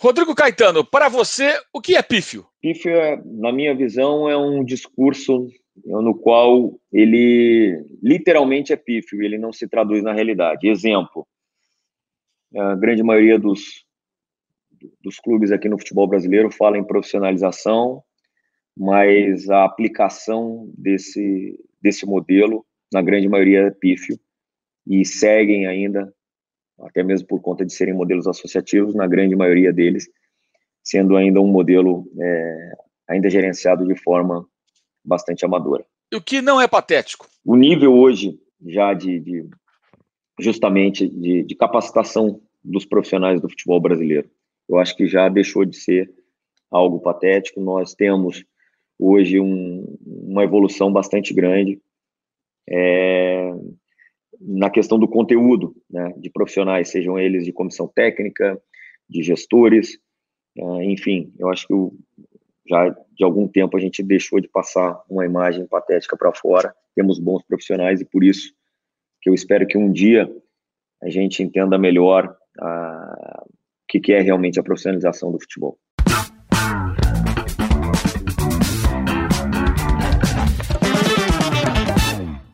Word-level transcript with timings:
Rodrigo 0.00 0.34
Caetano, 0.34 0.82
para 0.82 1.10
você, 1.10 1.60
o 1.74 1.80
que 1.80 1.94
é 1.94 2.02
pífio? 2.02 2.46
Pífio, 2.62 2.90
é, 2.90 3.22
na 3.22 3.52
minha 3.52 3.74
visão, 3.74 4.30
é 4.30 4.36
um 4.36 4.64
discurso 4.64 5.46
no 5.84 6.14
qual 6.14 6.80
ele 6.90 7.84
literalmente 8.02 8.72
é 8.72 8.76
pífio, 8.76 9.22
ele 9.22 9.36
não 9.36 9.52
se 9.52 9.68
traduz 9.68 10.02
na 10.02 10.14
realidade. 10.14 10.68
Exemplo, 10.68 11.28
a 12.56 12.74
grande 12.76 13.02
maioria 13.02 13.38
dos, 13.38 13.84
dos 15.02 15.18
clubes 15.18 15.52
aqui 15.52 15.68
no 15.68 15.78
futebol 15.78 16.06
brasileiro 16.06 16.50
fala 16.50 16.78
em 16.78 16.84
profissionalização, 16.84 18.02
mas 18.74 19.50
a 19.50 19.64
aplicação 19.64 20.72
desse, 20.78 21.58
desse 21.80 22.06
modelo, 22.06 22.64
na 22.90 23.02
grande 23.02 23.28
maioria, 23.28 23.66
é 23.66 23.70
pífio, 23.70 24.18
e 24.86 25.04
seguem 25.04 25.66
ainda, 25.66 26.10
até 26.82 27.02
mesmo 27.02 27.26
por 27.26 27.40
conta 27.40 27.64
de 27.64 27.72
serem 27.72 27.94
modelos 27.94 28.26
associativos, 28.26 28.94
na 28.94 29.06
grande 29.06 29.36
maioria 29.36 29.72
deles, 29.72 30.08
sendo 30.82 31.16
ainda 31.16 31.40
um 31.40 31.46
modelo 31.46 32.06
é, 32.20 32.72
ainda 33.08 33.28
gerenciado 33.28 33.86
de 33.86 33.94
forma 33.94 34.46
bastante 35.04 35.44
amadora. 35.44 35.84
O 36.14 36.20
que 36.20 36.42
não 36.42 36.60
é 36.60 36.66
patético? 36.66 37.28
O 37.44 37.56
nível 37.56 37.94
hoje 37.94 38.38
já 38.66 38.92
de, 38.92 39.18
de 39.20 39.48
justamente 40.38 41.08
de, 41.08 41.42
de, 41.44 41.54
capacitação 41.54 42.40
dos 42.62 42.84
profissionais 42.84 43.40
do 43.40 43.48
futebol 43.48 43.80
brasileiro. 43.80 44.28
Eu 44.68 44.78
acho 44.78 44.96
que 44.96 45.06
já 45.06 45.28
deixou 45.28 45.64
de 45.64 45.76
ser 45.76 46.12
algo 46.70 47.00
patético. 47.00 47.60
Nós 47.60 47.94
temos 47.94 48.44
hoje 48.98 49.40
um, 49.40 49.96
uma 50.04 50.44
evolução 50.44 50.92
bastante 50.92 51.32
grande 51.32 51.80
é, 52.68 53.50
na 54.40 54.70
questão 54.70 54.98
do 54.98 55.06
conteúdo 55.06 55.76
né, 55.88 56.14
de 56.16 56.30
profissionais, 56.30 56.88
sejam 56.88 57.18
eles 57.18 57.44
de 57.44 57.52
comissão 57.52 57.86
técnica, 57.86 58.60
de 59.08 59.22
gestores, 59.22 59.98
é, 60.56 60.84
enfim, 60.84 61.32
eu 61.38 61.48
acho 61.48 61.66
que 61.66 61.74
já 62.68 62.88
de 62.88 63.24
algum 63.24 63.46
tempo 63.48 63.76
a 63.76 63.80
gente 63.80 64.02
deixou 64.02 64.40
de 64.40 64.48
passar 64.48 65.02
uma 65.08 65.24
imagem 65.24 65.66
patética 65.66 66.16
para 66.16 66.32
fora. 66.32 66.74
Temos 66.94 67.18
bons 67.18 67.42
profissionais 67.42 68.00
e 68.00 68.04
por 68.04 68.24
isso 68.24 68.52
que 69.20 69.28
eu 69.28 69.34
espero 69.34 69.66
que 69.66 69.76
um 69.76 69.92
dia 69.92 70.30
a 71.02 71.10
gente 71.10 71.42
entenda 71.42 71.76
melhor 71.78 72.34
a, 72.58 73.44
o 73.46 73.86
que, 73.88 74.00
que 74.00 74.12
é 74.12 74.20
realmente 74.20 74.58
a 74.58 74.62
profissionalização 74.62 75.32
do 75.32 75.40
futebol. 75.40 75.78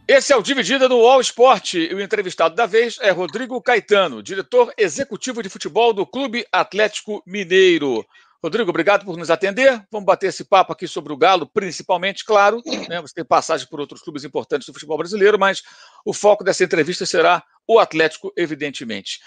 Esse 0.08 0.32
é 0.32 0.36
o 0.36 0.42
Dividida 0.42 0.88
do 0.88 1.04
All 1.04 1.20
Sport 1.20 1.74
e 1.74 1.92
o 1.92 2.00
entrevistado 2.00 2.54
da 2.54 2.64
vez 2.64 2.96
é 3.00 3.10
Rodrigo 3.10 3.60
Caetano, 3.60 4.22
diretor 4.22 4.72
executivo 4.78 5.42
de 5.42 5.48
futebol 5.48 5.92
do 5.92 6.06
Clube 6.06 6.46
Atlético 6.52 7.24
Mineiro. 7.26 8.06
Rodrigo, 8.42 8.70
obrigado 8.70 9.04
por 9.04 9.16
nos 9.16 9.30
atender. 9.30 9.82
Vamos 9.90 10.06
bater 10.06 10.28
esse 10.28 10.44
papo 10.44 10.72
aqui 10.72 10.86
sobre 10.86 11.12
o 11.12 11.16
Galo, 11.16 11.46
principalmente, 11.46 12.24
claro. 12.24 12.62
Né? 12.88 13.00
Você 13.00 13.14
tem 13.14 13.24
passagem 13.24 13.66
por 13.68 13.80
outros 13.80 14.02
clubes 14.02 14.24
importantes 14.24 14.66
do 14.66 14.72
futebol 14.72 14.98
brasileiro, 14.98 15.38
mas 15.38 15.62
o 16.04 16.12
foco 16.12 16.44
dessa 16.44 16.62
entrevista 16.62 17.06
será 17.06 17.42
o 17.66 17.78
Atlético, 17.78 18.32
evidentemente. 18.36 19.18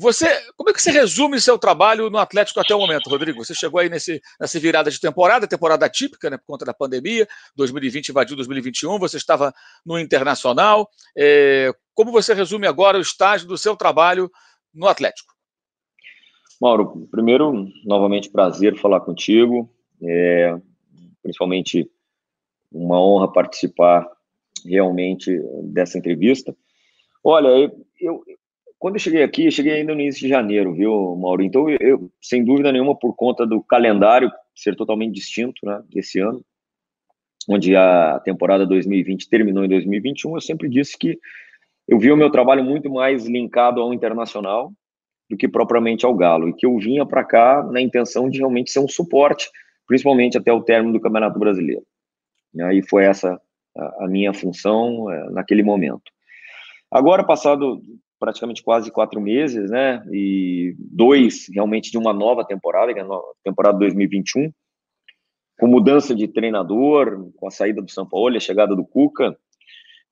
Você, 0.00 0.28
como 0.56 0.70
é 0.70 0.72
que 0.72 0.80
você 0.80 0.92
resume 0.92 1.40
seu 1.40 1.58
trabalho 1.58 2.08
no 2.08 2.18
Atlético 2.18 2.60
até 2.60 2.72
o 2.72 2.78
momento, 2.78 3.10
Rodrigo? 3.10 3.44
Você 3.44 3.52
chegou 3.52 3.80
aí 3.80 3.88
nesse, 3.88 4.22
nessa 4.40 4.60
virada 4.60 4.92
de 4.92 5.00
temporada, 5.00 5.44
temporada 5.48 5.84
atípica, 5.84 6.30
né, 6.30 6.36
por 6.36 6.46
conta 6.46 6.64
da 6.64 6.72
pandemia. 6.72 7.26
2020 7.56 8.10
invadiu 8.10 8.36
2021, 8.36 8.96
você 8.96 9.16
estava 9.16 9.52
no 9.84 9.98
Internacional. 9.98 10.88
É, 11.16 11.72
como 11.94 12.12
você 12.12 12.32
resume 12.32 12.68
agora 12.68 12.96
o 12.96 13.00
estágio 13.00 13.48
do 13.48 13.58
seu 13.58 13.74
trabalho 13.74 14.30
no 14.72 14.86
Atlético? 14.86 15.34
Mauro, 16.60 17.06
primeiro, 17.10 17.68
novamente 17.84 18.30
prazer 18.30 18.76
falar 18.76 19.00
contigo, 19.00 19.70
é, 20.02 20.56
principalmente 21.22 21.88
uma 22.72 23.00
honra 23.00 23.32
participar 23.32 24.06
realmente 24.66 25.40
dessa 25.64 25.98
entrevista. 25.98 26.54
Olha, 27.22 27.48
eu, 27.48 27.86
eu, 28.00 28.24
quando 28.78 28.96
eu 28.96 29.00
cheguei 29.00 29.22
aqui, 29.22 29.46
eu 29.46 29.50
cheguei 29.50 29.72
ainda 29.72 29.94
no 29.94 30.00
início 30.00 30.22
de 30.22 30.28
janeiro, 30.28 30.74
viu, 30.74 31.16
Mauro? 31.16 31.42
Então, 31.42 31.68
eu, 31.68 32.10
sem 32.20 32.44
dúvida 32.44 32.72
nenhuma, 32.72 32.96
por 32.96 33.14
conta 33.14 33.46
do 33.46 33.62
calendário 33.62 34.30
ser 34.54 34.74
totalmente 34.74 35.14
distinto, 35.14 35.64
né, 35.64 35.82
esse 35.94 36.18
ano, 36.20 36.44
onde 37.48 37.74
a 37.76 38.20
temporada 38.24 38.66
2020 38.66 39.28
terminou 39.28 39.64
em 39.64 39.68
2021, 39.68 40.34
eu 40.34 40.40
sempre 40.40 40.68
disse 40.68 40.98
que 40.98 41.18
eu 41.86 41.98
vi 41.98 42.12
o 42.12 42.16
meu 42.16 42.30
trabalho 42.30 42.62
muito 42.62 42.90
mais 42.90 43.26
linkado 43.26 43.80
ao 43.80 43.94
internacional, 43.94 44.72
do 45.28 45.36
que 45.36 45.48
propriamente 45.48 46.06
ao 46.06 46.14
Galo, 46.14 46.48
e 46.48 46.54
que 46.54 46.66
eu 46.66 46.76
vinha 46.78 47.04
para 47.04 47.24
cá 47.24 47.62
na 47.62 47.80
intenção 47.80 48.28
de 48.28 48.38
realmente 48.38 48.70
ser 48.70 48.80
um 48.80 48.88
suporte, 48.88 49.50
principalmente 49.86 50.38
até 50.38 50.52
o 50.52 50.62
término 50.62 50.92
do 50.92 51.00
Campeonato 51.00 51.38
Brasileiro. 51.38 51.84
E 52.54 52.62
aí 52.62 52.82
foi 52.82 53.04
essa 53.04 53.40
a, 53.76 54.08
minha 54.08 54.32
função 54.32 55.10
é, 55.10 55.30
naquele 55.30 55.62
momento. 55.62 56.10
Agora, 56.90 57.24
passado 57.24 57.80
praticamente 58.18 58.62
quase 58.62 58.90
quatro 58.90 59.20
meses, 59.20 59.70
né, 59.70 60.02
e 60.10 60.74
dois 60.78 61.46
realmente 61.54 61.90
de 61.90 61.98
uma 61.98 62.12
nova 62.12 62.44
temporada, 62.44 62.92
que 62.92 62.98
é 62.98 63.02
a 63.02 63.20
temporada 63.44 63.78
2021, 63.78 64.52
com 65.60 65.66
mudança 65.68 66.14
de 66.14 66.26
treinador, 66.26 67.30
com 67.36 67.46
a 67.46 67.50
saída 67.50 67.80
do 67.80 67.90
São 67.90 68.08
Paulo, 68.08 68.36
a 68.36 68.40
chegada 68.40 68.74
do 68.74 68.84
Cuca, 68.84 69.36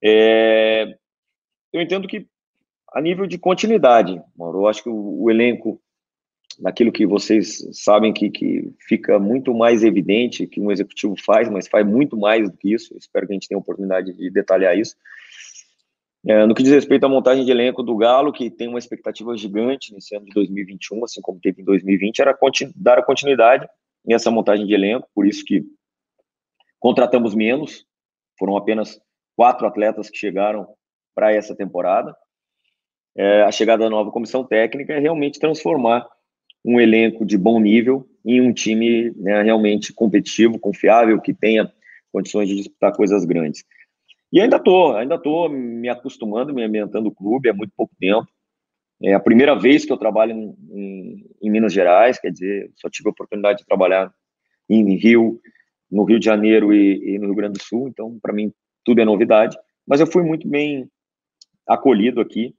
é, 0.03 0.95
eu 1.73 1.81
entendo 1.81 2.07
que 2.07 2.27
a 2.97 3.01
nível 3.03 3.27
de 3.27 3.37
continuidade, 3.37 4.19
Mauro, 4.35 4.61
eu 4.61 4.67
acho 4.67 4.83
que 4.83 4.89
o, 4.89 5.23
o 5.25 5.31
elenco, 5.31 5.79
naquilo 6.59 6.91
que 6.91 7.07
vocês 7.07 7.69
sabem 7.73 8.11
que, 8.11 8.31
que 8.31 8.73
fica 8.89 9.19
muito 9.19 9.53
mais 9.53 9.85
evidente 9.85 10.47
que 10.47 10.63
um 10.63 10.73
executivo 10.73 11.15
faz, 11.23 11.47
mas 11.51 11.69
faz 11.69 11.87
muito 11.87 12.17
mais 12.17 12.51
do 12.51 12.57
que 12.57 12.73
isso, 12.73 12.97
espero 12.97 13.27
que 13.27 13.35
a 13.35 13.35
gente 13.35 13.49
tenha 13.49 13.59
a 13.59 13.61
oportunidade 13.61 14.15
de 14.15 14.31
detalhar 14.31 14.79
isso. 14.79 14.97
É, 16.27 16.47
no 16.47 16.55
que 16.55 16.63
diz 16.63 16.73
respeito 16.73 17.05
à 17.05 17.09
montagem 17.09 17.45
de 17.45 17.51
elenco 17.51 17.83
do 17.83 17.95
Galo, 17.99 18.33
que 18.33 18.51
tem 18.51 18.67
uma 18.67 18.79
expectativa 18.79 19.37
gigante 19.37 19.93
nesse 19.93 20.17
ano 20.17 20.25
de 20.25 20.33
2021, 20.33 21.05
assim 21.05 21.21
como 21.21 21.39
teve 21.39 21.61
em 21.61 21.67
2020, 21.67 22.21
era 22.21 22.39
dar 22.75 22.99
a 22.99 23.05
continuidade 23.05 23.69
nessa 24.07 24.31
montagem 24.31 24.67
de 24.67 24.73
elenco, 24.73 25.07
por 25.15 25.27
isso 25.27 25.45
que 25.45 25.67
contratamos 26.81 27.35
menos, 27.35 27.85
foram 28.39 28.57
apenas 28.57 28.99
quatro 29.37 29.67
atletas 29.67 30.09
que 30.09 30.17
chegaram 30.17 30.67
para 31.15 31.31
essa 31.31 31.55
temporada 31.55 32.17
é, 33.17 33.43
a 33.43 33.51
chegada 33.51 33.85
da 33.85 33.91
nova 33.91 34.11
comissão 34.11 34.45
técnica 34.45 34.93
é 34.93 34.99
realmente 34.99 35.41
transformar 35.41 36.07
um 36.65 36.81
elenco 36.81 37.25
de 37.25 37.39
bom 37.39 37.59
nível 37.59 38.07
em 38.25 38.41
um 38.41 38.53
time 38.53 39.13
né, 39.17 39.43
realmente 39.43 39.93
competitivo, 39.93 40.59
confiável, 40.59 41.21
que 41.21 41.33
tenha 41.33 41.73
condições 42.13 42.49
de 42.49 42.57
disputar 42.57 42.93
coisas 42.93 43.25
grandes. 43.25 43.65
E 44.33 44.41
ainda 44.41 44.57
estou, 44.57 44.97
ainda 44.97 45.15
estou 45.15 45.49
me 45.49 45.89
acostumando, 45.89 46.53
me 46.53 46.65
ambientando 46.65 47.09
o 47.09 47.15
clube 47.15 47.49
há 47.49 47.55
muito 47.55 47.73
pouco 47.77 47.95
tempo. 47.99 48.27
É 49.03 49.15
a 49.15 49.21
primeira 49.21 49.55
vez 49.55 49.85
que 49.85 49.93
eu 49.93 49.97
trabalho 49.97 50.33
em, 50.33 50.57
em, 50.71 51.27
em 51.43 51.51
Minas 51.51 51.73
Gerais, 51.73 52.19
quer 52.19 52.33
dizer, 52.33 52.71
só 52.75 52.89
tive 52.91 53.09
a 53.09 53.13
oportunidade 53.13 53.61
de 53.61 53.67
trabalhar 53.67 54.13
em 54.69 54.97
Rio, 54.97 55.41
no 55.91 56.05
Rio 56.05 56.19
de 56.19 56.25
Janeiro 56.25 56.75
e, 56.75 57.15
e 57.15 57.19
no 57.19 57.27
Rio 57.27 57.35
Grande 57.37 57.59
do 57.59 57.63
Sul, 57.63 57.89
então 57.89 58.19
para 58.21 58.33
mim 58.33 58.53
tudo 58.85 59.01
é 59.01 59.05
novidade. 59.05 59.57
Mas 59.87 60.01
eu 60.01 60.07
fui 60.07 60.25
muito 60.25 60.49
bem 60.49 60.91
acolhido 61.67 62.21
aqui, 62.21 62.55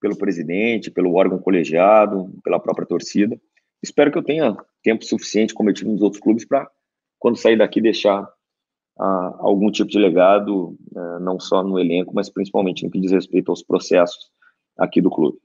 pelo 0.00 0.16
presidente, 0.16 0.90
pelo 0.90 1.14
órgão 1.14 1.38
colegiado, 1.38 2.32
pela 2.42 2.58
própria 2.58 2.86
torcida. 2.86 3.38
Espero 3.82 4.10
que 4.10 4.18
eu 4.18 4.24
tenha 4.24 4.56
tempo 4.82 5.04
suficiente, 5.04 5.54
como 5.54 5.70
eu 5.70 5.74
tive 5.74 5.90
nos 5.90 6.02
outros 6.02 6.20
clubes, 6.20 6.44
para, 6.44 6.68
quando 7.18 7.36
sair 7.36 7.56
daqui, 7.56 7.80
deixar 7.80 8.28
ah, 8.98 9.36
algum 9.38 9.70
tipo 9.70 9.90
de 9.90 9.98
legado, 9.98 10.76
ah, 10.96 11.18
não 11.20 11.38
só 11.38 11.62
no 11.62 11.78
elenco, 11.78 12.14
mas 12.14 12.30
principalmente 12.30 12.84
no 12.84 12.90
que 12.90 13.00
diz 13.00 13.12
respeito 13.12 13.50
aos 13.50 13.62
processos 13.62 14.30
aqui 14.76 15.00
do 15.00 15.10
clube. 15.10 15.38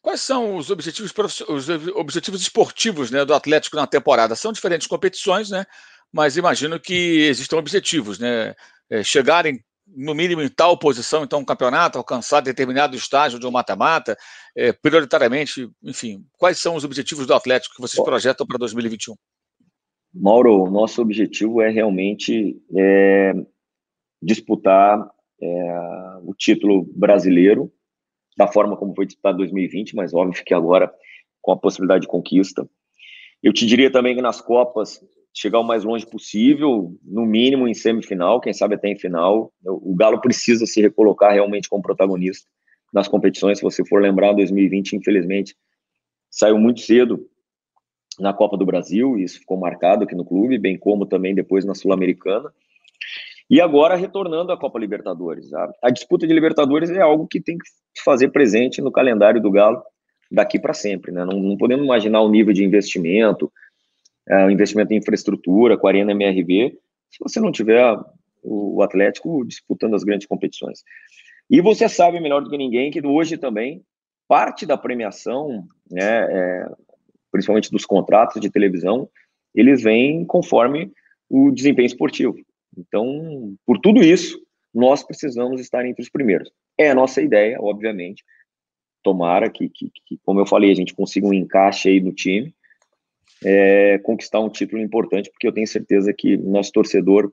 Quais 0.00 0.20
são 0.20 0.56
os 0.56 0.70
objetivos, 0.70 1.12
os 1.48 1.68
objetivos 1.96 2.40
esportivos 2.40 3.10
né, 3.10 3.24
do 3.24 3.34
Atlético 3.34 3.76
na 3.76 3.86
temporada? 3.86 4.34
São 4.36 4.52
diferentes 4.52 4.86
competições, 4.86 5.50
né? 5.50 5.66
Mas 6.12 6.36
imagino 6.36 6.80
que 6.80 7.26
existam 7.28 7.58
objetivos, 7.58 8.18
né? 8.18 8.54
É, 8.90 9.02
chegarem 9.02 9.62
no 9.96 10.14
mínimo 10.14 10.42
em 10.42 10.48
tal 10.48 10.78
posição, 10.78 11.24
então, 11.24 11.40
um 11.40 11.44
campeonato, 11.44 11.98
alcançar 11.98 12.40
determinado 12.40 12.96
estágio 12.96 13.38
de 13.38 13.46
um 13.46 13.50
mata-mata, 13.50 14.16
é, 14.56 14.72
prioritariamente, 14.72 15.68
enfim, 15.82 16.24
quais 16.36 16.58
são 16.58 16.74
os 16.76 16.84
objetivos 16.84 17.26
do 17.26 17.34
Atlético 17.34 17.74
que 17.74 17.80
vocês 17.80 18.02
projetam 18.04 18.46
para 18.46 18.58
2021? 18.58 19.14
Mauro, 20.12 20.64
o 20.64 20.70
nosso 20.70 21.00
objetivo 21.02 21.60
é 21.60 21.70
realmente 21.70 22.56
é, 22.76 23.34
disputar 24.22 25.08
é, 25.40 25.80
o 26.24 26.34
título 26.34 26.84
brasileiro 26.94 27.72
da 28.36 28.46
forma 28.46 28.76
como 28.76 28.94
foi 28.94 29.06
disputado 29.06 29.36
em 29.36 29.38
2020, 29.38 29.96
mas 29.96 30.14
óbvio 30.14 30.44
que 30.44 30.54
agora 30.54 30.92
com 31.40 31.52
a 31.52 31.56
possibilidade 31.56 32.02
de 32.02 32.08
conquista. 32.08 32.68
Eu 33.42 33.52
te 33.52 33.66
diria 33.66 33.90
também 33.90 34.14
que 34.14 34.22
nas 34.22 34.40
Copas 34.40 35.00
chegar 35.38 35.60
o 35.60 35.64
mais 35.64 35.84
longe 35.84 36.04
possível, 36.04 36.92
no 37.04 37.24
mínimo 37.24 37.68
em 37.68 37.74
semifinal, 37.74 38.40
quem 38.40 38.52
sabe 38.52 38.74
até 38.74 38.88
em 38.88 38.98
final. 38.98 39.52
O 39.64 39.94
Galo 39.94 40.20
precisa 40.20 40.66
se 40.66 40.80
recolocar 40.80 41.32
realmente 41.32 41.68
como 41.68 41.82
protagonista 41.82 42.48
nas 42.92 43.06
competições. 43.06 43.58
Se 43.58 43.62
você 43.62 43.86
for 43.86 44.02
lembrar, 44.02 44.32
2020, 44.32 44.96
infelizmente, 44.96 45.54
saiu 46.28 46.58
muito 46.58 46.80
cedo 46.80 47.24
na 48.18 48.32
Copa 48.32 48.56
do 48.56 48.66
Brasil, 48.66 49.16
isso 49.16 49.38
ficou 49.38 49.56
marcado 49.56 50.02
aqui 50.02 50.14
no 50.14 50.24
clube, 50.24 50.58
bem 50.58 50.76
como 50.76 51.06
também 51.06 51.36
depois 51.36 51.64
na 51.64 51.72
Sul-Americana. 51.72 52.52
E 53.48 53.60
agora 53.60 53.94
retornando 53.94 54.50
à 54.50 54.58
Copa 54.58 54.76
Libertadores. 54.76 55.54
A, 55.54 55.72
a, 55.84 55.90
disputa 55.90 56.26
de 56.26 56.34
Libertadores 56.34 56.90
é 56.90 57.00
algo 57.00 57.28
que 57.28 57.40
tem 57.40 57.56
que 57.56 57.64
fazer 58.04 58.28
presente 58.28 58.82
no 58.82 58.90
calendário 58.90 59.40
do 59.40 59.52
Galo 59.52 59.80
daqui 60.30 60.58
para 60.58 60.74
sempre. 60.74 61.12
Né? 61.12 61.24
Não, 61.24 61.38
não, 61.38 61.56
podemos 61.56 61.84
imaginar 61.84 62.22
o 62.22 62.28
nível 62.28 62.52
de 62.52 62.64
investimento, 62.64 63.50
uh, 64.30 64.50
investimento 64.50 64.92
em 64.92 64.98
infraestrutura, 64.98 65.76
com 65.76 65.86
a 65.86 65.90
Arena 65.90 66.12
MRV, 66.12 66.78
se 67.10 67.18
você 67.20 67.40
não 67.40 67.52
tiver 67.52 67.82
o, 68.42 68.76
o 68.76 68.82
Atlético 68.82 69.44
disputando 69.46 69.94
as 69.94 70.04
grandes 70.04 70.26
competições. 70.26 70.82
E 71.50 71.60
você 71.60 71.88
sabe 71.88 72.20
melhor 72.20 72.42
do 72.42 72.50
que 72.50 72.58
ninguém 72.58 72.90
que 72.90 73.04
hoje 73.04 73.38
também 73.38 73.82
parte 74.28 74.66
da 74.66 74.76
premiação, 74.76 75.64
né, 75.90 76.26
é, 76.30 76.66
principalmente 77.32 77.70
dos 77.70 77.86
contratos 77.86 78.40
de 78.40 78.50
televisão, 78.50 79.08
eles 79.54 79.82
vêm 79.82 80.24
conforme 80.24 80.92
o 81.28 81.50
desempenho 81.50 81.86
esportivo. 81.86 82.36
Então, 82.76 83.56
por 83.64 83.78
tudo 83.78 84.02
isso, 84.02 84.38
nós 84.72 85.02
precisamos 85.02 85.60
estar 85.60 85.84
entre 85.86 86.02
os 86.02 86.10
primeiros. 86.10 86.50
É 86.76 86.90
a 86.90 86.94
nossa 86.94 87.22
ideia, 87.22 87.58
obviamente. 87.60 88.22
Tomara 89.02 89.50
que, 89.50 89.68
que, 89.70 89.90
que 90.06 90.18
como 90.22 90.40
eu 90.40 90.46
falei, 90.46 90.70
a 90.70 90.74
gente 90.74 90.94
consiga 90.94 91.26
um 91.26 91.32
encaixe 91.32 91.88
aí 91.88 92.00
no 92.00 92.12
time, 92.12 92.54
é, 93.44 93.98
conquistar 93.98 94.40
um 94.40 94.48
título 94.48 94.82
importante, 94.82 95.30
porque 95.30 95.46
eu 95.46 95.52
tenho 95.52 95.66
certeza 95.66 96.12
que 96.12 96.36
nosso 96.36 96.72
torcedor 96.72 97.32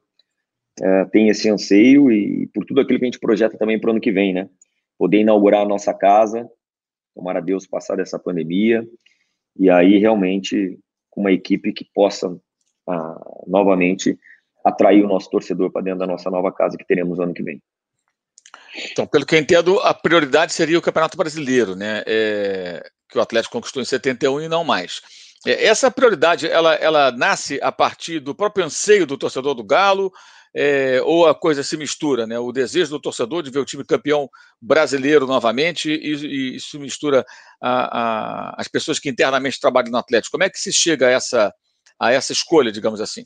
é, 0.81 1.05
tem 1.05 1.29
esse 1.29 1.49
anseio 1.49 2.11
e 2.11 2.47
por 2.47 2.65
tudo 2.65 2.81
aquilo 2.81 2.99
que 2.99 3.05
a 3.05 3.07
gente 3.07 3.19
projeta 3.19 3.57
também 3.57 3.79
para 3.79 3.89
o 3.89 3.91
ano 3.91 4.01
que 4.01 4.11
vem, 4.11 4.33
né? 4.33 4.49
Poder 4.97 5.19
inaugurar 5.19 5.61
a 5.61 5.67
nossa 5.67 5.93
casa, 5.93 6.49
tomara 7.13 7.41
Deus 7.41 7.65
passar 7.65 7.95
dessa 7.95 8.19
pandemia, 8.19 8.87
e 9.57 9.69
aí 9.69 9.97
realmente 9.97 10.77
uma 11.15 11.31
equipe 11.31 11.71
que 11.71 11.85
possa 11.93 12.37
ah, 12.87 13.21
novamente 13.47 14.19
atrair 14.63 15.03
o 15.03 15.07
nosso 15.07 15.29
torcedor 15.29 15.71
para 15.71 15.81
dentro 15.81 15.99
da 15.99 16.07
nossa 16.07 16.29
nova 16.29 16.51
casa 16.51 16.77
que 16.77 16.85
teremos 16.85 17.19
ano 17.19 17.33
que 17.33 17.43
vem. 17.43 17.61
Então, 18.91 19.07
pelo 19.07 19.25
que 19.25 19.35
eu 19.35 19.39
entendo, 19.39 19.79
a 19.79 19.93
prioridade 19.93 20.51
seria 20.51 20.77
o 20.77 20.81
Campeonato 20.81 21.15
Brasileiro, 21.15 21.75
né? 21.75 22.03
É, 22.05 22.83
que 23.09 23.17
o 23.17 23.21
Atlético 23.21 23.53
conquistou 23.53 23.81
em 23.81 23.85
71 23.85 24.41
e 24.41 24.49
não 24.49 24.65
mais. 24.65 25.01
É, 25.45 25.65
essa 25.65 25.91
prioridade, 25.91 26.47
ela, 26.47 26.73
ela 26.75 27.11
nasce 27.11 27.59
a 27.61 27.71
partir 27.71 28.19
do 28.19 28.33
próprio 28.33 28.65
anseio 28.65 29.05
do 29.05 29.17
torcedor 29.17 29.53
do 29.53 29.63
Galo, 29.63 30.11
é, 30.57 31.01
ou 31.03 31.27
a 31.27 31.35
coisa 31.35 31.63
se 31.63 31.75
mistura, 31.75 32.25
né? 32.25 32.39
O 32.39 32.51
desejo 32.51 32.91
do 32.91 32.99
torcedor 32.99 33.43
de 33.43 33.51
ver 33.51 33.59
o 33.59 33.65
time 33.65 33.83
campeão 33.83 34.29
brasileiro 34.61 35.27
novamente 35.27 35.89
e, 35.89 36.15
e 36.15 36.55
isso 36.55 36.79
mistura 36.79 37.25
a, 37.61 37.99
a, 37.99 38.55
as 38.57 38.67
pessoas 38.69 38.97
que 38.97 39.09
internamente 39.09 39.59
trabalham 39.59 39.91
no 39.91 39.97
Atlético. 39.97 40.31
Como 40.31 40.45
é 40.45 40.49
que 40.49 40.57
se 40.57 40.71
chega 40.71 41.07
a 41.07 41.11
essa, 41.11 41.53
a 41.99 42.13
essa 42.13 42.31
escolha, 42.31 42.71
digamos 42.71 43.01
assim? 43.01 43.25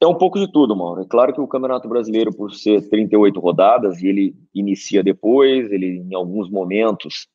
É 0.00 0.06
um 0.06 0.18
pouco 0.18 0.40
de 0.40 0.50
tudo, 0.50 0.74
Mauro. 0.74 1.02
É 1.02 1.06
claro 1.06 1.32
que 1.32 1.40
o 1.40 1.46
Campeonato 1.46 1.88
Brasileiro, 1.88 2.34
por 2.34 2.52
ser 2.52 2.88
38 2.88 3.38
rodadas, 3.38 4.02
e 4.02 4.08
ele 4.08 4.34
inicia 4.52 5.04
depois, 5.04 5.70
ele 5.70 5.98
em 5.98 6.14
alguns 6.14 6.50
momentos, 6.50 7.28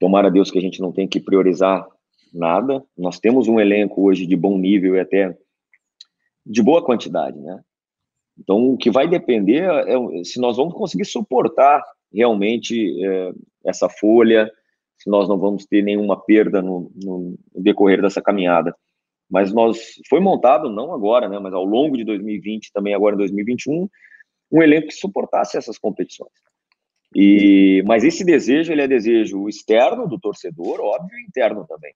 tomara 0.00 0.30
Deus 0.30 0.50
que 0.50 0.58
a 0.58 0.62
gente 0.62 0.80
não 0.80 0.92
tenha 0.92 1.06
que 1.06 1.20
priorizar 1.20 1.86
nada. 2.36 2.82
Nós 2.96 3.18
temos 3.18 3.48
um 3.48 3.60
elenco 3.60 4.02
hoje 4.02 4.26
de 4.26 4.36
bom 4.36 4.58
nível 4.58 4.96
e 4.96 5.00
até 5.00 5.36
de 6.44 6.62
boa 6.62 6.84
quantidade, 6.84 7.38
né? 7.38 7.60
Então, 8.38 8.70
o 8.70 8.76
que 8.76 8.90
vai 8.90 9.08
depender 9.08 9.64
é 9.64 10.24
se 10.24 10.38
nós 10.38 10.56
vamos 10.56 10.74
conseguir 10.74 11.06
suportar 11.06 11.82
realmente 12.12 13.02
é, 13.04 13.32
essa 13.64 13.88
folha, 13.88 14.50
se 14.98 15.08
nós 15.08 15.28
não 15.28 15.38
vamos 15.38 15.64
ter 15.64 15.82
nenhuma 15.82 16.22
perda 16.22 16.60
no, 16.60 16.90
no 16.94 17.38
decorrer 17.54 18.02
dessa 18.02 18.20
caminhada 18.20 18.74
mas 19.28 19.52
nós 19.52 19.94
foi 20.08 20.20
montado 20.20 20.70
não 20.70 20.92
agora, 20.92 21.28
né, 21.28 21.38
mas 21.38 21.52
ao 21.52 21.64
longo 21.64 21.96
de 21.96 22.04
2020, 22.04 22.72
também 22.72 22.94
agora 22.94 23.14
em 23.14 23.18
2021, 23.18 23.88
um 24.52 24.62
elenco 24.62 24.88
que 24.88 24.94
suportasse 24.94 25.58
essas 25.58 25.78
competições. 25.78 26.32
E 27.14 27.82
mas 27.86 28.04
esse 28.04 28.24
desejo 28.24 28.72
ele 28.72 28.82
é 28.82 28.88
desejo 28.88 29.48
externo 29.48 30.08
do 30.08 30.18
torcedor, 30.18 30.80
óbvio, 30.80 31.18
interno 31.26 31.66
também? 31.66 31.94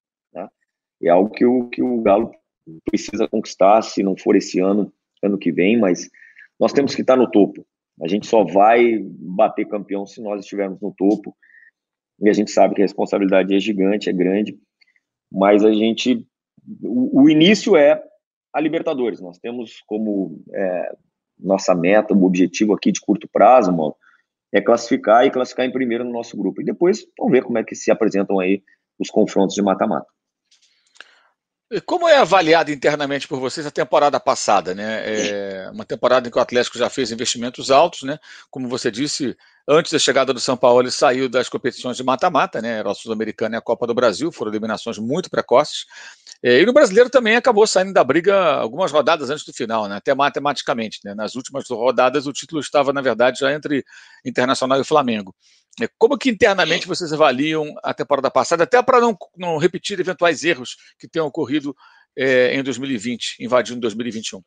É 1.02 1.08
algo 1.08 1.30
que 1.30 1.44
o 1.44 1.68
que 1.68 1.82
o 1.82 2.00
Galo 2.02 2.30
precisa 2.84 3.26
conquistar, 3.26 3.82
se 3.82 4.02
não 4.02 4.16
for 4.16 4.36
esse 4.36 4.60
ano, 4.60 4.92
ano 5.22 5.38
que 5.38 5.50
vem, 5.50 5.78
mas 5.78 6.08
nós 6.58 6.72
temos 6.72 6.94
que 6.94 7.00
estar 7.00 7.16
no 7.16 7.30
topo. 7.30 7.66
A 8.02 8.08
gente 8.08 8.26
só 8.26 8.44
vai 8.44 8.98
bater 9.02 9.66
campeão 9.66 10.06
se 10.06 10.22
nós 10.22 10.40
estivermos 10.40 10.80
no 10.80 10.92
topo. 10.92 11.36
E 12.20 12.28
a 12.28 12.32
gente 12.32 12.50
sabe 12.50 12.74
que 12.74 12.82
a 12.82 12.84
responsabilidade 12.84 13.54
é 13.54 13.58
gigante, 13.58 14.10
é 14.10 14.12
grande, 14.12 14.58
mas 15.32 15.64
a 15.64 15.72
gente 15.72 16.26
o, 16.82 17.22
o 17.22 17.30
início 17.30 17.76
é 17.76 18.02
a 18.52 18.60
Libertadores. 18.60 19.20
Nós 19.20 19.38
temos 19.38 19.82
como 19.86 20.42
é, 20.52 20.94
nossa 21.38 21.74
meta, 21.74 22.14
o 22.14 22.24
objetivo 22.24 22.74
aqui 22.74 22.92
de 22.92 23.00
curto 23.00 23.28
prazo, 23.28 23.72
mano, 23.72 23.94
é 24.52 24.60
classificar 24.60 25.24
e 25.24 25.30
classificar 25.30 25.66
em 25.66 25.72
primeiro 25.72 26.04
no 26.04 26.12
nosso 26.12 26.36
grupo. 26.36 26.60
E 26.60 26.64
depois 26.64 27.06
vamos 27.18 27.32
ver 27.32 27.42
como 27.42 27.58
é 27.58 27.64
que 27.64 27.74
se 27.74 27.90
apresentam 27.90 28.38
aí 28.38 28.62
os 28.98 29.08
confrontos 29.08 29.54
de 29.54 29.62
mata-mata. 29.62 30.06
Como 31.86 32.08
é 32.08 32.16
avaliada 32.16 32.72
internamente 32.72 33.28
por 33.28 33.38
vocês 33.38 33.64
a 33.64 33.70
temporada 33.70 34.18
passada, 34.18 34.74
né? 34.74 35.02
É 35.04 35.70
uma 35.70 35.84
temporada 35.84 36.26
em 36.26 36.30
que 36.30 36.36
o 36.36 36.40
Atlético 36.40 36.76
já 36.76 36.90
fez 36.90 37.12
investimentos 37.12 37.70
altos, 37.70 38.02
né? 38.02 38.18
Como 38.50 38.68
você 38.68 38.90
disse, 38.90 39.36
antes 39.68 39.92
da 39.92 39.98
chegada 40.00 40.34
do 40.34 40.40
São 40.40 40.56
Paulo, 40.56 40.82
ele 40.82 40.90
saiu 40.90 41.28
das 41.28 41.48
competições 41.48 41.96
de 41.96 42.02
mata-mata, 42.02 42.60
né? 42.60 42.80
Era 42.80 42.90
a 42.90 42.94
Sul-Americana 42.94 43.54
e 43.54 43.58
a 43.58 43.60
Copa 43.60 43.86
do 43.86 43.94
Brasil, 43.94 44.32
foram 44.32 44.50
eliminações 44.50 44.98
muito 44.98 45.30
precoces. 45.30 45.86
É, 46.42 46.60
e 46.60 46.66
no 46.66 46.72
brasileiro 46.72 47.08
também 47.08 47.36
acabou 47.36 47.64
saindo 47.68 47.92
da 47.92 48.02
briga 48.02 48.54
algumas 48.54 48.90
rodadas 48.90 49.30
antes 49.30 49.44
do 49.44 49.52
final, 49.52 49.86
né? 49.86 49.94
Até 49.94 50.12
matematicamente, 50.12 50.98
né? 51.04 51.14
Nas 51.14 51.36
últimas 51.36 51.68
rodadas 51.70 52.26
o 52.26 52.32
título 52.32 52.60
estava, 52.60 52.92
na 52.92 53.00
verdade, 53.00 53.38
já 53.38 53.52
entre 53.52 53.84
Internacional 54.24 54.80
e 54.80 54.84
Flamengo. 54.84 55.32
É, 55.80 55.88
como 55.98 56.16
que 56.16 56.30
internamente 56.30 56.88
vocês 56.88 57.12
avaliam 57.12 57.74
a 57.82 57.92
temporada 57.92 58.30
passada, 58.30 58.64
até 58.64 58.82
para 58.82 59.00
não, 59.00 59.16
não 59.36 59.58
repetir 59.58 60.00
eventuais 60.00 60.42
erros 60.44 60.76
que 60.98 61.08
tenham 61.08 61.26
ocorrido 61.26 61.76
é, 62.16 62.54
em 62.54 62.62
2020, 62.62 63.36
invadindo 63.40 63.80
2021? 63.80 64.42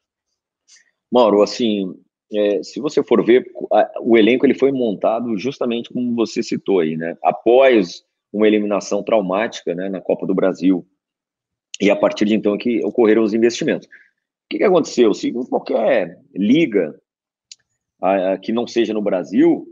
Mauro, 1.12 1.44
assim, 1.44 1.94
é, 2.34 2.64
se 2.64 2.80
você 2.80 3.04
for 3.04 3.24
ver, 3.24 3.46
a, 3.72 3.92
o 4.02 4.18
elenco 4.18 4.46
ele 4.46 4.58
foi 4.58 4.72
montado 4.72 5.38
justamente 5.38 5.90
como 5.90 6.16
você 6.16 6.42
citou 6.42 6.80
aí, 6.80 6.98
né? 6.98 7.16
Após 7.24 8.04
uma 8.32 8.48
eliminação 8.48 9.04
traumática 9.04 9.76
né, 9.76 9.90
na 9.90 10.02
Copa 10.02 10.26
do 10.26 10.34
Brasil, 10.34 10.86
e 11.80 11.90
a 11.90 11.96
partir 11.96 12.26
de 12.26 12.36
então 12.36 12.58
que 12.58 12.84
ocorreram 12.84 13.24
os 13.24 13.34
investimentos. 13.34 13.88
O 13.88 13.92
que, 14.50 14.58
que 14.58 14.64
aconteceu? 14.64 15.14
Se 15.14 15.32
qualquer 15.50 16.20
liga 16.34 17.00
a, 18.02 18.34
a, 18.34 18.38
que 18.38 18.52
não 18.52 18.68
seja 18.68 18.94
no 18.94 19.02
Brasil, 19.02 19.66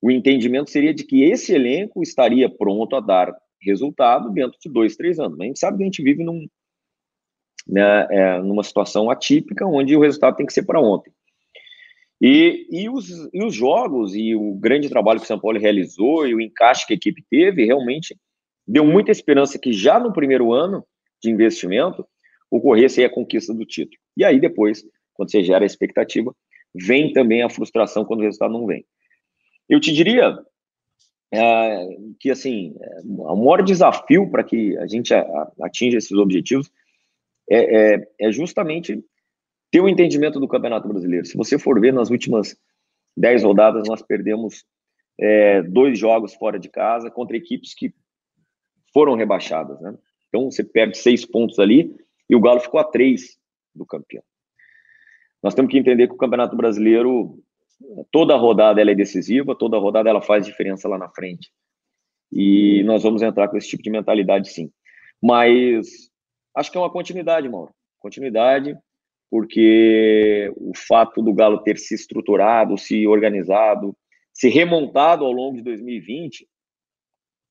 o 0.00 0.10
entendimento 0.10 0.70
seria 0.70 0.94
de 0.94 1.04
que 1.04 1.22
esse 1.22 1.54
elenco 1.54 2.02
estaria 2.02 2.48
pronto 2.48 2.94
a 2.96 3.00
dar 3.00 3.34
resultado 3.60 4.30
dentro 4.30 4.58
de 4.60 4.70
dois, 4.70 4.96
três 4.96 5.18
anos. 5.18 5.40
A 5.40 5.44
gente 5.44 5.58
sabe 5.58 5.78
que 5.78 5.82
a 5.82 5.86
gente 5.86 6.02
vive 6.02 6.22
num, 6.22 6.46
né, 7.66 8.06
é, 8.10 8.38
numa 8.40 8.62
situação 8.62 9.10
atípica 9.10 9.66
onde 9.66 9.96
o 9.96 10.00
resultado 10.00 10.36
tem 10.36 10.46
que 10.46 10.52
ser 10.52 10.62
para 10.62 10.80
ontem. 10.80 11.12
E, 12.20 12.66
e, 12.70 12.88
os, 12.88 13.08
e 13.32 13.44
os 13.44 13.54
jogos 13.54 14.14
e 14.14 14.34
o 14.34 14.54
grande 14.54 14.88
trabalho 14.88 15.20
que 15.20 15.24
o 15.24 15.28
São 15.28 15.38
Paulo 15.38 15.58
realizou 15.58 16.26
e 16.26 16.34
o 16.34 16.40
encaixe 16.40 16.86
que 16.86 16.92
a 16.92 16.96
equipe 16.96 17.22
teve 17.30 17.64
realmente 17.64 18.16
deu 18.66 18.84
muita 18.84 19.10
esperança 19.10 19.58
que 19.58 19.72
já 19.72 19.98
no 19.98 20.12
primeiro 20.12 20.52
ano 20.52 20.84
de 21.22 21.30
investimento 21.30 22.06
ocorresse 22.50 23.04
a 23.04 23.10
conquista 23.10 23.54
do 23.54 23.64
título. 23.64 23.98
E 24.16 24.24
aí 24.24 24.40
depois, 24.40 24.84
quando 25.14 25.30
você 25.30 25.42
gera 25.42 25.64
a 25.64 25.66
expectativa, 25.66 26.34
vem 26.74 27.12
também 27.12 27.42
a 27.42 27.48
frustração 27.48 28.04
quando 28.04 28.20
o 28.20 28.24
resultado 28.24 28.52
não 28.52 28.66
vem. 28.66 28.84
Eu 29.68 29.80
te 29.80 29.92
diria 29.92 30.38
é, 31.32 31.86
que, 32.18 32.30
assim, 32.30 32.74
é, 32.80 33.00
o 33.04 33.36
maior 33.36 33.62
desafio 33.62 34.30
para 34.30 34.42
que 34.42 34.76
a 34.78 34.86
gente 34.86 35.12
atinja 35.60 35.98
esses 35.98 36.12
objetivos 36.12 36.70
é, 37.50 37.94
é, 37.94 38.08
é, 38.20 38.32
justamente 38.32 39.02
ter 39.70 39.80
o 39.80 39.84
um 39.84 39.88
entendimento 39.88 40.40
do 40.40 40.48
Campeonato 40.48 40.88
Brasileiro. 40.88 41.26
Se 41.26 41.36
você 41.36 41.58
for 41.58 41.78
ver, 41.80 41.92
nas 41.92 42.10
últimas 42.10 42.56
dez 43.16 43.42
rodadas, 43.42 43.86
nós 43.88 44.02
perdemos 44.02 44.64
é, 45.18 45.62
dois 45.62 45.98
jogos 45.98 46.34
fora 46.34 46.58
de 46.58 46.68
casa 46.68 47.10
contra 47.10 47.36
equipes 47.36 47.74
que 47.74 47.92
foram 48.92 49.14
rebaixadas, 49.14 49.80
né? 49.80 49.94
Então, 50.28 50.50
você 50.50 50.62
perde 50.62 50.98
seis 50.98 51.24
pontos 51.24 51.58
ali 51.58 51.94
e 52.28 52.36
o 52.36 52.40
Galo 52.40 52.60
ficou 52.60 52.80
a 52.80 52.84
três 52.84 53.38
do 53.74 53.86
campeão. 53.86 54.22
Nós 55.42 55.54
temos 55.54 55.70
que 55.70 55.78
entender 55.78 56.06
que 56.06 56.14
o 56.14 56.18
Campeonato 56.18 56.56
Brasileiro 56.56 57.42
toda 58.10 58.36
rodada 58.36 58.80
ela 58.80 58.90
é 58.90 58.94
decisiva, 58.94 59.54
toda 59.54 59.78
rodada 59.78 60.08
ela 60.08 60.20
faz 60.20 60.44
diferença 60.44 60.88
lá 60.88 60.98
na 60.98 61.08
frente. 61.08 61.50
E 62.30 62.82
nós 62.84 63.02
vamos 63.02 63.22
entrar 63.22 63.48
com 63.48 63.56
esse 63.56 63.68
tipo 63.68 63.82
de 63.82 63.90
mentalidade, 63.90 64.48
sim. 64.50 64.70
Mas 65.22 66.10
acho 66.54 66.70
que 66.70 66.76
é 66.76 66.80
uma 66.80 66.92
continuidade, 66.92 67.48
Mauro. 67.48 67.72
Continuidade, 67.98 68.76
porque 69.30 70.52
o 70.56 70.72
fato 70.76 71.22
do 71.22 71.34
Galo 71.34 71.62
ter 71.62 71.78
se 71.78 71.94
estruturado, 71.94 72.76
se 72.78 73.06
organizado, 73.06 73.96
se 74.32 74.48
remontado 74.48 75.24
ao 75.24 75.32
longo 75.32 75.56
de 75.56 75.62
2020, 75.62 76.46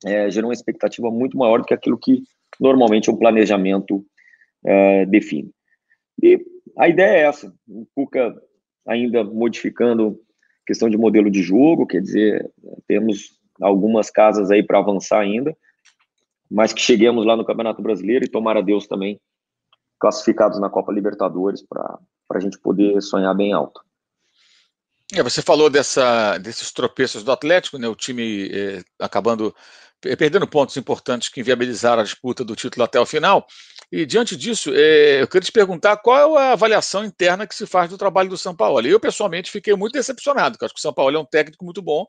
é, 0.05 0.29
gerou 0.29 0.49
uma 0.49 0.53
expectativa 0.53 1.09
muito 1.09 1.37
maior 1.37 1.59
do 1.59 1.65
que 1.65 1.73
aquilo 1.73 1.97
que 1.97 2.23
normalmente 2.59 3.09
um 3.09 3.17
planejamento 3.17 4.05
uh, 4.63 5.05
define. 5.07 5.51
E 6.21 6.39
a 6.77 6.87
ideia 6.87 7.17
é 7.17 7.21
essa, 7.21 7.53
o 7.67 7.85
Cuca 7.93 8.33
ainda 8.87 9.23
modificando 9.23 10.19
questão 10.65 10.89
de 10.89 10.97
modelo 10.97 11.29
de 11.29 11.41
jogo, 11.41 11.87
quer 11.87 12.01
dizer, 12.01 12.51
temos 12.87 13.37
algumas 13.61 14.09
casas 14.09 14.51
aí 14.51 14.61
para 14.61 14.79
avançar 14.79 15.19
ainda, 15.19 15.55
mas 16.49 16.73
que 16.73 16.81
cheguemos 16.81 17.25
lá 17.25 17.35
no 17.35 17.45
Campeonato 17.45 17.81
Brasileiro 17.81 18.25
e 18.25 18.29
tomara 18.29 18.61
Deus 18.61 18.87
também 18.87 19.19
classificados 19.99 20.59
na 20.59 20.69
Copa 20.69 20.91
Libertadores 20.91 21.63
para 21.67 21.99
a 22.31 22.39
gente 22.39 22.59
poder 22.59 23.01
sonhar 23.01 23.35
bem 23.35 23.53
alto. 23.53 23.81
É, 25.13 25.23
você 25.23 25.41
falou 25.41 25.69
dessa, 25.69 26.37
desses 26.37 26.71
tropeços 26.71 27.23
do 27.23 27.31
Atlético, 27.31 27.77
né, 27.77 27.87
o 27.87 27.95
time 27.95 28.49
eh, 28.51 28.83
acabando 28.99 29.55
perdendo 30.01 30.47
pontos 30.47 30.77
importantes 30.77 31.29
que 31.29 31.39
inviabilizaram 31.39 32.01
a 32.01 32.05
disputa 32.05 32.43
do 32.43 32.55
título 32.55 32.83
até 32.83 32.99
o 32.99 33.05
final. 33.05 33.45
E 33.91 34.05
diante 34.05 34.35
disso, 34.35 34.71
eh, 34.73 35.21
eu 35.21 35.27
queria 35.27 35.45
te 35.45 35.51
perguntar 35.51 35.97
qual 35.97 36.37
é 36.37 36.49
a 36.49 36.51
avaliação 36.53 37.05
interna 37.05 37.47
que 37.47 37.55
se 37.55 37.65
faz 37.65 37.89
do 37.89 37.97
trabalho 37.97 38.29
do 38.29 38.37
São 38.37 38.55
Paulo. 38.55 38.85
Eu, 38.85 38.99
pessoalmente, 38.99 39.49
fiquei 39.49 39.73
muito 39.75 39.93
decepcionado, 39.93 40.53
porque 40.53 40.65
acho 40.65 40.73
que 40.73 40.79
o 40.79 40.81
São 40.81 40.93
Paulo 40.93 41.15
é 41.15 41.19
um 41.19 41.25
técnico 41.25 41.63
muito 41.63 41.81
bom, 41.81 42.05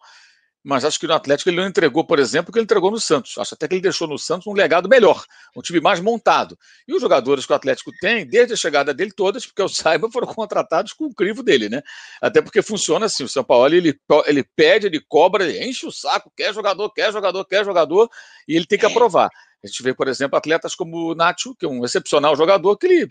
mas 0.63 0.85
acho 0.85 0.99
que 0.99 1.07
no 1.07 1.15
Atlético 1.15 1.51
ele 1.51 1.57
não 1.57 1.67
entregou, 1.67 2.05
por 2.05 2.19
exemplo, 2.19 2.51
o 2.51 2.53
que 2.53 2.59
ele 2.59 2.65
entregou 2.65 2.91
no 2.91 3.01
Santos. 3.01 3.39
Acho 3.39 3.55
até 3.55 3.69
que 3.69 3.75
ele 3.75 3.83
deixou 3.83 4.09
no 4.09 4.19
Santos 4.19 4.47
um 4.47 4.53
legado 4.53 4.89
melhor, 4.89 5.25
um 5.57 5.63
time 5.63 5.81
mais 5.81 6.01
montado. 6.01 6.59
E 6.87 6.95
os 6.95 7.01
jogadores 7.01 7.47
que 7.47 7.53
o 7.53 7.57
Atlético 7.57 7.93
tem, 8.01 8.27
desde 8.27 8.55
a 8.55 8.57
chegada 8.57 8.93
dele, 8.93 9.13
todas, 9.13 9.47
porque 9.47 9.63
eu 9.63 9.69
saiba, 9.71 10.11
foram 10.11 10.27
contratados 10.27 10.93
com 10.93 11.07
o 11.07 11.15
crivo 11.15 11.43
dele, 11.43 11.69
né? 11.69 11.83
Até 12.21 12.43
porque 12.43 12.61
funciona 12.61 13.07
assim: 13.07 13.25
o 13.25 13.29
São 13.29 13.45
Paulo 13.45 13.75
ele, 13.75 13.99
ele 14.27 14.45
pede, 14.57 14.87
ele 14.87 15.01
cobra, 15.01 15.45
ele 15.45 15.65
enche 15.65 15.87
o 15.87 15.93
saco, 15.93 16.33
quer 16.37 16.53
jogador, 16.53 16.91
quer 16.91 17.13
jogador, 17.13 17.45
quer 17.45 17.65
jogador, 17.65 18.11
e 18.47 18.57
ele 18.57 18.67
tem 18.67 18.79
que 18.79 18.87
aprovar. 18.87 19.31
A 19.63 19.67
gente 19.67 19.83
vê, 19.83 19.93
por 19.93 20.07
exemplo, 20.07 20.37
atletas 20.37 20.75
como 20.75 21.11
o 21.11 21.15
Nacho, 21.15 21.55
que 21.55 21.67
é 21.67 21.69
um 21.69 21.85
excepcional 21.85 22.37
jogador, 22.37 22.77
que 22.77 22.87
ele 22.87 23.09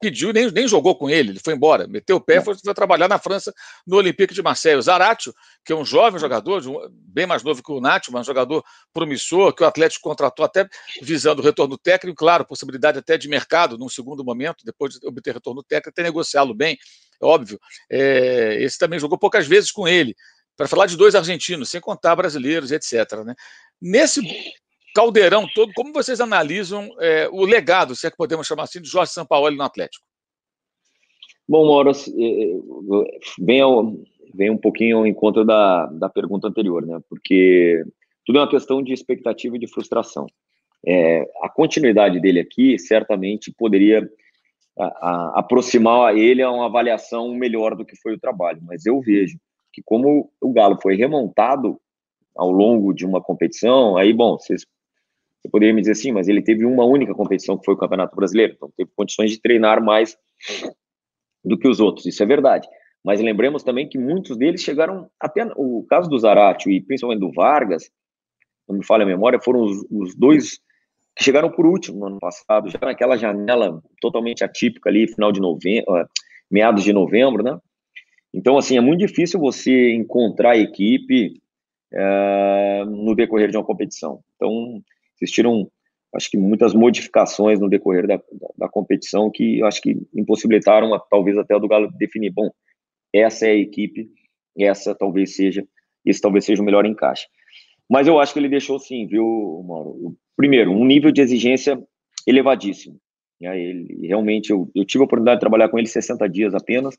pediu, 0.00 0.32
nem, 0.32 0.50
nem 0.50 0.66
jogou 0.68 0.96
com 0.96 1.08
ele, 1.08 1.30
ele 1.30 1.40
foi 1.42 1.54
embora, 1.54 1.86
meteu 1.86 2.16
o 2.16 2.20
pé 2.20 2.34
e 2.34 2.36
é. 2.38 2.40
foi, 2.42 2.56
foi, 2.56 2.74
trabalhar 2.74 3.08
na 3.08 3.18
França 3.18 3.52
no 3.86 3.96
Olympique 3.96 4.34
de 4.34 4.42
Marseille. 4.42 4.78
O 4.78 4.82
Zaratio, 4.82 5.34
que 5.64 5.72
é 5.72 5.76
um 5.76 5.84
jovem 5.84 6.20
jogador, 6.20 6.62
bem 6.92 7.26
mais 7.26 7.42
novo 7.42 7.62
que 7.62 7.72
o 7.72 7.80
Nacho, 7.80 8.12
mas 8.12 8.22
um 8.22 8.24
jogador 8.24 8.64
promissor, 8.92 9.54
que 9.54 9.62
o 9.62 9.66
Atlético 9.66 10.08
contratou 10.08 10.44
até 10.44 10.68
visando 11.00 11.42
o 11.42 11.44
retorno 11.44 11.76
técnico, 11.76 12.16
claro, 12.16 12.44
possibilidade 12.44 12.98
até 12.98 13.16
de 13.16 13.28
mercado 13.28 13.78
num 13.78 13.88
segundo 13.88 14.24
momento, 14.24 14.64
depois 14.64 14.94
de 14.94 15.06
obter 15.06 15.34
retorno 15.34 15.62
técnico, 15.62 15.90
até 15.90 16.02
negociá-lo 16.02 16.54
bem, 16.54 16.78
é 17.20 17.24
óbvio. 17.24 17.58
É, 17.90 18.58
esse 18.60 18.78
também 18.78 18.98
jogou 18.98 19.18
poucas 19.18 19.46
vezes 19.46 19.70
com 19.70 19.86
ele, 19.86 20.14
para 20.56 20.68
falar 20.68 20.86
de 20.86 20.96
dois 20.96 21.14
argentinos, 21.14 21.70
sem 21.70 21.80
contar 21.80 22.14
brasileiros, 22.14 22.70
etc. 22.70 23.24
Né? 23.24 23.34
Nesse 23.80 24.20
caldeirão 24.94 25.46
todo, 25.54 25.72
como 25.74 25.92
vocês 25.92 26.20
analisam 26.20 26.88
é, 27.00 27.28
o 27.30 27.44
legado, 27.44 27.94
se 27.94 28.06
é 28.06 28.10
que 28.10 28.16
podemos 28.16 28.46
chamar 28.46 28.64
assim, 28.64 28.80
de 28.80 28.88
Jorge 28.88 29.12
Sampaoli 29.12 29.56
no 29.56 29.62
Atlético? 29.62 30.04
Bom, 31.48 31.66
Mauro, 31.66 31.90
é, 31.90 31.92
é, 31.92 33.20
vem, 33.38 33.60
ao, 33.60 33.94
vem 34.34 34.50
um 34.50 34.56
pouquinho 34.56 34.98
ao 34.98 35.06
encontro 35.06 35.44
da, 35.44 35.86
da 35.86 36.08
pergunta 36.08 36.48
anterior, 36.48 36.86
né? 36.86 37.00
Porque 37.08 37.84
tudo 38.24 38.38
é 38.38 38.42
uma 38.42 38.50
questão 38.50 38.82
de 38.82 38.92
expectativa 38.92 39.56
e 39.56 39.58
de 39.58 39.66
frustração. 39.66 40.26
É, 40.86 41.28
a 41.42 41.48
continuidade 41.48 42.20
dele 42.20 42.40
aqui 42.40 42.78
certamente 42.78 43.52
poderia 43.52 44.08
a, 44.78 44.84
a, 44.84 45.40
aproximar 45.40 46.16
ele 46.16 46.42
a 46.42 46.50
uma 46.50 46.66
avaliação 46.66 47.34
melhor 47.34 47.76
do 47.76 47.84
que 47.84 47.96
foi 47.96 48.14
o 48.14 48.20
trabalho, 48.20 48.60
mas 48.62 48.86
eu 48.86 49.00
vejo 49.00 49.38
que 49.72 49.82
como 49.84 50.30
o 50.40 50.52
Galo 50.52 50.78
foi 50.82 50.96
remontado 50.96 51.80
ao 52.36 52.50
longo 52.50 52.92
de 52.92 53.04
uma 53.04 53.20
competição, 53.20 53.96
aí, 53.96 54.12
bom, 54.12 54.38
vocês 54.38 54.64
você 55.42 55.50
poderia 55.50 55.74
me 55.74 55.80
dizer 55.80 55.92
assim, 55.92 56.12
mas 56.12 56.28
ele 56.28 56.40
teve 56.40 56.64
uma 56.64 56.84
única 56.84 57.14
competição 57.14 57.58
que 57.58 57.64
foi 57.64 57.74
o 57.74 57.78
Campeonato 57.78 58.14
Brasileiro, 58.14 58.54
então 58.54 58.70
teve 58.76 58.90
condições 58.94 59.32
de 59.32 59.40
treinar 59.40 59.82
mais 59.82 60.16
do 61.44 61.58
que 61.58 61.66
os 61.66 61.80
outros, 61.80 62.06
isso 62.06 62.22
é 62.22 62.26
verdade. 62.26 62.68
Mas 63.04 63.20
lembremos 63.20 63.64
também 63.64 63.88
que 63.88 63.98
muitos 63.98 64.36
deles 64.36 64.62
chegaram, 64.62 65.10
até 65.18 65.44
o 65.56 65.84
caso 65.90 66.08
do 66.08 66.16
Zarate 66.16 66.70
e 66.70 66.80
principalmente 66.80 67.20
do 67.20 67.32
Vargas, 67.32 67.90
não 68.68 68.78
me 68.78 68.86
falha 68.86 69.02
a 69.02 69.06
memória, 69.06 69.40
foram 69.42 69.64
os, 69.64 69.84
os 69.90 70.14
dois 70.14 70.60
que 71.16 71.24
chegaram 71.24 71.50
por 71.50 71.66
último 71.66 71.98
no 71.98 72.06
ano 72.06 72.18
passado, 72.20 72.70
já 72.70 72.78
naquela 72.80 73.16
janela 73.16 73.82
totalmente 74.00 74.44
atípica 74.44 74.88
ali, 74.88 75.08
final 75.08 75.32
de 75.32 75.40
novembro, 75.40 75.92
ah, 75.94 76.08
meados 76.48 76.84
de 76.84 76.92
novembro, 76.92 77.42
né? 77.42 77.58
Então, 78.32 78.56
assim, 78.56 78.78
é 78.78 78.80
muito 78.80 79.00
difícil 79.00 79.38
você 79.38 79.92
encontrar 79.92 80.52
a 80.52 80.58
equipe 80.58 81.34
é, 81.92 82.84
no 82.86 83.14
decorrer 83.14 83.50
de 83.50 83.56
uma 83.56 83.64
competição. 83.64 84.20
Então, 84.36 84.82
existiram, 85.22 85.70
acho 86.14 86.30
que 86.30 86.36
muitas 86.36 86.74
modificações 86.74 87.60
no 87.60 87.68
decorrer 87.68 88.06
da, 88.06 88.16
da, 88.16 88.48
da 88.58 88.68
competição 88.68 89.30
que 89.30 89.62
acho 89.62 89.80
que 89.80 89.96
impossibilitaram, 90.14 90.90
talvez 91.10 91.38
até 91.38 91.58
do 91.58 91.68
Galo 91.68 91.90
definir, 91.92 92.30
bom, 92.30 92.50
essa 93.12 93.46
é 93.46 93.50
a 93.50 93.56
equipe, 93.56 94.08
essa 94.58 94.94
talvez 94.94 95.34
seja, 95.34 95.64
esse 96.04 96.20
talvez 96.20 96.44
seja 96.44 96.62
o 96.62 96.64
melhor 96.64 96.84
encaixe. 96.84 97.26
Mas 97.88 98.06
eu 98.06 98.18
acho 98.18 98.32
que 98.32 98.38
ele 98.38 98.48
deixou 98.48 98.78
sim, 98.78 99.06
viu, 99.06 99.62
Mauro? 99.66 100.16
Primeiro, 100.36 100.70
um 100.72 100.84
nível 100.84 101.12
de 101.12 101.20
exigência 101.20 101.80
elevadíssimo. 102.26 102.98
Ele, 103.40 104.06
realmente, 104.06 104.50
eu, 104.50 104.70
eu 104.74 104.84
tive 104.84 105.02
a 105.02 105.04
oportunidade 105.04 105.36
de 105.38 105.40
trabalhar 105.40 105.68
com 105.68 105.78
ele 105.78 105.88
60 105.88 106.28
dias 106.28 106.54
apenas, 106.54 106.96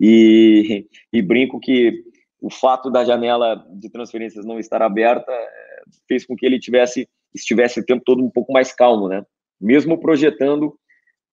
e, 0.00 0.86
e 1.12 1.22
brinco 1.22 1.60
que 1.60 2.02
o 2.40 2.50
fato 2.50 2.90
da 2.90 3.04
janela 3.04 3.64
de 3.70 3.88
transferências 3.88 4.44
não 4.44 4.58
estar 4.58 4.82
aberta 4.82 5.30
eh, 5.30 5.82
fez 6.08 6.26
com 6.26 6.34
que 6.34 6.44
ele 6.44 6.58
tivesse 6.58 7.08
estivesse 7.34 7.80
o 7.80 7.84
tempo 7.84 8.02
todo 8.04 8.22
um 8.22 8.30
pouco 8.30 8.52
mais 8.52 8.72
calmo, 8.72 9.08
né? 9.08 9.24
Mesmo 9.60 9.98
projetando 9.98 10.74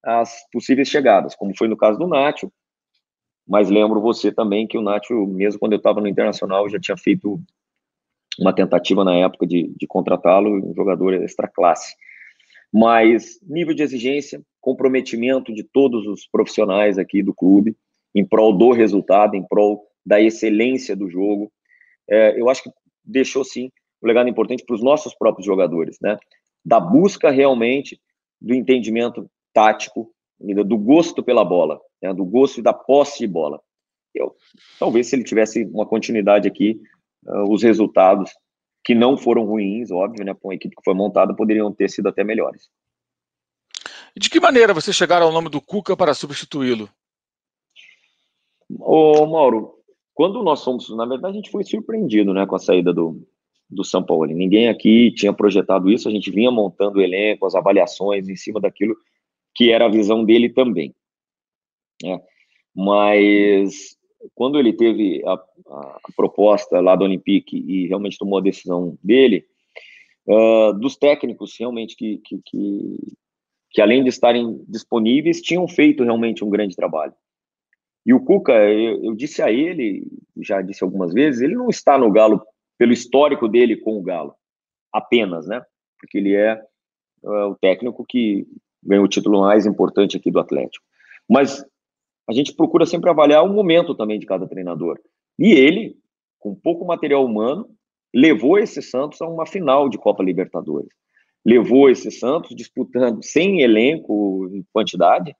as 0.03 0.47
possíveis 0.51 0.87
chegadas, 0.87 1.35
como 1.35 1.55
foi 1.57 1.67
no 1.67 1.77
caso 1.77 1.97
do 1.97 2.07
Nacho. 2.07 2.51
Mas 3.47 3.69
lembro 3.69 4.01
você 4.01 4.31
também 4.31 4.67
que 4.67 4.77
o 4.77 4.81
Nacho, 4.81 5.25
mesmo 5.25 5.59
quando 5.59 5.73
eu 5.73 5.77
estava 5.77 5.99
no 5.99 6.07
Internacional, 6.07 6.69
já 6.69 6.79
tinha 6.79 6.97
feito 6.97 7.41
uma 8.39 8.53
tentativa 8.53 9.03
na 9.03 9.15
época 9.15 9.45
de, 9.45 9.73
de 9.75 9.87
contratá-lo, 9.87 10.69
um 10.69 10.73
jogador 10.73 11.13
extra 11.15 11.47
classe. 11.47 11.95
Mas 12.71 13.39
nível 13.41 13.73
de 13.73 13.83
exigência, 13.83 14.41
comprometimento 14.61 15.53
de 15.53 15.63
todos 15.63 16.05
os 16.05 16.27
profissionais 16.27 16.97
aqui 16.97 17.23
do 17.23 17.33
clube, 17.33 17.75
em 18.13 18.25
prol 18.25 18.55
do 18.55 18.71
resultado, 18.71 19.35
em 19.35 19.43
prol 19.43 19.85
da 20.05 20.21
excelência 20.21 20.95
do 20.95 21.09
jogo. 21.09 21.51
É, 22.09 22.39
eu 22.39 22.49
acho 22.49 22.63
que 22.63 22.69
deixou 23.03 23.43
sim 23.43 23.71
um 24.01 24.07
legado 24.07 24.29
importante 24.29 24.63
para 24.63 24.75
os 24.75 24.83
nossos 24.83 25.13
próprios 25.13 25.45
jogadores, 25.45 25.97
né? 26.01 26.17
Da 26.63 26.79
busca 26.79 27.29
realmente 27.29 27.99
do 28.41 28.53
entendimento 28.53 29.29
tático, 29.53 30.13
do 30.39 30.77
gosto 30.77 31.21
pela 31.21 31.43
bola, 31.43 31.79
né? 32.01 32.13
do 32.13 32.23
gosto 32.23 32.59
e 32.59 32.63
da 32.63 32.73
posse 32.73 33.19
de 33.19 33.27
bola. 33.27 33.61
Eu, 34.13 34.35
talvez 34.79 35.07
se 35.07 35.15
ele 35.15 35.23
tivesse 35.23 35.65
uma 35.65 35.85
continuidade 35.85 36.47
aqui, 36.47 36.79
uh, 37.25 37.51
os 37.51 37.61
resultados 37.61 38.31
que 38.83 38.95
não 38.95 39.17
foram 39.17 39.45
ruins, 39.45 39.91
óbvio, 39.91 40.25
né? 40.25 40.33
Com 40.33 40.51
a 40.51 40.55
equipe 40.55 40.75
que 40.75 40.83
foi 40.83 40.93
montada, 40.93 41.35
poderiam 41.35 41.71
ter 41.71 41.89
sido 41.89 42.07
até 42.07 42.23
melhores. 42.23 42.69
E 44.15 44.19
de 44.19 44.29
que 44.29 44.39
maneira 44.39 44.73
você 44.73 44.91
chegaram 44.91 45.27
ao 45.27 45.31
nome 45.31 45.49
do 45.49 45.61
Cuca 45.61 45.95
para 45.95 46.13
substituí-lo? 46.13 46.89
Ô, 48.79 49.25
Mauro, 49.25 49.75
quando 50.13 50.41
nós 50.43 50.63
fomos, 50.63 50.89
na 50.95 51.05
verdade, 51.05 51.33
a 51.33 51.35
gente 51.35 51.51
foi 51.51 51.63
surpreendido, 51.63 52.33
né, 52.33 52.45
com 52.45 52.55
a 52.55 52.59
saída 52.59 52.93
do, 52.93 53.25
do 53.69 53.83
São 53.83 54.03
Paulo. 54.03 54.25
Ninguém 54.25 54.67
aqui 54.67 55.11
tinha 55.11 55.31
projetado 55.31 55.89
isso, 55.91 56.07
a 56.07 56.11
gente 56.11 56.31
vinha 56.31 56.49
montando 56.49 56.99
o 56.99 57.01
elenco, 57.01 57.45
as 57.45 57.55
avaliações 57.55 58.27
em 58.27 58.35
cima 58.35 58.59
daquilo 58.59 58.95
que 59.53 59.71
era 59.71 59.85
a 59.85 59.89
visão 59.89 60.23
dele 60.23 60.49
também. 60.49 60.95
Né? 62.01 62.19
Mas 62.75 63.97
quando 64.33 64.57
ele 64.57 64.73
teve 64.73 65.21
a, 65.25 65.33
a, 65.33 65.99
proposta 66.15 66.79
lá 66.79 66.95
do 66.95 67.03
Olympique 67.03 67.57
e 67.57 67.87
realmente 67.87 68.17
tomou 68.17 68.39
a 68.39 68.43
decisão 68.43 68.97
dele, 69.03 69.45
uh, 70.27 70.73
dos 70.79 70.97
técnicos 70.97 71.55
realmente 71.57 71.95
que, 71.95 72.19
que, 72.19 72.39
que, 72.45 72.97
que, 73.71 73.81
além 73.81 74.03
de 74.03 74.09
estarem 74.09 74.63
disponíveis, 74.67 75.41
tinham 75.41 75.67
feito 75.67 76.03
realmente 76.03 76.43
um 76.43 76.49
grande 76.49 76.75
trabalho. 76.75 77.13
E 78.05 78.13
o 78.13 78.23
Cuca, 78.23 78.53
eu, 78.53 79.03
eu 79.03 79.15
disse 79.15 79.41
a 79.41 79.51
ele, 79.51 80.07
já 80.41 80.61
disse 80.61 80.83
algumas 80.83 81.13
vezes, 81.13 81.41
ele 81.41 81.55
não 81.55 81.69
está 81.69 81.97
no 81.97 82.11
Galo 82.11 82.41
pelo 82.79 82.93
histórico 82.93 83.47
dele 83.49 83.75
com 83.75 83.99
o 83.99 84.01
Galo, 84.01 84.33
apenas, 84.91 85.45
né? 85.45 85.61
Porque 85.99 86.17
ele 86.17 86.33
é 86.33 86.55
uh, 87.21 87.49
o 87.49 87.55
técnico 87.55 88.05
que 88.07 88.47
ganhou 88.81 89.03
o 89.03 89.09
título 89.09 89.41
mais 89.41 89.65
importante 89.65 90.15
aqui 90.15 90.31
do 90.31 90.39
Atlético. 90.39 90.83
Mas 91.29 91.63
a 92.27 92.31
gente 92.33 92.55
procura 92.55 92.85
sempre 92.85 93.09
avaliar 93.09 93.43
o 93.43 93.53
momento 93.53 93.93
também 93.93 94.17
de 94.17 94.25
cada 94.25 94.47
treinador. 94.47 94.97
E 95.37 95.51
ele, 95.51 95.97
com 96.39 96.55
pouco 96.55 96.85
material 96.85 97.25
humano, 97.25 97.69
levou 98.15 98.57
esse 98.57 98.81
Santos 98.81 99.21
a 99.21 99.27
uma 99.27 99.45
final 99.45 99.89
de 99.89 99.97
Copa 99.97 100.23
Libertadores. 100.23 100.89
Levou 101.45 101.89
esse 101.89 102.09
Santos 102.09 102.55
disputando 102.55 103.21
sem 103.23 103.61
elenco 103.61 104.49
em 104.53 104.65
quantidade, 104.71 105.35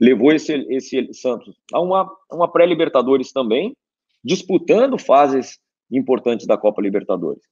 levou 0.00 0.32
esse, 0.32 0.52
esse 0.68 1.14
Santos 1.14 1.56
a 1.72 1.80
uma, 1.80 2.10
uma 2.32 2.50
pré-Libertadores 2.50 3.32
também, 3.32 3.76
disputando 4.24 4.98
fases 4.98 5.58
importantes 5.90 6.46
da 6.46 6.56
Copa 6.56 6.82
Libertadores. 6.82 7.42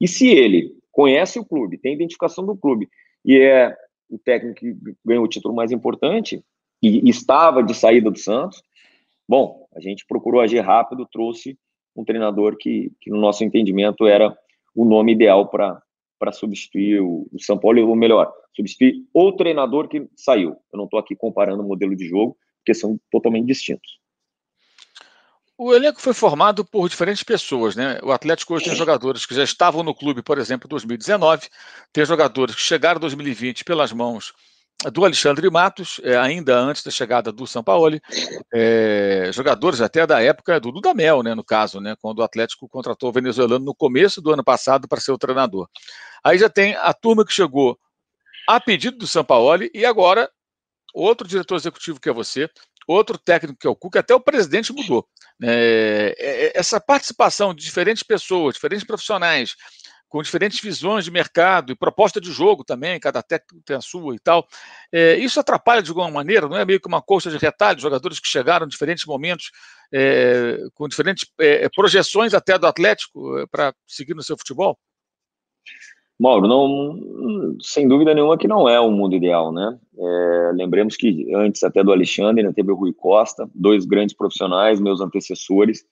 E 0.00 0.06
se 0.06 0.28
ele 0.28 0.74
conhece 0.92 1.38
o 1.38 1.44
clube, 1.44 1.78
tem 1.78 1.94
identificação 1.94 2.44
do 2.44 2.56
clube 2.56 2.88
e 3.24 3.38
é 3.38 3.76
o 4.08 4.18
técnico 4.18 4.60
que 4.60 4.76
ganhou 5.04 5.24
o 5.24 5.28
título 5.28 5.54
mais 5.54 5.72
importante 5.72 6.42
e 6.82 7.08
estava 7.08 7.62
de 7.62 7.74
saída 7.74 8.10
do 8.10 8.18
Santos. 8.18 8.62
Bom, 9.28 9.66
a 9.74 9.80
gente 9.80 10.06
procurou 10.06 10.40
agir 10.40 10.60
rápido, 10.60 11.08
trouxe 11.10 11.58
um 11.96 12.04
treinador 12.04 12.56
que, 12.56 12.92
que 13.00 13.10
no 13.10 13.18
nosso 13.18 13.42
entendimento, 13.42 14.06
era 14.06 14.36
o 14.74 14.84
nome 14.84 15.12
ideal 15.12 15.48
para 15.48 16.32
substituir 16.32 17.00
o, 17.00 17.26
o 17.32 17.40
São 17.40 17.58
Paulo, 17.58 17.88
ou 17.88 17.96
melhor, 17.96 18.32
substituir 18.54 19.04
o 19.12 19.32
treinador 19.32 19.88
que 19.88 20.06
saiu. 20.14 20.50
Eu 20.72 20.76
não 20.76 20.84
estou 20.84 21.00
aqui 21.00 21.16
comparando 21.16 21.62
o 21.62 21.66
modelo 21.66 21.96
de 21.96 22.06
jogo, 22.06 22.36
porque 22.58 22.74
são 22.74 23.00
totalmente 23.10 23.46
distintos. 23.46 23.98
O 25.58 25.74
elenco 25.74 26.00
foi 26.02 26.12
formado 26.12 26.64
por 26.64 26.86
diferentes 26.88 27.22
pessoas, 27.22 27.74
né? 27.74 27.98
O 28.02 28.12
Atlético 28.12 28.54
hoje 28.54 28.66
tem 28.66 28.74
jogadores 28.74 29.24
que 29.24 29.34
já 29.34 29.42
estavam 29.42 29.82
no 29.82 29.94
clube, 29.94 30.22
por 30.22 30.38
exemplo, 30.38 30.66
em 30.66 30.70
2019, 30.70 31.48
tem 31.92 32.04
jogadores 32.04 32.54
que 32.54 32.60
chegaram 32.60 32.98
em 32.98 33.00
2020 33.00 33.64
pelas 33.64 33.90
mãos 33.90 34.34
do 34.92 35.04
Alexandre 35.04 35.48
Matos, 35.50 35.98
é, 36.04 36.16
ainda 36.16 36.58
antes 36.58 36.82
da 36.82 36.90
chegada 36.90 37.32
do 37.32 37.46
São 37.46 37.64
Paulo, 37.64 37.98
é, 38.52 39.30
jogadores 39.32 39.80
até 39.80 40.06
da 40.06 40.22
época 40.22 40.60
do 40.60 40.70
Dudamel, 40.70 41.22
né, 41.22 41.34
no 41.34 41.42
caso, 41.42 41.80
né, 41.80 41.96
quando 42.00 42.18
o 42.18 42.22
Atlético 42.22 42.68
contratou 42.68 43.08
o 43.08 43.12
venezuelano 43.12 43.64
no 43.64 43.74
começo 43.74 44.20
do 44.20 44.30
ano 44.32 44.44
passado 44.44 44.86
para 44.86 45.00
ser 45.00 45.12
o 45.12 45.18
treinador. 45.18 45.66
Aí 46.22 46.36
já 46.36 46.50
tem 46.50 46.74
a 46.74 46.92
turma 46.92 47.24
que 47.24 47.32
chegou 47.32 47.78
a 48.46 48.60
pedido 48.60 48.98
do 48.98 49.06
São 49.06 49.24
Paulo 49.24 49.64
e 49.72 49.84
agora 49.86 50.30
outro 50.94 51.26
diretor 51.26 51.56
executivo 51.56 52.00
que 52.00 52.08
é 52.08 52.12
você, 52.12 52.48
outro 52.86 53.18
técnico 53.18 53.58
que 53.58 53.66
é 53.66 53.70
o 53.70 53.76
Cuca, 53.76 54.00
até 54.00 54.14
o 54.14 54.20
presidente 54.20 54.72
mudou. 54.72 55.06
É, 55.42 56.14
é, 56.18 56.58
essa 56.58 56.80
participação 56.80 57.54
de 57.54 57.64
diferentes 57.64 58.02
pessoas, 58.02 58.54
diferentes 58.54 58.86
profissionais, 58.86 59.54
com 60.08 60.22
diferentes 60.22 60.60
visões 60.60 61.04
de 61.04 61.10
mercado 61.10 61.72
e 61.72 61.76
proposta 61.76 62.20
de 62.20 62.30
jogo 62.32 62.64
também, 62.64 62.98
cada 63.00 63.22
técnico 63.22 63.62
tem 63.64 63.76
a 63.76 63.80
sua 63.80 64.14
e 64.14 64.18
tal. 64.18 64.46
É, 64.92 65.16
isso 65.16 65.40
atrapalha 65.40 65.82
de 65.82 65.90
alguma 65.90 66.10
maneira, 66.10 66.48
não 66.48 66.56
é 66.56 66.64
meio 66.64 66.80
que 66.80 66.88
uma 66.88 67.02
coxa 67.02 67.30
de 67.30 67.36
retalho, 67.36 67.80
jogadores 67.80 68.20
que 68.20 68.28
chegaram 68.28 68.66
em 68.66 68.68
diferentes 68.68 69.04
momentos, 69.04 69.50
é, 69.92 70.58
com 70.74 70.88
diferentes 70.88 71.28
é, 71.40 71.68
projeções 71.68 72.34
até 72.34 72.58
do 72.58 72.66
Atlético 72.66 73.38
é, 73.38 73.46
para 73.46 73.74
seguir 73.86 74.14
no 74.14 74.22
seu 74.22 74.38
futebol? 74.38 74.78
Mauro, 76.18 76.48
não, 76.48 77.56
sem 77.60 77.86
dúvida 77.86 78.14
nenhuma 78.14 78.38
que 78.38 78.48
não 78.48 78.68
é 78.68 78.80
o 78.80 78.90
mundo 78.90 79.14
ideal, 79.14 79.52
né? 79.52 79.78
É, 79.98 80.52
lembremos 80.54 80.96
que 80.96 81.34
antes 81.34 81.62
até 81.62 81.84
do 81.84 81.92
Alexandre, 81.92 82.40
ainda 82.40 82.54
teve 82.54 82.72
o 82.72 82.74
Rui 82.74 82.92
Costa, 82.92 83.48
dois 83.54 83.84
grandes 83.84 84.16
profissionais, 84.16 84.80
meus 84.80 85.00
antecessores, 85.00 85.84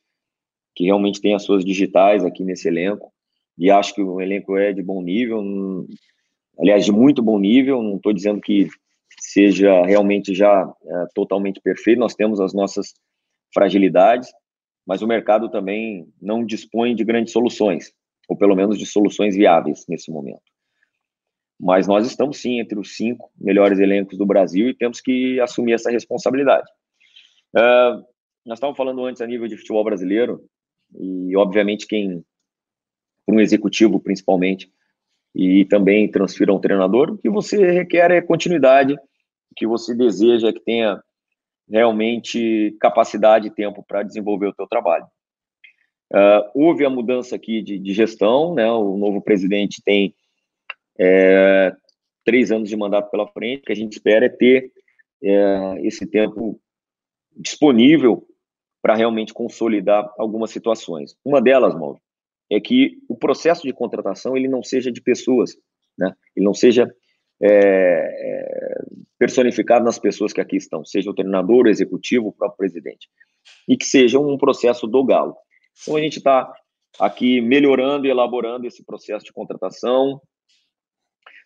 que 0.74 0.84
realmente 0.84 1.20
têm 1.20 1.34
as 1.34 1.42
suas 1.42 1.64
digitais 1.64 2.24
aqui 2.24 2.42
nesse 2.42 2.68
elenco 2.68 3.12
e 3.56 3.70
acho 3.70 3.94
que 3.94 4.02
o 4.02 4.20
elenco 4.20 4.56
é 4.56 4.72
de 4.72 4.82
bom 4.82 5.00
nível, 5.00 5.42
aliás, 6.58 6.84
de 6.84 6.92
muito 6.92 7.22
bom 7.22 7.38
nível, 7.38 7.82
não 7.82 7.96
estou 7.96 8.12
dizendo 8.12 8.40
que 8.40 8.68
seja 9.20 9.84
realmente 9.84 10.34
já 10.34 10.68
é, 10.84 11.06
totalmente 11.14 11.60
perfeito, 11.60 12.00
nós 12.00 12.14
temos 12.14 12.40
as 12.40 12.52
nossas 12.52 12.94
fragilidades, 13.52 14.28
mas 14.86 15.02
o 15.02 15.06
mercado 15.06 15.48
também 15.48 16.06
não 16.20 16.44
dispõe 16.44 16.94
de 16.94 17.04
grandes 17.04 17.32
soluções, 17.32 17.92
ou 18.28 18.36
pelo 18.36 18.54
menos 18.54 18.78
de 18.78 18.86
soluções 18.86 19.36
viáveis 19.36 19.84
nesse 19.88 20.10
momento. 20.10 20.42
Mas 21.58 21.86
nós 21.86 22.06
estamos 22.06 22.38
sim 22.40 22.60
entre 22.60 22.78
os 22.78 22.96
cinco 22.96 23.30
melhores 23.38 23.78
elencos 23.78 24.18
do 24.18 24.26
Brasil 24.26 24.68
e 24.68 24.74
temos 24.74 25.00
que 25.00 25.40
assumir 25.40 25.72
essa 25.72 25.90
responsabilidade. 25.90 26.68
Uh, 27.54 28.04
nós 28.44 28.58
estávamos 28.58 28.76
falando 28.76 29.04
antes 29.04 29.22
a 29.22 29.26
nível 29.26 29.46
de 29.46 29.56
futebol 29.56 29.84
brasileiro, 29.84 30.44
e 30.98 31.36
obviamente 31.36 31.86
quem 31.86 32.24
um 33.26 33.40
executivo 33.40 33.98
principalmente, 33.98 34.70
e 35.34 35.64
também 35.64 36.10
transfira 36.10 36.52
um 36.52 36.60
treinador, 36.60 37.12
o 37.12 37.18
que 37.18 37.30
você 37.30 37.72
requer 37.72 38.10
é 38.10 38.20
continuidade, 38.20 38.94
o 38.94 39.54
que 39.56 39.66
você 39.66 39.94
deseja 39.94 40.48
é 40.48 40.52
que 40.52 40.60
tenha 40.60 41.02
realmente 41.68 42.76
capacidade 42.80 43.48
e 43.48 43.50
tempo 43.50 43.82
para 43.86 44.02
desenvolver 44.02 44.48
o 44.48 44.54
teu 44.54 44.66
trabalho. 44.66 45.06
Uh, 46.12 46.50
houve 46.54 46.84
a 46.84 46.90
mudança 46.90 47.34
aqui 47.34 47.62
de, 47.62 47.78
de, 47.78 47.92
gestão, 47.92 48.54
né? 48.54 48.70
O 48.70 48.96
novo 48.96 49.20
presidente 49.20 49.82
tem 49.84 50.14
é, 50.98 51.74
três 52.24 52.52
anos 52.52 52.68
de 52.68 52.76
mandato 52.76 53.10
pela 53.10 53.26
frente. 53.26 53.62
O 53.62 53.64
que 53.64 53.72
a 53.72 53.76
gente 53.76 53.94
espera 53.94 54.26
é 54.26 54.28
ter 54.28 54.70
é, 55.22 55.80
esse 55.82 56.06
tempo 56.06 56.60
disponível 57.36 58.26
para 58.82 58.94
realmente 58.94 59.32
consolidar 59.32 60.12
algumas 60.18 60.50
situações. 60.50 61.16
Uma 61.24 61.40
delas, 61.40 61.74
Mauro, 61.74 61.98
é 62.50 62.60
que 62.60 62.98
o 63.08 63.16
processo 63.16 63.62
de 63.62 63.72
contratação 63.72 64.36
ele 64.36 64.46
não 64.46 64.62
seja 64.62 64.92
de 64.92 65.00
pessoas, 65.00 65.56
né? 65.98 66.14
Ele 66.36 66.44
não 66.44 66.54
seja 66.54 66.88
é, 67.40 67.48
é, 67.48 68.84
personificado 69.18 69.84
nas 69.84 69.98
pessoas 69.98 70.32
que 70.32 70.40
aqui 70.40 70.56
estão, 70.56 70.84
seja 70.84 71.10
o 71.10 71.14
treinador, 71.14 71.64
o 71.64 71.68
executivo, 71.68 72.28
o 72.28 72.32
próprio 72.32 72.58
presidente, 72.58 73.08
e 73.68 73.76
que 73.76 73.86
seja 73.86 74.18
um 74.18 74.36
processo 74.36 74.86
do 74.86 75.04
galo. 75.04 75.34
Então 75.82 75.96
a 75.96 76.00
gente 76.00 76.18
está 76.18 76.52
aqui 76.98 77.40
melhorando 77.40 78.06
e 78.06 78.10
elaborando 78.10 78.66
esse 78.66 78.84
processo 78.84 79.24
de 79.24 79.32
contratação. 79.32 80.20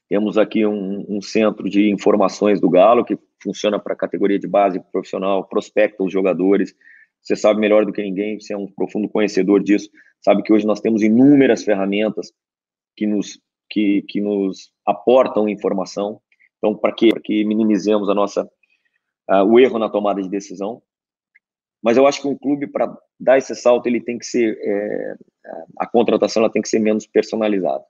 Temos 0.08 0.38
aqui 0.38 0.64
um, 0.64 1.04
um 1.08 1.20
centro 1.20 1.68
de 1.68 1.90
informações 1.90 2.60
do 2.60 2.70
Galo 2.70 3.04
que 3.04 3.18
funciona 3.42 3.78
para 3.78 3.92
a 3.92 3.96
categoria 3.96 4.38
de 4.38 4.48
base 4.48 4.80
profissional, 4.90 5.46
prospecta 5.46 6.02
os 6.02 6.12
jogadores, 6.12 6.74
você 7.20 7.36
sabe 7.36 7.60
melhor 7.60 7.84
do 7.84 7.92
que 7.92 8.02
ninguém, 8.02 8.40
você 8.40 8.54
é 8.54 8.56
um 8.56 8.66
profundo 8.66 9.08
conhecedor 9.08 9.62
disso, 9.62 9.90
sabe 10.22 10.42
que 10.42 10.52
hoje 10.52 10.66
nós 10.66 10.80
temos 10.80 11.02
inúmeras 11.02 11.62
ferramentas 11.62 12.32
que 12.96 13.06
nos, 13.06 13.38
que, 13.68 14.02
que 14.08 14.20
nos 14.20 14.72
aportam 14.86 15.48
informação. 15.48 16.20
Então, 16.56 16.76
para 16.76 16.92
que, 16.92 17.10
que 17.20 17.44
minimizemos 17.44 18.08
a 18.08 18.14
nossa, 18.14 18.44
uh, 19.30 19.44
o 19.44 19.60
erro 19.60 19.78
na 19.78 19.88
tomada 19.88 20.22
de 20.22 20.28
decisão. 20.28 20.82
Mas 21.82 21.96
eu 21.96 22.06
acho 22.06 22.20
que 22.20 22.28
um 22.28 22.36
clube, 22.36 22.66
para 22.66 22.96
dar 23.18 23.38
esse 23.38 23.54
salto, 23.54 23.86
ele 23.86 24.00
tem 24.00 24.18
que 24.18 24.26
ser, 24.26 24.58
é, 24.60 25.14
a 25.78 25.86
contratação 25.86 26.42
ela 26.42 26.52
tem 26.52 26.62
que 26.62 26.68
ser 26.68 26.78
menos 26.78 27.06
personalizada. 27.06 27.84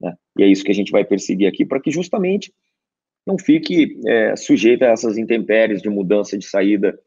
Né? 0.00 0.14
E 0.38 0.42
é 0.42 0.46
isso 0.46 0.64
que 0.64 0.70
a 0.70 0.74
gente 0.74 0.92
vai 0.92 1.04
perseguir 1.04 1.48
aqui, 1.48 1.64
para 1.64 1.80
que 1.80 1.90
justamente 1.90 2.52
não 3.26 3.38
fique 3.38 3.98
é, 4.06 4.36
sujeito 4.36 4.82
a 4.82 4.88
essas 4.88 5.16
intempéries 5.16 5.82
de 5.82 5.88
mudança 5.88 6.36
de 6.36 6.46
saída 6.46 6.98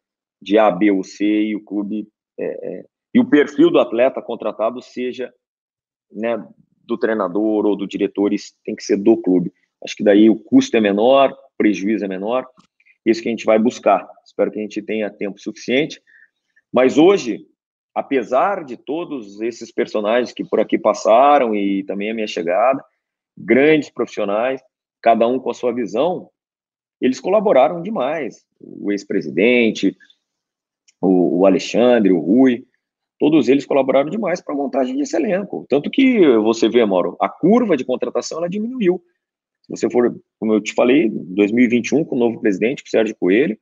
de 0.42 0.58
A, 0.58 0.70
B 0.70 0.92
ou 0.92 1.04
C 1.04 1.26
e 1.26 1.56
o 1.56 1.64
clube 1.64 2.08
é, 2.40 2.46
é, 2.46 2.86
e 3.14 3.20
o 3.20 3.26
perfil 3.26 3.72
do 3.72 3.80
atleta 3.80 4.22
contratado 4.22 4.82
seja 4.82 5.34
né, 6.12 6.38
do 6.84 6.98
treinador 6.98 7.66
ou 7.66 7.76
do 7.76 7.88
diretor, 7.88 8.34
isso 8.34 8.54
tem 8.64 8.76
que 8.76 8.84
ser 8.84 8.98
do 8.98 9.18
clube. 9.18 9.52
Acho 9.84 9.96
que 9.96 10.04
daí 10.04 10.30
o 10.30 10.36
custo 10.36 10.78
é 10.78 10.82
menor, 10.82 11.32
o 11.32 11.58
prejuízo 11.58 12.06
é 12.06 12.08
menor, 12.08 12.46
isso 13.06 13.22
que 13.22 13.30
a 13.30 13.32
gente 13.32 13.46
vai 13.46 13.58
buscar. 13.58 14.08
Espero 14.26 14.52
que 14.52 14.60
a 14.60 14.62
gente 14.62 14.82
tenha 14.82 15.10
tempo 15.10 15.40
suficiente. 15.40 16.02
Mas 16.78 16.96
hoje, 16.96 17.44
apesar 17.92 18.64
de 18.64 18.78
todos 18.78 19.42
esses 19.42 19.72
personagens 19.72 20.32
que 20.32 20.48
por 20.48 20.60
aqui 20.60 20.78
passaram 20.78 21.56
e 21.56 21.84
também 21.86 22.12
a 22.12 22.14
minha 22.14 22.28
chegada, 22.28 22.86
grandes 23.36 23.90
profissionais, 23.90 24.62
cada 25.02 25.28
um 25.28 25.40
com 25.40 25.50
a 25.50 25.56
sua 25.56 25.74
visão, 25.74 26.30
eles 27.02 27.20
colaboraram 27.20 27.82
demais. 27.82 28.46
O 28.62 28.92
ex-presidente, 28.92 29.98
o, 31.02 31.48
Alexandre, 31.48 32.12
o 32.12 32.20
Rui, 32.20 32.64
todos 33.18 33.50
eles 33.50 33.66
colaboraram 33.66 34.12
demais 34.12 34.40
para 34.40 34.54
a 34.54 34.58
montagem 34.58 34.96
desse 34.96 35.16
elenco. 35.16 35.66
Tanto 35.68 35.90
que 35.90 36.28
você 36.38 36.70
vê, 36.70 36.86
Mauro, 36.86 37.18
a 37.20 37.28
curva 37.28 37.76
de 37.76 37.84
contratação 37.84 38.38
ela 38.38 38.48
diminuiu. 38.48 39.02
Se 39.64 39.72
você 39.72 39.90
for, 39.90 40.16
como 40.40 40.54
eu 40.54 40.62
te 40.62 40.76
falei, 40.76 41.10
2021, 41.10 42.06
com 42.06 42.16
o 42.16 42.20
novo 42.20 42.40
presidente, 42.40 42.84
o 42.86 42.88
Sérgio 42.88 43.16
Coelho, 43.20 43.58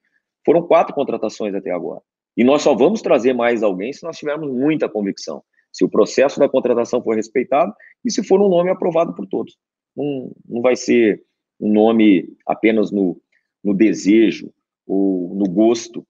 foram 0.46 0.68
quatro 0.68 0.94
contratações 0.94 1.56
até 1.56 1.72
agora. 1.72 2.02
E 2.36 2.44
nós 2.44 2.62
só 2.62 2.76
vamos 2.76 3.02
trazer 3.02 3.34
mais 3.34 3.64
alguém 3.64 3.94
se 3.94 4.04
nós 4.04 4.18
tivermos 4.18 4.52
muita 4.52 4.90
convicção. 4.90 5.44
Se 5.72 5.84
o 5.84 5.90
processo 5.90 6.40
da 6.40 6.50
contratação 6.50 7.02
for 7.02 7.16
respeitado 7.16 7.74
e 8.04 8.12
se 8.12 8.24
for 8.24 8.42
um 8.42 8.50
nome 8.50 8.70
aprovado 8.70 9.14
por 9.14 9.26
todos. 9.28 9.58
Não, 9.96 10.32
não 10.48 10.62
vai 10.62 10.76
ser 10.76 11.24
um 11.60 11.72
nome 11.72 12.28
apenas 12.46 12.92
no, 12.92 13.22
no 13.64 13.74
desejo 13.74 14.52
ou 14.86 15.34
no 15.36 15.46
gosto 15.46 16.06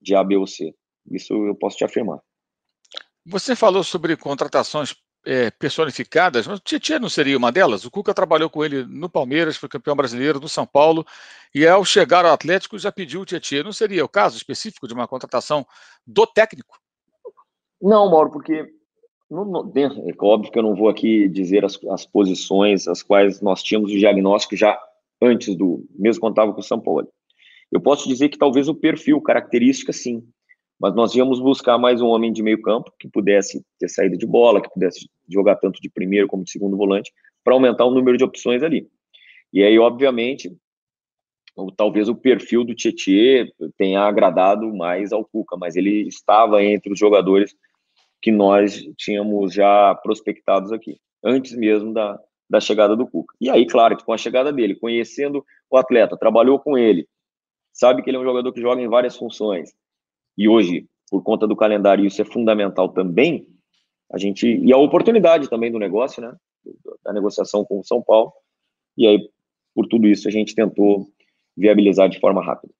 de 0.00 0.14
A, 0.14 0.22
B 0.22 0.36
ou 0.36 0.46
C. 0.46 0.74
Isso 1.10 1.32
eu 1.46 1.54
posso 1.54 1.76
te 1.76 1.84
afirmar. 1.84 2.20
Você 3.26 3.54
falou 3.54 3.84
sobre 3.84 4.16
contratações 4.16 4.94
é, 5.28 5.50
personificadas, 5.50 6.46
mas 6.46 6.58
o 6.58 6.62
Tietchan 6.62 7.00
não 7.00 7.10
seria 7.10 7.36
uma 7.36 7.52
delas? 7.52 7.84
O 7.84 7.90
Cuca 7.90 8.14
trabalhou 8.14 8.48
com 8.48 8.64
ele 8.64 8.82
no 8.84 9.10
Palmeiras, 9.10 9.58
foi 9.58 9.68
campeão 9.68 9.94
brasileiro 9.94 10.40
do 10.40 10.48
São 10.48 10.66
Paulo, 10.66 11.04
e 11.54 11.66
ao 11.66 11.84
chegar 11.84 12.24
ao 12.24 12.32
Atlético 12.32 12.78
já 12.78 12.90
pediu 12.90 13.20
o 13.20 13.26
Tietchan. 13.26 13.62
Não 13.62 13.72
seria 13.72 14.02
o 14.02 14.08
caso 14.08 14.38
específico 14.38 14.88
de 14.88 14.94
uma 14.94 15.06
contratação 15.06 15.66
do 16.06 16.26
técnico? 16.26 16.80
Não, 17.80 18.10
Mauro, 18.10 18.30
porque 18.30 18.66
no, 19.30 19.44
no, 19.44 19.72
é 19.76 20.12
óbvio 20.22 20.50
que 20.50 20.58
eu 20.58 20.62
não 20.62 20.74
vou 20.74 20.88
aqui 20.88 21.28
dizer 21.28 21.62
as, 21.62 21.78
as 21.90 22.06
posições 22.06 22.88
as 22.88 23.02
quais 23.02 23.42
nós 23.42 23.62
tínhamos 23.62 23.92
o 23.92 23.98
diagnóstico 23.98 24.56
já 24.56 24.80
antes 25.20 25.54
do, 25.54 25.86
mesmo 25.94 26.26
estava 26.26 26.54
com 26.54 26.60
o 26.60 26.64
São 26.64 26.80
Paulo. 26.80 27.06
Eu 27.70 27.82
posso 27.82 28.08
dizer 28.08 28.30
que 28.30 28.38
talvez 28.38 28.66
o 28.66 28.74
perfil, 28.74 29.20
característica, 29.20 29.92
sim. 29.92 30.26
Mas 30.78 30.94
nós 30.94 31.14
íamos 31.14 31.40
buscar 31.40 31.76
mais 31.76 32.00
um 32.00 32.06
homem 32.06 32.32
de 32.32 32.42
meio 32.42 32.62
campo 32.62 32.92
que 32.98 33.08
pudesse 33.08 33.64
ter 33.78 33.88
saída 33.88 34.16
de 34.16 34.26
bola, 34.26 34.62
que 34.62 34.70
pudesse 34.70 35.08
jogar 35.28 35.56
tanto 35.56 35.80
de 35.80 35.90
primeiro 35.90 36.28
como 36.28 36.44
de 36.44 36.50
segundo 36.50 36.76
volante, 36.76 37.12
para 37.42 37.54
aumentar 37.54 37.84
o 37.84 37.90
número 37.90 38.16
de 38.16 38.24
opções 38.24 38.62
ali. 38.62 38.88
E 39.52 39.62
aí, 39.62 39.78
obviamente, 39.78 40.56
ou, 41.56 41.72
talvez 41.72 42.08
o 42.08 42.14
perfil 42.14 42.62
do 42.62 42.74
Tietê 42.74 43.52
tenha 43.76 44.02
agradado 44.02 44.72
mais 44.72 45.12
ao 45.12 45.24
Cuca, 45.24 45.56
mas 45.56 45.74
ele 45.74 46.06
estava 46.06 46.62
entre 46.62 46.92
os 46.92 46.98
jogadores 46.98 47.56
que 48.22 48.30
nós 48.30 48.84
tínhamos 48.96 49.52
já 49.52 49.94
prospectados 49.96 50.70
aqui, 50.70 51.00
antes 51.24 51.56
mesmo 51.56 51.92
da, 51.92 52.20
da 52.48 52.60
chegada 52.60 52.94
do 52.94 53.06
Cuca. 53.06 53.34
E 53.40 53.50
aí, 53.50 53.66
claro, 53.66 53.96
que 53.96 54.04
com 54.04 54.12
a 54.12 54.18
chegada 54.18 54.52
dele, 54.52 54.76
conhecendo 54.76 55.44
o 55.68 55.76
atleta, 55.76 56.16
trabalhou 56.16 56.60
com 56.60 56.78
ele, 56.78 57.08
sabe 57.72 58.02
que 58.02 58.10
ele 58.10 58.16
é 58.16 58.20
um 58.20 58.24
jogador 58.24 58.52
que 58.52 58.60
joga 58.60 58.80
em 58.80 58.88
várias 58.88 59.16
funções. 59.16 59.70
E 60.38 60.48
hoje, 60.48 60.86
por 61.10 61.20
conta 61.24 61.48
do 61.48 61.56
calendário, 61.56 62.06
isso 62.06 62.22
é 62.22 62.24
fundamental 62.24 62.90
também. 62.90 63.44
A 64.10 64.16
gente 64.16 64.46
e 64.46 64.72
a 64.72 64.78
oportunidade 64.78 65.50
também 65.50 65.72
do 65.72 65.80
negócio, 65.80 66.22
né? 66.22 66.32
Da 67.04 67.12
negociação 67.12 67.64
com 67.64 67.80
o 67.80 67.84
São 67.84 68.00
Paulo. 68.00 68.32
E 68.96 69.04
aí, 69.04 69.28
por 69.74 69.88
tudo 69.88 70.06
isso, 70.06 70.28
a 70.28 70.30
gente 70.30 70.54
tentou 70.54 71.08
viabilizar 71.56 72.08
de 72.08 72.20
forma 72.20 72.42
rápida. 72.42 72.72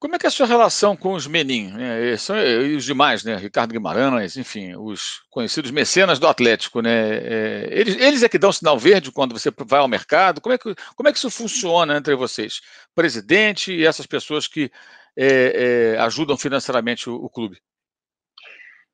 Como 0.00 0.14
é 0.14 0.18
que 0.18 0.26
é 0.26 0.28
a 0.28 0.30
sua 0.30 0.46
relação 0.46 0.96
com 0.96 1.14
os 1.14 1.26
Menin? 1.26 1.72
Né? 1.72 2.12
E 2.12 2.76
os 2.76 2.84
demais, 2.84 3.24
né? 3.24 3.36
Ricardo 3.36 3.72
Guimarães, 3.72 4.36
enfim, 4.36 4.76
os 4.76 5.22
conhecidos 5.28 5.72
mecenas 5.72 6.20
do 6.20 6.28
Atlético, 6.28 6.80
né? 6.80 7.16
É, 7.16 7.68
eles, 7.72 7.96
eles 8.00 8.22
é 8.22 8.28
que 8.28 8.38
dão 8.38 8.52
sinal 8.52 8.78
verde 8.78 9.10
quando 9.10 9.36
você 9.36 9.50
vai 9.66 9.80
ao 9.80 9.88
mercado. 9.88 10.40
Como 10.40 10.54
é 10.54 10.58
que, 10.58 10.72
como 10.94 11.08
é 11.08 11.12
que 11.12 11.18
isso 11.18 11.30
funciona 11.30 11.96
entre 11.96 12.14
vocês? 12.14 12.60
Presidente 12.94 13.72
e 13.72 13.84
essas 13.84 14.06
pessoas 14.06 14.46
que 14.46 14.70
é, 15.20 15.94
é, 15.94 15.98
ajudam 15.98 16.36
financeiramente 16.36 17.10
o, 17.10 17.16
o, 17.16 17.28
clube? 17.28 17.58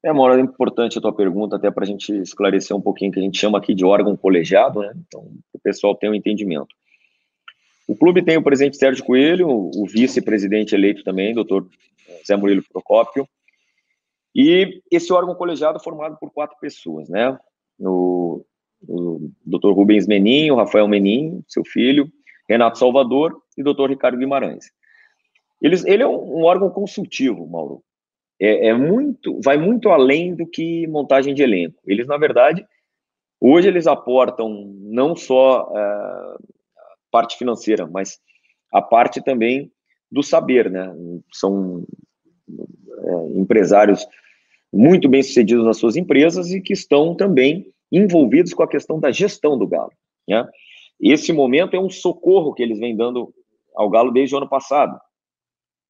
É, 0.03 0.11
Mauro, 0.11 0.39
é 0.39 0.41
importante 0.41 0.97
a 0.97 1.01
tua 1.01 1.15
pergunta, 1.15 1.57
até 1.57 1.71
para 1.71 1.85
a 1.85 1.87
gente 1.87 2.13
esclarecer 2.17 2.75
um 2.75 2.81
pouquinho, 2.81 3.13
que 3.13 3.21
a 3.21 3.23
gente 3.23 3.39
chama 3.39 3.59
aqui 3.59 3.75
de 3.75 3.85
órgão 3.85 4.17
colegiado, 4.17 4.81
né? 4.81 4.95
Então, 5.07 5.21
o 5.53 5.59
pessoal 5.59 5.95
tem 5.95 6.09
um 6.09 6.15
entendimento. 6.15 6.75
O 7.87 7.95
clube 7.95 8.23
tem 8.23 8.39
o 8.39 8.43
presidente 8.43 8.79
Sérgio 8.79 9.05
Coelho, 9.05 9.49
o 9.49 9.87
vice-presidente 9.87 10.75
eleito 10.75 11.05
também, 11.05 11.35
doutor 11.35 11.69
Zé 12.27 12.37
Murilo 12.37 12.65
Procópio, 12.73 13.29
e 14.35 14.81
esse 14.91 15.13
órgão 15.13 15.35
colegiado 15.35 15.79
formado 15.79 16.17
por 16.17 16.31
quatro 16.33 16.57
pessoas, 16.59 17.09
né? 17.11 17.39
O, 17.79 18.45
o 18.89 19.31
doutor 19.45 19.75
Rubens 19.75 20.07
Menin, 20.07 20.51
o 20.51 20.57
Rafael 20.57 20.89
Menin, 20.89 21.45
seu 21.47 21.65
filho, 21.65 22.11
Renato 22.49 22.79
Salvador 22.79 23.39
e 23.57 23.63
doutor 23.63 23.91
Ricardo 23.91 24.17
Guimarães. 24.17 24.73
Eles, 25.61 25.85
ele 25.85 26.03
é 26.03 26.07
um, 26.07 26.43
órgão 26.43 26.71
consultivo, 26.71 27.47
Mauro. 27.47 27.83
É, 28.40 28.69
é, 28.69 28.75
muito, 28.75 29.40
vai 29.43 29.57
muito 29.57 29.88
além 29.90 30.35
do 30.35 30.47
que 30.47 30.87
montagem 30.88 31.35
de 31.35 31.43
elenco. 31.43 31.81
Eles, 31.87 32.07
na 32.07 32.17
verdade, 32.17 32.67
hoje 33.40 33.69
eles 33.69 33.87
aportam 33.87 34.75
não 34.81 35.14
só 35.14 35.71
uh, 35.71 36.55
parte 37.11 37.38
financeira, 37.38 37.87
mas 37.87 38.19
a 38.73 38.83
parte 38.83 39.23
também 39.23 39.71
do 40.11 40.23
saber, 40.23 40.71
né? 40.71 40.93
São 41.33 41.85
é, 42.49 43.38
empresários 43.38 44.07
muito 44.73 45.09
bem 45.09 45.23
sucedidos 45.23 45.64
nas 45.64 45.79
suas 45.79 45.97
empresas 45.97 46.51
e 46.51 46.61
que 46.61 46.73
estão 46.73 47.14
também 47.14 47.73
envolvidos 47.90 48.53
com 48.53 48.62
a 48.62 48.69
questão 48.69 48.99
da 48.99 49.12
gestão 49.12 49.57
do 49.57 49.69
Galo. 49.69 49.93
Né? 50.29 50.47
Esse 51.01 51.33
momento 51.33 51.75
é 51.77 51.81
um 51.81 51.88
socorro 51.88 52.53
que 52.53 52.62
eles 52.62 52.79
vêm 52.79 52.97
dando 52.97 53.33
ao 53.75 53.88
Galo 53.88 54.11
desde 54.12 54.35
o 54.35 54.38
ano 54.38 54.49
passado, 54.49 54.99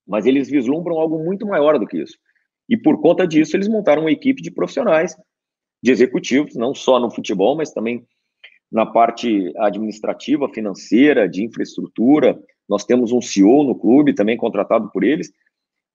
mas 0.07 0.27
eles 0.27 0.49
vislumbram 0.49 0.99
algo 0.99 1.23
muito 1.23 1.47
maior 1.47 1.79
do 1.79 1.87
que 1.87 2.03
isso. 2.03 2.19
E 2.69 2.77
por 2.77 3.01
conta 3.01 3.27
disso, 3.27 3.57
eles 3.57 3.69
montaram 3.69 4.03
uma 4.03 4.11
equipe 4.11 4.43
de 4.43 4.51
profissionais, 4.51 5.17
de 5.83 5.91
executivos, 5.91 6.55
não 6.55 6.75
só 6.75 6.99
no 6.99 7.11
futebol, 7.11 7.57
mas 7.57 7.73
também 7.73 8.07
na 8.73 8.87
parte 8.87 9.53
administrativa, 9.59 10.49
financeira, 10.49 11.29
de 11.29 11.45
infraestrutura. 11.45 12.41
Nós 12.69 12.85
temos 12.85 13.13
um 13.13 13.21
CEO 13.21 13.65
no 13.65 13.79
clube, 13.79 14.15
também 14.15 14.37
contratado 14.37 14.91
por 14.91 15.05
eles. 15.05 15.31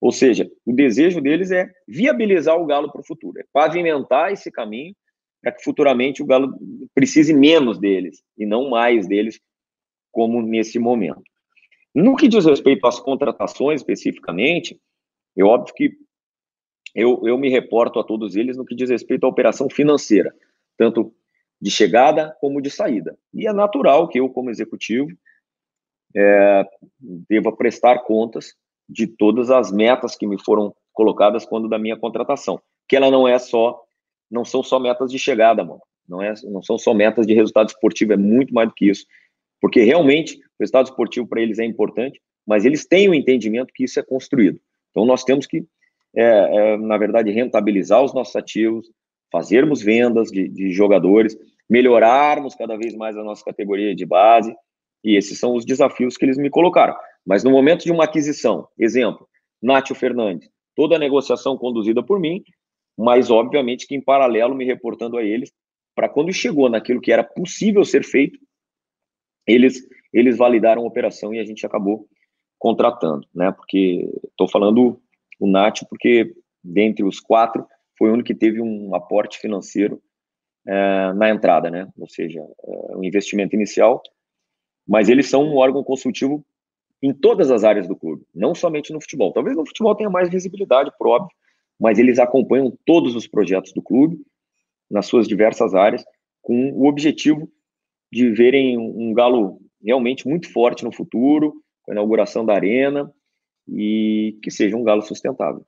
Ou 0.00 0.10
seja, 0.10 0.50
o 0.64 0.72
desejo 0.72 1.20
deles 1.20 1.50
é 1.50 1.68
viabilizar 1.86 2.56
o 2.56 2.64
Galo 2.64 2.90
para 2.90 3.02
o 3.02 3.06
futuro, 3.06 3.38
é 3.38 3.44
pavimentar 3.52 4.32
esse 4.32 4.50
caminho 4.50 4.94
para 5.42 5.52
que 5.52 5.62
futuramente 5.62 6.22
o 6.22 6.26
Galo 6.26 6.54
precise 6.94 7.34
menos 7.34 7.78
deles 7.78 8.22
e 8.38 8.46
não 8.46 8.70
mais 8.70 9.06
deles, 9.06 9.40
como 10.10 10.40
nesse 10.40 10.78
momento. 10.78 11.22
No 11.94 12.16
que 12.16 12.28
diz 12.28 12.44
respeito 12.44 12.86
às 12.86 13.00
contratações 13.00 13.80
especificamente, 13.80 14.80
é 15.36 15.42
óbvio 15.42 15.74
que 15.74 15.92
eu, 16.94 17.22
eu 17.24 17.38
me 17.38 17.48
reporto 17.48 17.98
a 17.98 18.04
todos 18.04 18.36
eles 18.36 18.56
no 18.56 18.64
que 18.64 18.74
diz 18.74 18.90
respeito 18.90 19.24
à 19.24 19.28
operação 19.28 19.68
financeira, 19.68 20.34
tanto 20.76 21.14
de 21.60 21.70
chegada 21.70 22.36
como 22.40 22.60
de 22.60 22.70
saída. 22.70 23.18
E 23.34 23.46
é 23.46 23.52
natural 23.52 24.08
que 24.08 24.18
eu, 24.18 24.28
como 24.28 24.50
executivo, 24.50 25.10
é, 26.16 26.64
deva 27.28 27.52
prestar 27.52 28.00
contas 28.00 28.54
de 28.88 29.06
todas 29.06 29.50
as 29.50 29.70
metas 29.70 30.16
que 30.16 30.26
me 30.26 30.42
foram 30.42 30.74
colocadas 30.92 31.44
quando 31.44 31.68
da 31.68 31.78
minha 31.78 31.96
contratação, 31.96 32.60
que 32.88 32.96
ela 32.96 33.10
não 33.10 33.28
é 33.28 33.38
só, 33.38 33.80
não 34.30 34.44
são 34.44 34.62
só 34.62 34.78
metas 34.78 35.10
de 35.10 35.18
chegada, 35.18 35.64
mano. 35.64 35.80
Não, 36.08 36.20
é, 36.20 36.34
não 36.44 36.60
são 36.60 36.76
só 36.76 36.92
metas 36.92 37.24
de 37.24 37.34
resultado 37.34 37.68
esportivo, 37.68 38.12
é 38.12 38.16
muito 38.16 38.52
mais 38.52 38.68
do 38.68 38.74
que 38.74 38.90
isso. 38.90 39.06
Porque 39.60 39.82
realmente 39.82 40.40
o 40.60 40.62
resultado 40.62 40.86
esportivo 40.86 41.26
para 41.26 41.40
eles 41.40 41.58
é 41.58 41.64
importante, 41.64 42.20
mas 42.46 42.66
eles 42.66 42.86
têm 42.86 43.08
o 43.08 43.14
entendimento 43.14 43.72
que 43.74 43.84
isso 43.84 43.98
é 43.98 44.02
construído. 44.02 44.60
Então 44.90 45.06
nós 45.06 45.24
temos 45.24 45.46
que, 45.46 45.64
é, 46.14 46.22
é, 46.22 46.76
na 46.76 46.98
verdade, 46.98 47.30
rentabilizar 47.30 48.02
os 48.02 48.12
nossos 48.12 48.36
ativos, 48.36 48.90
fazermos 49.32 49.80
vendas 49.82 50.30
de, 50.30 50.48
de 50.48 50.70
jogadores, 50.70 51.36
melhorarmos 51.68 52.54
cada 52.54 52.76
vez 52.76 52.94
mais 52.94 53.16
a 53.16 53.24
nossa 53.24 53.44
categoria 53.44 53.94
de 53.94 54.04
base, 54.04 54.54
e 55.02 55.16
esses 55.16 55.38
são 55.38 55.54
os 55.54 55.64
desafios 55.64 56.16
que 56.16 56.26
eles 56.26 56.36
me 56.36 56.50
colocaram. 56.50 56.94
Mas 57.24 57.42
no 57.42 57.50
momento 57.50 57.84
de 57.84 57.92
uma 57.92 58.04
aquisição, 58.04 58.68
exemplo, 58.78 59.26
Nátio 59.62 59.94
Fernandes, 59.94 60.50
toda 60.76 60.96
a 60.96 60.98
negociação 60.98 61.56
conduzida 61.56 62.02
por 62.02 62.20
mim, 62.20 62.42
mas 62.98 63.30
obviamente 63.30 63.86
que 63.86 63.94
em 63.94 64.00
paralelo 64.00 64.54
me 64.54 64.66
reportando 64.66 65.16
a 65.16 65.22
eles, 65.22 65.50
para 65.94 66.08
quando 66.08 66.32
chegou 66.32 66.68
naquilo 66.68 67.00
que 67.00 67.12
era 67.12 67.24
possível 67.24 67.84
ser 67.84 68.04
feito, 68.04 68.38
eles 69.46 69.80
eles 70.12 70.36
validaram 70.38 70.82
a 70.82 70.86
operação 70.86 71.32
e 71.32 71.38
a 71.38 71.44
gente 71.44 71.64
acabou 71.64 72.06
contratando, 72.58 73.26
né? 73.34 73.50
Porque 73.52 74.08
estou 74.28 74.48
falando 74.48 75.00
o 75.38 75.46
Nátio 75.46 75.86
porque 75.88 76.34
dentre 76.62 77.04
os 77.04 77.20
quatro 77.20 77.66
foi 77.96 78.10
o 78.10 78.12
único 78.12 78.26
que 78.26 78.34
teve 78.34 78.60
um 78.60 78.94
aporte 78.94 79.38
financeiro 79.38 80.00
é, 80.66 81.12
na 81.14 81.30
entrada, 81.30 81.70
né? 81.70 81.88
Ou 81.98 82.08
seja, 82.08 82.40
é, 82.40 82.96
um 82.96 83.04
investimento 83.04 83.54
inicial, 83.54 84.02
mas 84.86 85.08
eles 85.08 85.28
são 85.28 85.44
um 85.44 85.56
órgão 85.56 85.82
consultivo 85.82 86.44
em 87.02 87.14
todas 87.14 87.50
as 87.50 87.64
áreas 87.64 87.88
do 87.88 87.96
clube, 87.96 88.26
não 88.34 88.54
somente 88.54 88.92
no 88.92 89.00
futebol. 89.00 89.32
Talvez 89.32 89.56
no 89.56 89.66
futebol 89.66 89.94
tenha 89.94 90.10
mais 90.10 90.28
visibilidade, 90.28 90.92
por 90.98 91.08
óbvio, 91.08 91.34
mas 91.78 91.98
eles 91.98 92.18
acompanham 92.18 92.76
todos 92.84 93.14
os 93.14 93.26
projetos 93.26 93.72
do 93.72 93.80
clube 93.80 94.20
nas 94.90 95.06
suas 95.06 95.26
diversas 95.26 95.74
áreas, 95.74 96.04
com 96.42 96.72
o 96.72 96.86
objetivo 96.86 97.50
de 98.12 98.30
verem 98.30 98.76
um 98.76 99.14
galo 99.14 99.60
realmente 99.82 100.28
muito 100.28 100.52
forte 100.52 100.84
no 100.84 100.92
futuro, 100.92 101.54
com 101.82 101.92
a 101.92 101.94
inauguração 101.94 102.44
da 102.44 102.54
arena 102.54 103.12
e 103.68 104.38
que 104.42 104.50
seja 104.50 104.76
um 104.76 104.84
galo 104.84 105.02
sustentável. 105.02 105.64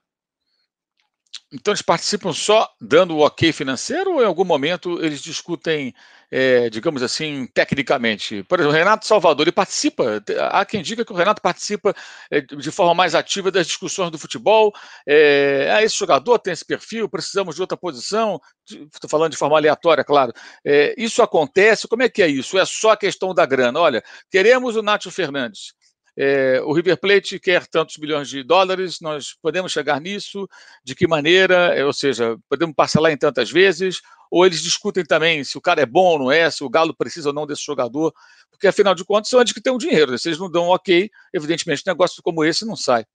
Então, 1.53 1.73
eles 1.73 1.83
participam 1.83 2.33
só 2.33 2.67
dando 2.81 3.15
o 3.15 3.21
ok 3.21 3.53
financeiro 3.53 4.15
ou 4.15 4.23
em 4.23 4.25
algum 4.25 4.45
momento 4.45 4.99
eles 5.05 5.21
discutem, 5.21 5.95
é, 6.31 6.71
digamos 6.71 7.03
assim, 7.03 7.47
tecnicamente? 7.53 8.43
Por 8.45 8.59
exemplo, 8.59 8.75
o 8.75 8.79
Renato 8.79 9.07
Salvador, 9.07 9.45
ele 9.45 9.53
participa, 9.53 10.23
há 10.51 10.65
quem 10.65 10.83
diga 10.83 11.05
que 11.05 11.13
o 11.13 11.15
Renato 11.15 11.43
participa 11.43 11.95
é, 12.31 12.41
de 12.41 12.71
forma 12.71 12.95
mais 12.95 13.15
ativa 13.15 13.51
das 13.51 13.67
discussões 13.67 14.11
do 14.11 14.19
futebol. 14.19 14.73
É, 15.07 15.79
esse 15.83 15.99
jogador 15.99 16.39
tem 16.39 16.55
esse 16.55 16.65
perfil, 16.65 17.07
precisamos 17.07 17.55
de 17.55 17.61
outra 17.61 17.77
posição. 17.77 18.41
Estou 18.67 19.11
falando 19.11 19.33
de 19.33 19.37
forma 19.37 19.59
aleatória, 19.59 20.03
claro. 20.03 20.33
É, 20.65 20.95
isso 20.97 21.21
acontece, 21.23 21.87
como 21.87 22.03
é 22.03 22.09
que 22.09 22.23
é 22.23 22.29
isso? 22.29 22.59
É 22.59 22.65
só 22.65 22.93
a 22.93 22.97
questão 22.97 23.35
da 23.35 23.45
grana. 23.45 23.79
Olha, 23.79 24.03
queremos 24.31 24.75
o 24.75 24.83
Nátio 24.83 25.11
Fernandes. 25.11 25.75
É, 26.17 26.61
o 26.63 26.73
River 26.73 26.99
Plate 26.99 27.41
quer 27.41 27.67
tantos 27.67 27.97
milhões 27.97 28.29
de 28.29 28.43
dólares, 28.43 29.01
nós 29.01 29.35
podemos 29.41 29.73
chegar 29.73 30.01
nisso, 30.01 30.47
de 30.85 30.95
que 30.95 31.07
maneira, 31.07 31.75
é, 31.75 31.85
ou 31.85 31.93
seja, 31.93 32.37
podemos 32.49 32.75
parcelar 32.75 33.13
em 33.13 33.17
tantas 33.17 33.51
vezes, 33.51 34.01
ou 34.31 34.45
eles 34.45 34.63
discutem 34.63 35.05
também 35.05 35.43
se 35.43 35.57
o 35.57 35.61
cara 35.61 35.81
é 35.81 35.87
bom 35.87 36.05
ou 36.05 36.19
não 36.19 36.33
é, 36.33 36.51
se 36.51 36.63
o 36.63 36.69
Galo 36.69 36.95
precisa 36.95 37.31
ou 37.31 37.35
não 37.35 37.47
desse 37.47 37.65
jogador, 37.65 38.13
porque 38.51 38.67
afinal 38.67 38.95
de 38.95 39.05
contas 39.05 39.31
são 39.31 39.41
eles 39.41 39.53
que 39.53 39.61
têm 39.61 39.73
o 39.73 39.79
dinheiro, 39.79 40.17
se 40.19 40.29
eles 40.29 40.39
não 40.39 40.51
dão 40.51 40.69
ok, 40.69 41.11
evidentemente 41.33 41.83
negócio 41.87 42.23
como 42.23 42.45
esse 42.45 42.67
não 42.67 42.77
sai. 42.77 43.07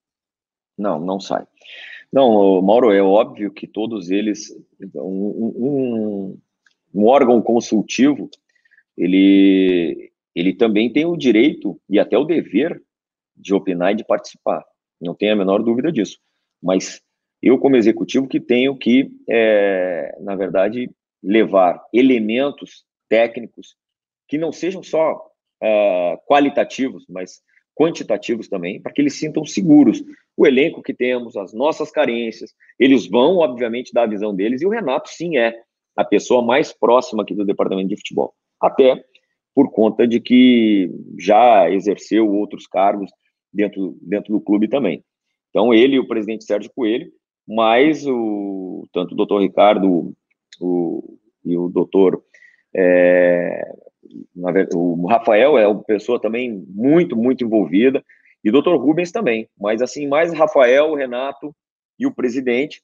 Não, 0.77 0.99
não 0.99 1.19
sai. 1.19 1.45
Não, 2.11 2.61
Mauro, 2.61 2.91
é 2.91 3.01
óbvio 3.01 3.51
que 3.51 3.67
todos 3.67 4.09
eles, 4.09 4.55
um, 4.95 5.51
um, 5.57 6.39
um 6.93 7.05
órgão 7.05 7.41
consultivo, 7.41 8.29
ele, 8.97 10.11
ele 10.33 10.53
também 10.53 10.91
tem 10.91 11.05
o 11.05 11.17
direito 11.17 11.79
e 11.89 11.99
até 11.99 12.17
o 12.17 12.23
dever 12.25 12.81
de 13.37 13.53
opinar 13.53 13.91
e 13.91 13.95
de 13.95 14.05
participar. 14.05 14.65
Não 14.99 15.13
tenho 15.13 15.33
a 15.33 15.35
menor 15.35 15.61
dúvida 15.61 15.91
disso. 15.91 16.17
Mas 16.61 17.01
eu, 17.41 17.57
como 17.57 17.75
executivo, 17.75 18.27
que 18.27 18.39
tenho 18.39 18.75
que, 18.77 19.11
é, 19.29 20.15
na 20.19 20.35
verdade, 20.35 20.89
levar 21.23 21.83
elementos 21.93 22.83
técnicos 23.09 23.75
que 24.27 24.37
não 24.37 24.51
sejam 24.51 24.83
só 24.83 25.15
uh, 25.63 26.17
qualitativos, 26.25 27.05
mas 27.07 27.41
quantitativos 27.75 28.47
também, 28.47 28.81
para 28.81 28.91
que 28.91 29.01
eles 29.01 29.13
sintam 29.13 29.45
seguros. 29.45 30.03
O 30.35 30.45
elenco 30.45 30.81
que 30.81 30.93
temos, 30.93 31.37
as 31.37 31.53
nossas 31.53 31.91
carências, 31.91 32.53
eles 32.79 33.07
vão, 33.07 33.37
obviamente, 33.37 33.93
dar 33.93 34.03
a 34.03 34.07
visão 34.07 34.35
deles, 34.35 34.61
e 34.61 34.65
o 34.65 34.69
Renato, 34.69 35.09
sim, 35.09 35.37
é 35.37 35.55
a 35.95 36.03
pessoa 36.03 36.41
mais 36.41 36.73
próxima 36.73 37.23
aqui 37.23 37.33
do 37.33 37.45
departamento 37.45 37.89
de 37.89 37.97
futebol. 37.97 38.33
Até 38.59 39.03
por 39.53 39.71
conta 39.71 40.07
de 40.07 40.19
que 40.19 40.91
já 41.17 41.69
exerceu 41.69 42.31
outros 42.31 42.67
cargos 42.67 43.09
dentro, 43.53 43.97
dentro 44.01 44.33
do 44.33 44.41
clube 44.41 44.67
também. 44.67 45.03
Então, 45.49 45.73
ele 45.73 45.95
e 45.95 45.99
o 45.99 46.07
presidente 46.07 46.43
Sérgio 46.43 46.71
Coelho, 46.75 47.11
mais 47.47 48.05
o, 48.05 48.87
tanto 48.91 49.13
o 49.13 49.15
doutor 49.15 49.41
Ricardo 49.41 50.13
o, 50.59 51.17
e 51.45 51.57
o 51.57 51.69
doutor 51.69 52.21
é, 52.75 53.73
o 54.73 55.07
Rafael 55.07 55.57
é 55.57 55.67
uma 55.67 55.83
pessoa 55.83 56.19
também 56.19 56.63
muito, 56.67 57.15
muito 57.15 57.43
envolvida, 57.43 58.03
e 58.43 58.49
o 58.49 58.51
doutor 58.51 58.77
Rubens 58.77 59.11
também, 59.11 59.49
mas 59.59 59.81
assim, 59.81 60.07
mais 60.07 60.33
Rafael, 60.33 60.93
Renato 60.93 61.53
e 61.99 62.05
o 62.05 62.13
presidente, 62.13 62.81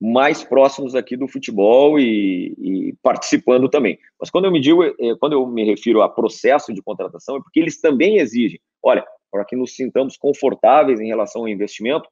mais 0.00 0.42
próximos 0.42 0.94
aqui 0.94 1.16
do 1.16 1.28
futebol 1.28 1.98
e, 1.98 2.54
e, 2.58 2.94
participando 3.02 3.68
também. 3.68 3.98
Mas 4.18 4.30
quando 4.30 4.46
eu 4.46 4.50
me 4.50 4.60
digo, 4.60 4.82
é, 4.82 4.94
quando 5.18 5.34
eu 5.34 5.46
me 5.46 5.64
refiro 5.64 6.00
a 6.00 6.08
processo 6.08 6.72
de 6.72 6.82
contratação, 6.82 7.36
é 7.36 7.40
porque 7.40 7.60
eles 7.60 7.80
também 7.80 8.18
exigem, 8.18 8.60
olha, 8.82 9.04
para 9.30 9.44
que 9.44 9.56
nos 9.56 9.74
sintamos 9.74 10.16
confortáveis 10.16 11.00
em 11.00 11.06
relação 11.06 11.42
ao 11.42 11.48
investimento, 11.48 12.08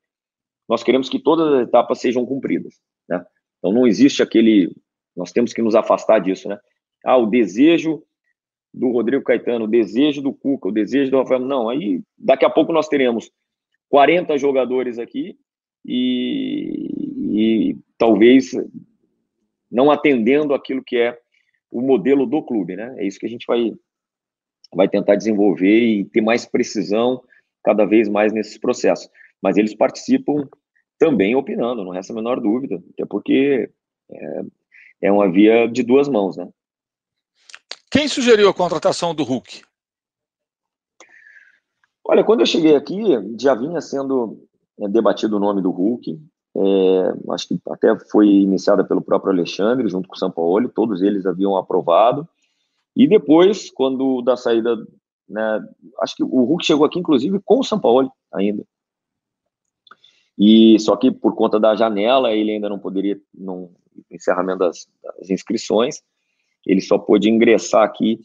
nós 0.68 0.82
queremos 0.82 1.08
que 1.08 1.18
todas 1.18 1.52
as 1.52 1.68
etapas 1.68 1.98
sejam 2.00 2.24
cumpridas, 2.26 2.74
né? 3.08 3.24
Então 3.58 3.72
não 3.72 3.86
existe 3.86 4.22
aquele, 4.22 4.70
nós 5.16 5.32
temos 5.32 5.52
que 5.52 5.62
nos 5.62 5.74
afastar 5.74 6.20
disso, 6.20 6.48
né? 6.48 6.58
Ah, 7.04 7.16
o 7.16 7.26
desejo 7.26 8.02
do 8.72 8.90
Rodrigo 8.90 9.24
Caetano, 9.24 9.64
o 9.64 9.68
desejo 9.68 10.20
do 10.20 10.32
Cuca, 10.32 10.68
o 10.68 10.72
desejo 10.72 11.10
do 11.10 11.18
Rafael. 11.18 11.40
Não, 11.40 11.68
aí 11.68 12.02
daqui 12.16 12.44
a 12.44 12.50
pouco 12.50 12.72
nós 12.72 12.88
teremos 12.88 13.30
40 13.88 14.36
jogadores 14.36 14.98
aqui 14.98 15.36
e, 15.84 17.70
e 17.70 17.76
talvez 17.96 18.52
não 19.70 19.90
atendendo 19.90 20.54
aquilo 20.54 20.82
que 20.84 20.96
é 20.96 21.18
o 21.70 21.80
modelo 21.80 22.26
do 22.26 22.42
clube, 22.42 22.76
né? 22.76 22.94
É 22.98 23.06
isso 23.06 23.18
que 23.18 23.26
a 23.26 23.28
gente 23.28 23.46
vai, 23.46 23.72
vai 24.74 24.88
tentar 24.88 25.16
desenvolver 25.16 25.80
e 25.80 26.04
ter 26.04 26.20
mais 26.20 26.46
precisão 26.46 27.22
cada 27.64 27.84
vez 27.84 28.08
mais 28.08 28.32
nesses 28.32 28.58
processos. 28.58 29.08
Mas 29.42 29.56
eles 29.56 29.74
participam 29.74 30.48
também 30.98 31.34
opinando, 31.34 31.84
não 31.84 31.92
resta 31.92 32.12
a 32.12 32.16
menor 32.16 32.40
dúvida, 32.40 32.82
até 32.92 33.06
porque 33.06 33.70
é, 34.10 34.42
é 35.02 35.12
uma 35.12 35.30
via 35.30 35.66
de 35.66 35.82
duas 35.82 36.08
mãos, 36.08 36.36
né? 36.36 36.48
Quem 37.90 38.08
sugeriu 38.08 38.48
a 38.48 38.54
contratação 38.54 39.14
do 39.14 39.24
Hulk? 39.24 39.62
Olha, 42.04 42.24
quando 42.24 42.40
eu 42.40 42.46
cheguei 42.46 42.74
aqui, 42.74 43.02
já 43.38 43.54
vinha 43.54 43.80
sendo 43.80 44.46
é, 44.80 44.88
debatido 44.88 45.36
o 45.36 45.40
nome 45.40 45.62
do 45.62 45.70
Hulk. 45.70 46.18
É, 46.56 47.32
acho 47.32 47.48
que 47.48 47.60
até 47.68 47.96
foi 48.10 48.26
iniciada 48.26 48.82
pelo 48.84 49.02
próprio 49.02 49.32
Alexandre, 49.32 49.88
junto 49.88 50.08
com 50.08 50.14
o 50.14 50.18
São 50.18 50.30
Paulo, 50.30 50.68
todos 50.68 51.02
eles 51.02 51.26
haviam 51.26 51.56
aprovado. 51.56 52.28
E 52.98 53.06
depois, 53.06 53.70
quando 53.70 54.20
da 54.22 54.36
saída, 54.36 54.76
né, 55.28 55.64
acho 56.00 56.16
que 56.16 56.24
o 56.24 56.44
Hulk 56.44 56.66
chegou 56.66 56.84
aqui, 56.84 56.98
inclusive, 56.98 57.40
com 57.44 57.60
o 57.60 57.64
São 57.64 57.78
Paulo 57.78 58.10
ainda. 58.34 58.64
E 60.36 60.76
só 60.80 60.96
que 60.96 61.12
por 61.12 61.36
conta 61.36 61.60
da 61.60 61.76
janela, 61.76 62.32
ele 62.32 62.50
ainda 62.50 62.68
não 62.68 62.78
poderia, 62.78 63.16
no 63.32 63.70
encerramento 64.10 64.58
das, 64.58 64.88
das 65.00 65.30
inscrições, 65.30 66.02
ele 66.66 66.80
só 66.80 66.98
pôde 66.98 67.30
ingressar 67.30 67.84
aqui 67.84 68.18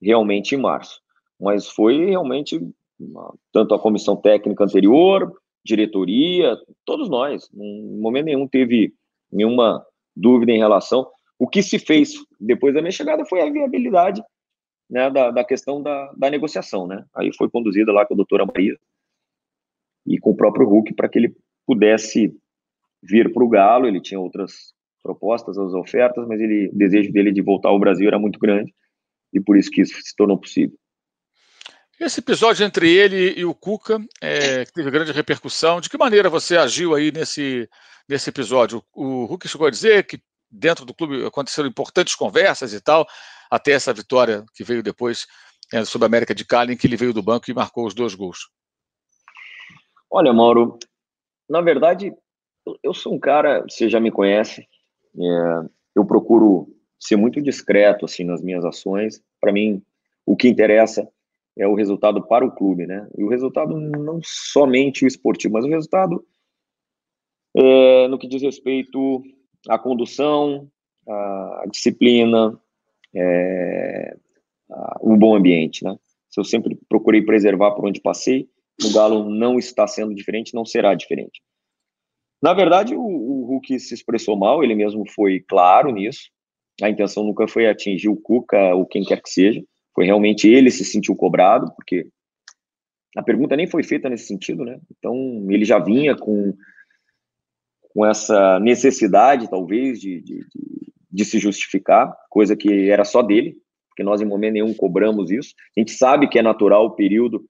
realmente 0.00 0.54
em 0.54 0.58
março. 0.58 1.00
Mas 1.40 1.66
foi 1.66 2.04
realmente 2.04 2.60
tanto 3.50 3.74
a 3.74 3.78
comissão 3.78 4.14
técnica 4.14 4.62
anterior, 4.62 5.32
diretoria, 5.64 6.54
todos 6.84 7.08
nós, 7.08 7.48
em 7.54 7.98
momento 7.98 8.26
nenhum 8.26 8.46
teve 8.46 8.92
nenhuma 9.32 9.84
dúvida 10.14 10.52
em 10.52 10.58
relação. 10.58 11.08
O 11.38 11.48
que 11.48 11.62
se 11.62 11.78
fez 11.78 12.14
depois 12.40 12.74
da 12.74 12.80
minha 12.80 12.90
chegada 12.90 13.24
foi 13.24 13.40
a 13.40 13.50
viabilidade 13.50 14.22
né, 14.90 15.10
da, 15.10 15.30
da 15.30 15.44
questão 15.44 15.82
da, 15.82 16.12
da 16.16 16.30
negociação. 16.30 16.86
Né? 16.86 17.04
Aí 17.14 17.30
foi 17.36 17.48
conduzida 17.48 17.92
lá 17.92 18.04
com 18.04 18.14
a 18.14 18.16
doutora 18.16 18.46
Maria 18.46 18.76
e 20.06 20.18
com 20.18 20.30
o 20.30 20.36
próprio 20.36 20.66
Hulk 20.66 20.94
para 20.94 21.08
que 21.08 21.18
ele 21.18 21.36
pudesse 21.66 22.34
vir 23.02 23.32
para 23.32 23.44
o 23.44 23.48
Galo. 23.48 23.86
Ele 23.86 24.00
tinha 24.00 24.18
outras 24.18 24.72
propostas, 25.02 25.56
as 25.58 25.72
ofertas, 25.74 26.26
mas 26.26 26.40
ele, 26.40 26.68
o 26.68 26.76
desejo 26.76 27.12
dele 27.12 27.32
de 27.32 27.42
voltar 27.42 27.68
ao 27.68 27.78
Brasil 27.78 28.08
era 28.08 28.18
muito 28.18 28.38
grande 28.38 28.74
e 29.32 29.40
por 29.40 29.56
isso 29.56 29.70
que 29.70 29.82
isso 29.82 30.00
se 30.02 30.16
tornou 30.16 30.38
possível. 30.38 30.76
Esse 32.00 32.20
episódio 32.20 32.64
entre 32.64 32.88
ele 32.94 33.38
e 33.38 33.44
o 33.44 33.52
Cuca 33.52 34.00
é, 34.20 34.64
teve 34.66 34.90
grande 34.90 35.10
repercussão. 35.10 35.80
De 35.80 35.90
que 35.90 35.98
maneira 35.98 36.30
você 36.30 36.56
agiu 36.56 36.94
aí 36.94 37.10
nesse, 37.10 37.68
nesse 38.08 38.30
episódio? 38.30 38.84
O 38.94 39.24
Hulk 39.24 39.48
chegou 39.48 39.66
a 39.66 39.70
dizer 39.70 40.06
que 40.06 40.20
dentro 40.50 40.84
do 40.84 40.94
clube 40.94 41.24
aconteceram 41.24 41.68
importantes 41.68 42.14
conversas 42.14 42.72
e 42.72 42.80
tal, 42.80 43.06
até 43.50 43.72
essa 43.72 43.92
vitória 43.92 44.44
que 44.54 44.64
veio 44.64 44.82
depois 44.82 45.26
é, 45.72 45.84
sobre 45.84 46.06
a 46.06 46.08
América 46.08 46.34
de 46.34 46.44
Cali, 46.44 46.74
em 46.74 46.76
que 46.76 46.86
ele 46.86 46.96
veio 46.96 47.12
do 47.12 47.22
banco 47.22 47.50
e 47.50 47.54
marcou 47.54 47.86
os 47.86 47.94
dois 47.94 48.14
gols. 48.14 48.50
Olha, 50.10 50.32
Mauro, 50.32 50.78
na 51.48 51.60
verdade, 51.60 52.12
eu 52.82 52.94
sou 52.94 53.14
um 53.14 53.18
cara, 53.18 53.62
você 53.68 53.88
já 53.88 54.00
me 54.00 54.10
conhece, 54.10 54.62
é, 54.62 55.68
eu 55.94 56.04
procuro 56.04 56.74
ser 56.98 57.16
muito 57.16 57.40
discreto 57.40 58.04
assim 58.04 58.24
nas 58.24 58.42
minhas 58.42 58.64
ações. 58.64 59.22
Para 59.40 59.52
mim, 59.52 59.82
o 60.26 60.36
que 60.36 60.48
interessa 60.48 61.08
é 61.56 61.66
o 61.66 61.74
resultado 61.74 62.26
para 62.26 62.44
o 62.44 62.54
clube, 62.54 62.86
né? 62.86 63.08
E 63.16 63.24
o 63.24 63.28
resultado 63.28 63.78
não 63.78 64.20
somente 64.22 65.04
o 65.04 65.08
esportivo, 65.08 65.54
mas 65.54 65.64
o 65.64 65.68
resultado 65.68 66.24
é, 67.56 68.08
no 68.08 68.18
que 68.18 68.28
diz 68.28 68.42
respeito 68.42 69.22
à 69.68 69.78
condução, 69.78 70.70
à 71.08 71.64
disciplina, 71.70 72.58
é, 73.14 74.16
o 75.00 75.16
bom 75.16 75.34
ambiente, 75.34 75.82
né? 75.84 75.96
Se 76.28 76.38
eu 76.38 76.44
sempre 76.44 76.78
procurei 76.88 77.22
preservar 77.22 77.72
por 77.72 77.86
onde 77.86 78.00
passei, 78.00 78.48
o 78.84 78.92
Galo 78.92 79.28
não 79.28 79.58
está 79.58 79.86
sendo 79.86 80.14
diferente, 80.14 80.54
não 80.54 80.64
será 80.64 80.94
diferente. 80.94 81.42
Na 82.40 82.54
verdade, 82.54 82.94
o, 82.94 83.00
o 83.00 83.46
Hulk 83.46 83.80
se 83.80 83.94
expressou 83.94 84.36
mal, 84.36 84.62
ele 84.62 84.74
mesmo 84.74 85.04
foi 85.10 85.40
claro 85.40 85.90
nisso. 85.90 86.30
A 86.80 86.88
intenção 86.88 87.24
nunca 87.24 87.48
foi 87.48 87.66
atingir 87.66 88.08
o 88.08 88.16
Cuca 88.16 88.74
ou 88.74 88.86
quem 88.86 89.02
quer 89.02 89.20
que 89.20 89.30
seja. 89.30 89.62
Foi 89.94 90.04
realmente 90.04 90.48
ele 90.48 90.70
se 90.70 90.84
sentiu 90.84 91.16
cobrado, 91.16 91.72
porque 91.74 92.06
a 93.16 93.22
pergunta 93.22 93.56
nem 93.56 93.66
foi 93.66 93.82
feita 93.82 94.08
nesse 94.08 94.26
sentido, 94.26 94.64
né? 94.64 94.78
Então, 94.96 95.46
ele 95.50 95.64
já 95.64 95.80
vinha 95.80 96.14
com, 96.14 96.54
com 97.98 98.06
essa 98.06 98.60
necessidade, 98.60 99.50
talvez, 99.50 100.00
de, 100.00 100.20
de, 100.20 100.46
de, 101.10 101.24
se 101.24 101.36
justificar, 101.40 102.16
coisa 102.30 102.56
que 102.56 102.88
era 102.88 103.04
só 103.04 103.22
dele, 103.22 103.56
porque 103.88 104.04
nós, 104.04 104.20
em 104.20 104.24
momento 104.24 104.52
nenhum, 104.52 104.72
cobramos 104.72 105.32
isso. 105.32 105.52
A 105.76 105.80
gente 105.80 105.90
sabe 105.90 106.28
que 106.28 106.38
é 106.38 106.42
natural 106.42 106.86
o 106.86 106.90
período 106.92 107.44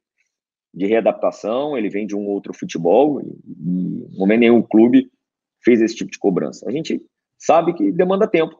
de 0.73 0.87
readaptação, 0.87 1.77
ele 1.77 1.91
vem 1.91 2.07
de 2.07 2.17
um 2.17 2.27
outro 2.27 2.55
futebol, 2.55 3.21
e, 3.21 3.27
em 3.27 4.19
momento 4.19 4.41
nenhum 4.41 4.61
o 4.61 4.67
clube 4.67 5.11
fez 5.63 5.83
esse 5.83 5.97
tipo 5.97 6.11
de 6.11 6.19
cobrança. 6.19 6.67
A 6.67 6.73
gente 6.73 6.99
sabe 7.39 7.75
que 7.75 7.93
demanda 7.93 8.27
tempo. 8.27 8.59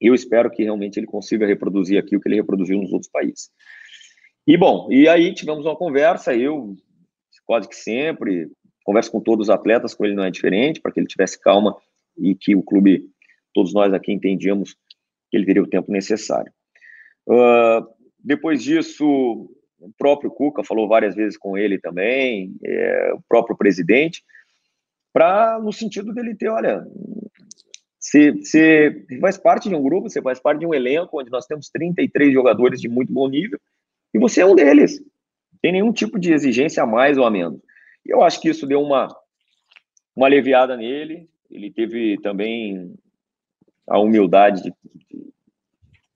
Eu 0.00 0.14
espero 0.14 0.50
que 0.50 0.64
realmente 0.64 0.98
ele 0.98 1.06
consiga 1.06 1.46
reproduzir 1.46 1.98
aqui 1.98 2.16
o 2.16 2.20
que 2.20 2.30
ele 2.30 2.36
reproduziu 2.36 2.78
nos 2.78 2.94
outros 2.94 3.10
países. 3.10 3.50
E 4.46 4.56
bom, 4.56 4.90
e 4.90 5.06
aí 5.06 5.34
tivemos 5.34 5.66
uma 5.66 5.76
conversa, 5.76 6.34
eu 6.34 6.74
quase 7.44 7.68
que 7.68 7.76
sempre 7.76 8.50
converso 8.88 9.12
com 9.12 9.20
todos 9.20 9.48
os 9.48 9.50
atletas, 9.50 9.92
com 9.92 10.06
ele 10.06 10.14
não 10.14 10.24
é 10.24 10.30
diferente, 10.30 10.80
para 10.80 10.90
que 10.90 10.98
ele 10.98 11.06
tivesse 11.06 11.38
calma 11.38 11.76
e 12.16 12.34
que 12.34 12.56
o 12.56 12.62
clube, 12.62 13.04
todos 13.52 13.74
nós 13.74 13.92
aqui 13.92 14.10
entendíamos 14.10 14.72
que 15.30 15.36
ele 15.36 15.44
teria 15.44 15.62
o 15.62 15.68
tempo 15.68 15.92
necessário. 15.92 16.50
Uh, 17.26 17.86
depois 18.18 18.62
disso, 18.62 19.04
o 19.78 19.92
próprio 19.98 20.30
Cuca 20.30 20.64
falou 20.64 20.88
várias 20.88 21.14
vezes 21.14 21.36
com 21.36 21.58
ele 21.58 21.78
também, 21.78 22.54
é, 22.64 23.12
o 23.12 23.20
próprio 23.28 23.54
presidente, 23.58 24.24
para 25.12 25.58
no 25.58 25.70
sentido 25.70 26.14
dele 26.14 26.34
ter, 26.34 26.48
olha, 26.48 26.82
você, 28.00 28.32
você 28.32 29.04
faz 29.20 29.36
parte 29.36 29.68
de 29.68 29.74
um 29.74 29.82
grupo, 29.82 30.08
você 30.08 30.22
faz 30.22 30.40
parte 30.40 30.60
de 30.60 30.66
um 30.66 30.72
elenco 30.72 31.20
onde 31.20 31.30
nós 31.30 31.44
temos 31.44 31.68
33 31.68 32.32
jogadores 32.32 32.80
de 32.80 32.88
muito 32.88 33.12
bom 33.12 33.28
nível, 33.28 33.60
e 34.14 34.18
você 34.18 34.40
é 34.40 34.46
um 34.46 34.54
deles. 34.54 34.98
Tem 35.60 35.72
nenhum 35.72 35.92
tipo 35.92 36.18
de 36.18 36.32
exigência 36.32 36.82
a 36.82 36.86
mais 36.86 37.18
ou 37.18 37.26
a 37.26 37.30
menos. 37.30 37.60
E 38.04 38.12
eu 38.12 38.22
acho 38.22 38.40
que 38.40 38.48
isso 38.48 38.66
deu 38.66 38.80
uma, 38.80 39.08
uma 40.14 40.26
aliviada 40.26 40.76
nele. 40.76 41.28
Ele 41.50 41.70
teve 41.70 42.18
também 42.18 42.94
a 43.86 43.98
humildade, 43.98 44.62
de, 44.62 44.74
de, 44.94 45.32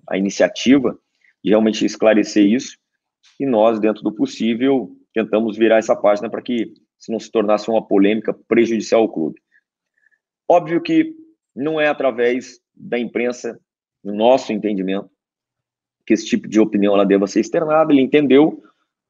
a 0.09 0.19
iniciativa 0.19 0.99
de 1.43 1.51
realmente 1.51 1.85
esclarecer 1.85 2.45
isso 2.45 2.79
e 3.39 3.47
nós, 3.47 3.81
dentro 3.81 4.03
do 4.03 4.13
possível, 4.13 4.97
tentamos 5.13 5.57
virar 5.57 5.79
essa 5.79 5.97
página 5.97 6.31
para 6.31 6.43
que 6.43 6.73
se 6.99 7.11
não 7.11 7.19
se 7.19 7.31
tornasse 7.31 7.69
uma 7.69 7.85
polêmica 7.85 8.33
prejudicial 8.47 9.03
ao 9.03 9.13
clube. 9.13 9.41
Óbvio 10.49 10.81
que 10.81 11.15
não 11.55 11.81
é 11.81 11.89
através 11.89 12.61
da 12.75 12.99
imprensa, 12.99 13.59
no 14.03 14.15
nosso 14.15 14.53
entendimento, 14.53 15.11
que 16.07 16.15
esse 16.15 16.27
tipo 16.27 16.49
de 16.49 16.61
opinião 16.61 16.95
ela 16.95 17.05
deva 17.05 17.27
ser 17.27 17.41
externada, 17.41 17.93
ele 17.93 18.03
entendeu. 18.03 18.63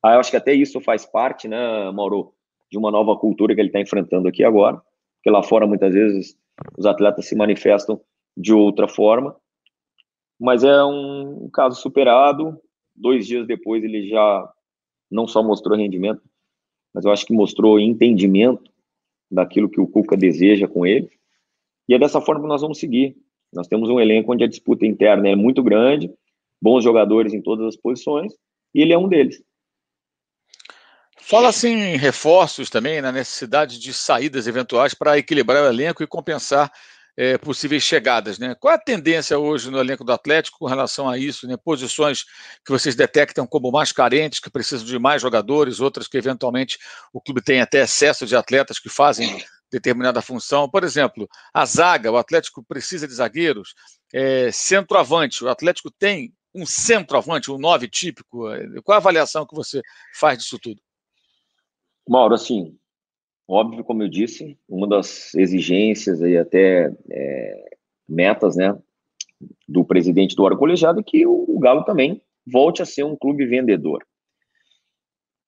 Ah, 0.03 0.15
eu 0.15 0.21
acho 0.21 0.31
que 0.31 0.37
até 0.37 0.53
isso 0.53 0.81
faz 0.81 1.07
parte, 1.07 1.49
né, 1.49 1.91
Mauro, 1.93 2.35
de 2.73 2.79
uma 2.79 2.91
nova 2.91 3.15
cultura 3.17 3.55
que 3.55 3.61
ele 3.61 3.69
está 3.69 3.81
enfrentando 3.81 4.27
aqui 4.27 4.43
agora, 4.43 4.81
porque 5.17 5.29
lá 5.29 5.43
fora 5.43 5.67
muitas 5.67 5.93
vezes 5.93 6.35
os 6.79 6.87
atletas 6.87 7.27
se 7.27 7.37
manifestam 7.37 8.01
de 8.35 8.55
outra 8.55 8.89
forma, 8.89 9.37
mas 10.41 10.65
é 10.65 10.83
um 10.83 11.51
caso 11.53 11.79
superado. 11.79 12.59
Dois 12.97 13.27
dias 13.27 13.47
depois 13.47 13.85
ele 13.85 14.09
já 14.09 14.51
não 15.11 15.27
só 15.27 15.43
mostrou 15.43 15.77
rendimento, 15.77 16.23
mas 16.95 17.05
eu 17.05 17.13
acho 17.13 17.27
que 17.27 17.35
mostrou 17.35 17.79
entendimento 17.79 18.71
daquilo 19.31 19.69
que 19.69 19.81
o 19.81 19.87
Cuca 19.87 20.17
deseja 20.17 20.67
com 20.67 20.87
ele. 20.87 21.11
E 21.87 21.95
é 21.95 21.99
dessa 21.99 22.23
forma 22.23 22.41
que 22.41 22.49
nós 22.49 22.63
vamos 22.63 22.79
seguir. 22.79 23.15
Nós 23.53 23.69
temos 23.69 23.91
um 23.91 24.01
elenco 24.01 24.33
onde 24.33 24.45
a 24.45 24.49
disputa 24.49 24.87
interna 24.87 25.29
é 25.29 25.37
muito 25.37 25.63
grande, 25.63 26.11
bons 26.61 26.83
jogadores 26.83 27.35
em 27.35 27.43
todas 27.43 27.67
as 27.67 27.77
posições, 27.77 28.33
e 28.75 28.81
ele 28.81 28.95
é 28.95 28.99
um 28.99 29.09
deles. 29.09 29.43
Fala 31.25 31.49
assim 31.49 31.73
em 31.75 31.97
reforços 31.97 32.69
também, 32.69 33.01
na 33.01 33.13
necessidade 33.13 33.79
de 33.79 33.95
saídas 33.95 34.47
eventuais 34.47 34.93
para 34.93 35.17
equilibrar 35.17 35.63
o 35.63 35.69
elenco 35.69 36.03
e 36.03 36.07
compensar 36.07 36.71
é, 37.17 37.39
possíveis 37.39 37.83
chegadas. 37.83 38.39
Né? 38.39 38.55
Qual 38.59 38.73
é 38.73 38.77
a 38.77 38.81
tendência 38.81 39.39
hoje 39.39 39.71
no 39.71 39.79
elenco 39.79 40.05
do 40.05 40.13
Atlético 40.13 40.59
com 40.59 40.67
relação 40.67 41.09
a 41.09 41.17
isso? 41.17 41.47
Né? 41.47 41.57
Posições 41.57 42.25
que 42.65 42.73
vocês 42.73 42.97
detectam 42.97 43.47
como 43.47 43.71
mais 43.71 43.93
carentes, 43.93 44.41
que 44.41 44.51
precisam 44.51 44.85
de 44.85 44.99
mais 44.99 45.23
jogadores, 45.23 45.81
outras 45.81 46.09
que 46.09 46.19
eventualmente 46.19 46.79
o 47.13 47.21
clube 47.21 47.41
tem 47.41 47.61
até 47.61 47.83
excesso 47.83 48.27
de 48.27 48.35
atletas 48.35 48.79
que 48.79 48.89
fazem 48.89 49.43
determinada 49.71 50.21
função. 50.21 50.69
Por 50.69 50.83
exemplo, 50.83 51.29
a 51.55 51.65
zaga, 51.65 52.11
o 52.11 52.17
Atlético 52.17 52.65
precisa 52.65 53.07
de 53.07 53.15
zagueiros, 53.15 53.75
é, 54.13 54.51
centroavante, 54.53 55.45
o 55.45 55.49
Atlético 55.49 55.91
tem 55.91 56.35
um 56.55 56.67
centroavante, 56.67 57.51
um 57.51 57.59
nove 57.59 57.89
típico. 57.89 58.45
Qual 58.85 58.95
a 58.95 58.99
avaliação 58.99 59.47
que 59.47 59.55
você 59.55 59.81
faz 60.15 60.39
disso 60.39 60.59
tudo? 60.59 60.83
Mauro, 62.09 62.35
assim, 62.35 62.77
Óbvio, 63.49 63.85
como 63.85 64.03
eu 64.03 64.09
disse, 64.09 64.59
uma 64.69 64.89
das 64.89 65.35
exigências 65.35 66.21
e 66.21 66.39
até 66.39 66.91
é, 67.11 67.77
metas, 68.09 68.57
né, 68.57 68.79
do 69.69 69.85
presidente 69.85 70.37
do 70.37 70.43
órgão 70.45 70.59
colegiado 70.59 71.01
é 71.01 71.03
que 71.03 71.27
o 71.27 71.59
Galo 71.59 71.85
também 71.85 72.23
volte 72.47 72.81
a 72.81 72.87
ser 72.87 73.05
um 73.05 73.15
clube 73.15 73.45
vendedor. 73.45 74.07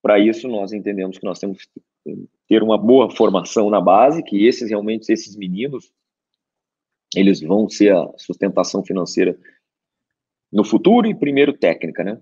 Para 0.03 0.19
isso, 0.19 0.49
nós 0.49 0.73
entendemos 0.73 1.17
que 1.17 1.25
nós 1.25 1.39
temos 1.39 1.65
que 1.65 2.29
ter 2.47 2.63
uma 2.63 2.77
boa 2.77 3.11
formação 3.11 3.71
na 3.71 3.81
base, 3.81 4.23
que 4.23 4.45
esses 4.45 4.69
realmente, 4.69 5.11
esses 5.11 5.35
meninos, 5.35 5.91
eles 7.17 7.41
vão 7.41 7.71
ser 7.71 7.95
a 7.95 8.13
sustentação 8.19 8.85
financeira 8.85 9.39
no 10.53 10.63
futuro 10.63 11.07
e 11.07 11.15
primeiro 11.15 11.55
técnica, 11.55 12.05
né? 12.05 12.21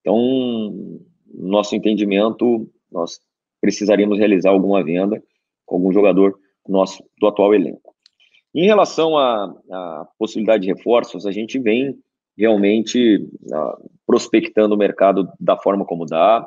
Então, 0.00 1.00
nosso 1.32 1.76
entendimento, 1.76 2.68
nós 2.90 3.20
precisaríamos 3.60 4.18
realizar 4.18 4.50
alguma 4.50 4.82
venda 4.82 5.22
com 5.66 5.76
algum 5.76 5.92
jogador 5.92 6.38
nosso 6.66 7.02
do 7.18 7.26
atual 7.26 7.54
elenco. 7.54 7.94
Em 8.54 8.66
relação 8.66 9.16
à, 9.16 10.08
possibilidade 10.18 10.62
de 10.66 10.72
reforços, 10.72 11.26
a 11.26 11.32
gente 11.32 11.58
vem 11.58 11.98
realmente 12.36 13.16
uh, 13.16 13.90
prospectando 14.06 14.74
o 14.74 14.78
mercado 14.78 15.28
da 15.38 15.56
forma 15.56 15.84
como 15.84 16.06
dá. 16.06 16.46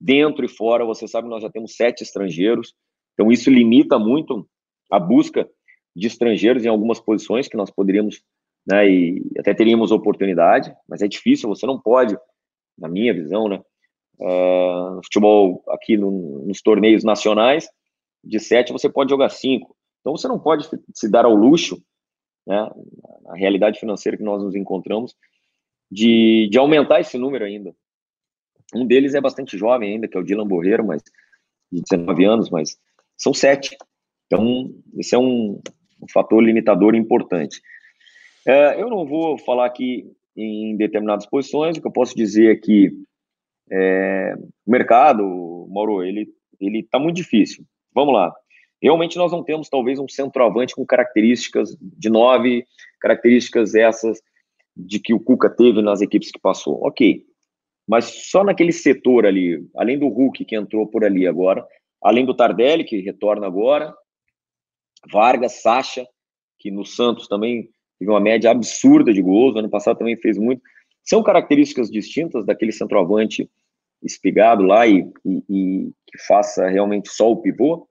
Dentro 0.00 0.44
e 0.44 0.48
fora, 0.48 0.84
você 0.84 1.08
sabe, 1.08 1.28
nós 1.28 1.42
já 1.42 1.50
temos 1.50 1.74
sete 1.74 2.02
estrangeiros, 2.02 2.74
então 3.14 3.32
isso 3.32 3.50
limita 3.50 3.98
muito 3.98 4.48
a 4.90 4.98
busca 4.98 5.48
de 5.94 6.06
estrangeiros 6.06 6.64
em 6.64 6.68
algumas 6.68 7.00
posições 7.00 7.48
que 7.48 7.56
nós 7.56 7.70
poderíamos, 7.70 8.22
né, 8.66 8.88
e 8.88 9.22
até 9.38 9.52
teríamos 9.52 9.90
oportunidade, 9.90 10.72
mas 10.88 11.02
é 11.02 11.08
difícil, 11.08 11.48
você 11.48 11.66
não 11.66 11.80
pode, 11.80 12.16
na 12.78 12.88
minha 12.88 13.12
visão, 13.12 13.48
né, 13.48 13.60
Uh, 14.20 14.96
no 14.96 15.04
futebol 15.04 15.62
aqui 15.68 15.96
no, 15.96 16.44
nos 16.44 16.60
torneios 16.60 17.04
nacionais, 17.04 17.68
de 18.24 18.40
sete 18.40 18.72
você 18.72 18.88
pode 18.88 19.10
jogar 19.10 19.28
cinco. 19.28 19.76
Então 20.00 20.16
você 20.16 20.26
não 20.26 20.38
pode 20.38 20.68
se 20.94 21.10
dar 21.10 21.24
ao 21.24 21.34
luxo, 21.34 21.80
né, 22.46 22.68
na 23.22 23.34
realidade 23.34 23.78
financeira 23.78 24.16
que 24.16 24.24
nós 24.24 24.42
nos 24.42 24.54
encontramos, 24.54 25.14
de, 25.90 26.48
de 26.50 26.58
aumentar 26.58 27.00
esse 27.00 27.16
número 27.16 27.44
ainda. 27.44 27.74
Um 28.74 28.86
deles 28.86 29.14
é 29.14 29.20
bastante 29.20 29.56
jovem 29.56 29.92
ainda, 29.92 30.08
que 30.08 30.16
é 30.16 30.20
o 30.20 30.24
Dylan 30.24 30.46
Borreiro, 30.46 30.84
mas 30.84 31.02
de 31.70 31.82
19 31.82 32.24
anos, 32.24 32.50
mas 32.50 32.76
são 33.16 33.32
sete. 33.32 33.76
Então, 34.26 34.70
esse 34.96 35.14
é 35.14 35.18
um, 35.18 35.60
um 36.02 36.08
fator 36.12 36.42
limitador 36.42 36.94
importante. 36.94 37.60
É, 38.46 38.80
eu 38.80 38.88
não 38.88 39.06
vou 39.06 39.38
falar 39.38 39.66
aqui 39.66 40.10
em 40.36 40.76
determinadas 40.76 41.26
posições, 41.26 41.76
o 41.76 41.80
que 41.80 41.86
eu 41.86 41.92
posso 41.92 42.14
dizer 42.14 42.52
é 42.52 42.56
que 42.56 42.92
é, 43.70 44.34
o 44.66 44.70
mercado, 44.70 45.66
Mauro, 45.70 46.02
ele 46.02 46.28
ele 46.60 46.80
está 46.80 46.98
muito 46.98 47.16
difícil. 47.16 47.64
Vamos 47.94 48.14
lá. 48.14 48.34
Realmente 48.82 49.16
nós 49.16 49.32
não 49.32 49.42
temos 49.42 49.68
talvez 49.68 49.98
um 49.98 50.08
centroavante 50.08 50.74
com 50.74 50.86
características 50.86 51.76
de 51.80 52.08
nove, 52.08 52.64
características 53.00 53.74
essas 53.74 54.20
de 54.76 55.00
que 55.00 55.12
o 55.12 55.20
Cuca 55.20 55.50
teve 55.50 55.82
nas 55.82 56.00
equipes 56.00 56.30
que 56.30 56.38
passou. 56.38 56.80
Ok. 56.84 57.24
Mas 57.86 58.04
só 58.30 58.44
naquele 58.44 58.72
setor 58.72 59.26
ali, 59.26 59.66
além 59.76 59.98
do 59.98 60.08
Hulk 60.08 60.44
que 60.44 60.54
entrou 60.54 60.86
por 60.86 61.04
ali 61.04 61.26
agora, 61.26 61.66
além 62.02 62.24
do 62.24 62.34
Tardelli, 62.34 62.84
que 62.84 63.00
retorna 63.00 63.46
agora, 63.46 63.94
Vargas, 65.10 65.62
Sacha, 65.62 66.06
que 66.58 66.70
no 66.70 66.84
Santos 66.84 67.26
também 67.26 67.70
teve 67.98 68.10
uma 68.10 68.20
média 68.20 68.50
absurda 68.50 69.12
de 69.12 69.22
gols, 69.22 69.56
ano 69.56 69.70
passado 69.70 69.98
também 69.98 70.16
fez 70.16 70.38
muito. 70.38 70.62
São 71.08 71.22
características 71.22 71.90
distintas 71.90 72.44
daquele 72.44 72.70
centroavante 72.70 73.50
espigado 74.02 74.62
lá 74.62 74.86
e, 74.86 75.10
e, 75.24 75.42
e, 75.48 75.92
que 76.06 76.18
faça 76.26 76.68
realmente 76.68 77.08
só 77.10 77.32
o 77.32 77.40
pivô. 77.40 77.88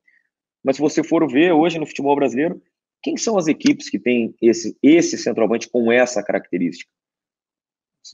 Mas 0.63 0.75
se 0.75 0.81
você 0.81 1.03
for 1.03 1.27
ver 1.27 1.51
hoje 1.51 1.79
no 1.79 1.87
futebol 1.87 2.15
brasileiro, 2.15 2.61
quem 3.01 3.17
são 3.17 3.35
as 3.35 3.47
equipes 3.47 3.89
que 3.89 3.97
têm 3.97 4.35
esse, 4.39 4.77
esse 4.83 5.17
centroavante 5.17 5.67
com 5.67 5.91
essa 5.91 6.23
característica? 6.23 6.91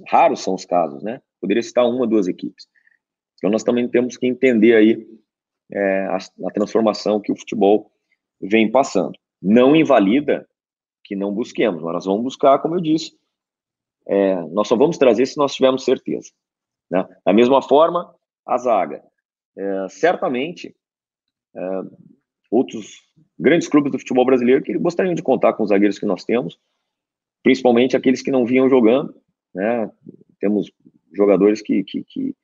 Raros 0.07 0.41
são 0.41 0.55
os 0.55 0.63
casos, 0.63 1.03
né? 1.03 1.21
Poderia 1.41 1.61
citar 1.61 1.85
uma, 1.85 2.07
duas 2.07 2.29
equipes. 2.29 2.65
Então 3.35 3.49
nós 3.49 3.63
também 3.63 3.89
temos 3.89 4.15
que 4.15 4.25
entender 4.25 4.73
aí 4.73 5.05
é, 5.69 6.05
a, 6.05 6.17
a 6.47 6.51
transformação 6.51 7.19
que 7.19 7.31
o 7.31 7.35
futebol 7.35 7.91
vem 8.41 8.71
passando. 8.71 9.19
Não 9.41 9.75
invalida 9.75 10.47
que 11.03 11.13
não 11.13 11.33
busquemos, 11.33 11.83
mas 11.83 11.93
nós 11.93 12.05
vamos 12.05 12.23
buscar, 12.23 12.59
como 12.59 12.75
eu 12.75 12.81
disse, 12.81 13.17
é, 14.07 14.35
nós 14.47 14.67
só 14.67 14.75
vamos 14.75 14.97
trazer 14.97 15.25
se 15.25 15.37
nós 15.37 15.53
tivermos 15.53 15.83
certeza. 15.83 16.29
Né? 16.89 17.07
Da 17.25 17.33
mesma 17.33 17.61
forma, 17.61 18.13
a 18.45 18.57
zaga. 18.57 19.03
É, 19.57 19.87
certamente, 19.89 20.75
é, 21.55 21.81
outros 22.51 23.01
grandes 23.37 23.67
clubes 23.67 23.91
do 23.91 23.99
futebol 23.99 24.25
brasileiro 24.25 24.63
que 24.63 24.77
gostariam 24.77 25.13
de 25.13 25.23
contar 25.23 25.53
com 25.53 25.63
os 25.63 25.69
zagueiros 25.69 25.99
que 25.99 26.05
nós 26.05 26.23
temos, 26.23 26.59
principalmente 27.41 27.97
aqueles 27.97 28.21
que 28.21 28.31
não 28.31 28.45
vinham 28.45 28.69
jogando. 28.69 29.15
Né? 29.53 29.91
Temos 30.39 30.71
jogadores 31.13 31.61
que, 31.61 31.83
que, 31.83 32.03
que 32.03 32.35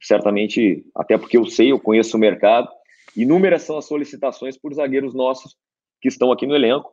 certamente, 0.00 0.84
até 0.94 1.16
porque 1.18 1.36
eu 1.36 1.46
sei, 1.46 1.72
eu 1.72 1.80
conheço 1.80 2.16
o 2.16 2.20
mercado, 2.20 2.68
inúmeras 3.16 3.62
são 3.62 3.78
as 3.78 3.86
solicitações 3.86 4.56
por 4.56 4.72
zagueiros 4.74 5.14
nossos 5.14 5.56
que 6.00 6.08
estão 6.08 6.30
aqui 6.30 6.46
no 6.46 6.54
elenco, 6.54 6.92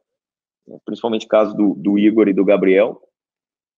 principalmente 0.83 1.25
o 1.25 1.29
caso 1.29 1.55
do, 1.55 1.75
do 1.75 1.99
Igor 1.99 2.27
e 2.27 2.33
do 2.33 2.43
Gabriel, 2.43 3.01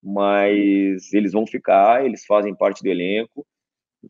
mas 0.03 1.13
eles 1.13 1.31
vão 1.33 1.45
ficar, 1.45 2.05
eles 2.05 2.25
fazem 2.25 2.55
parte 2.55 2.83
do 2.83 2.89
elenco. 2.89 3.45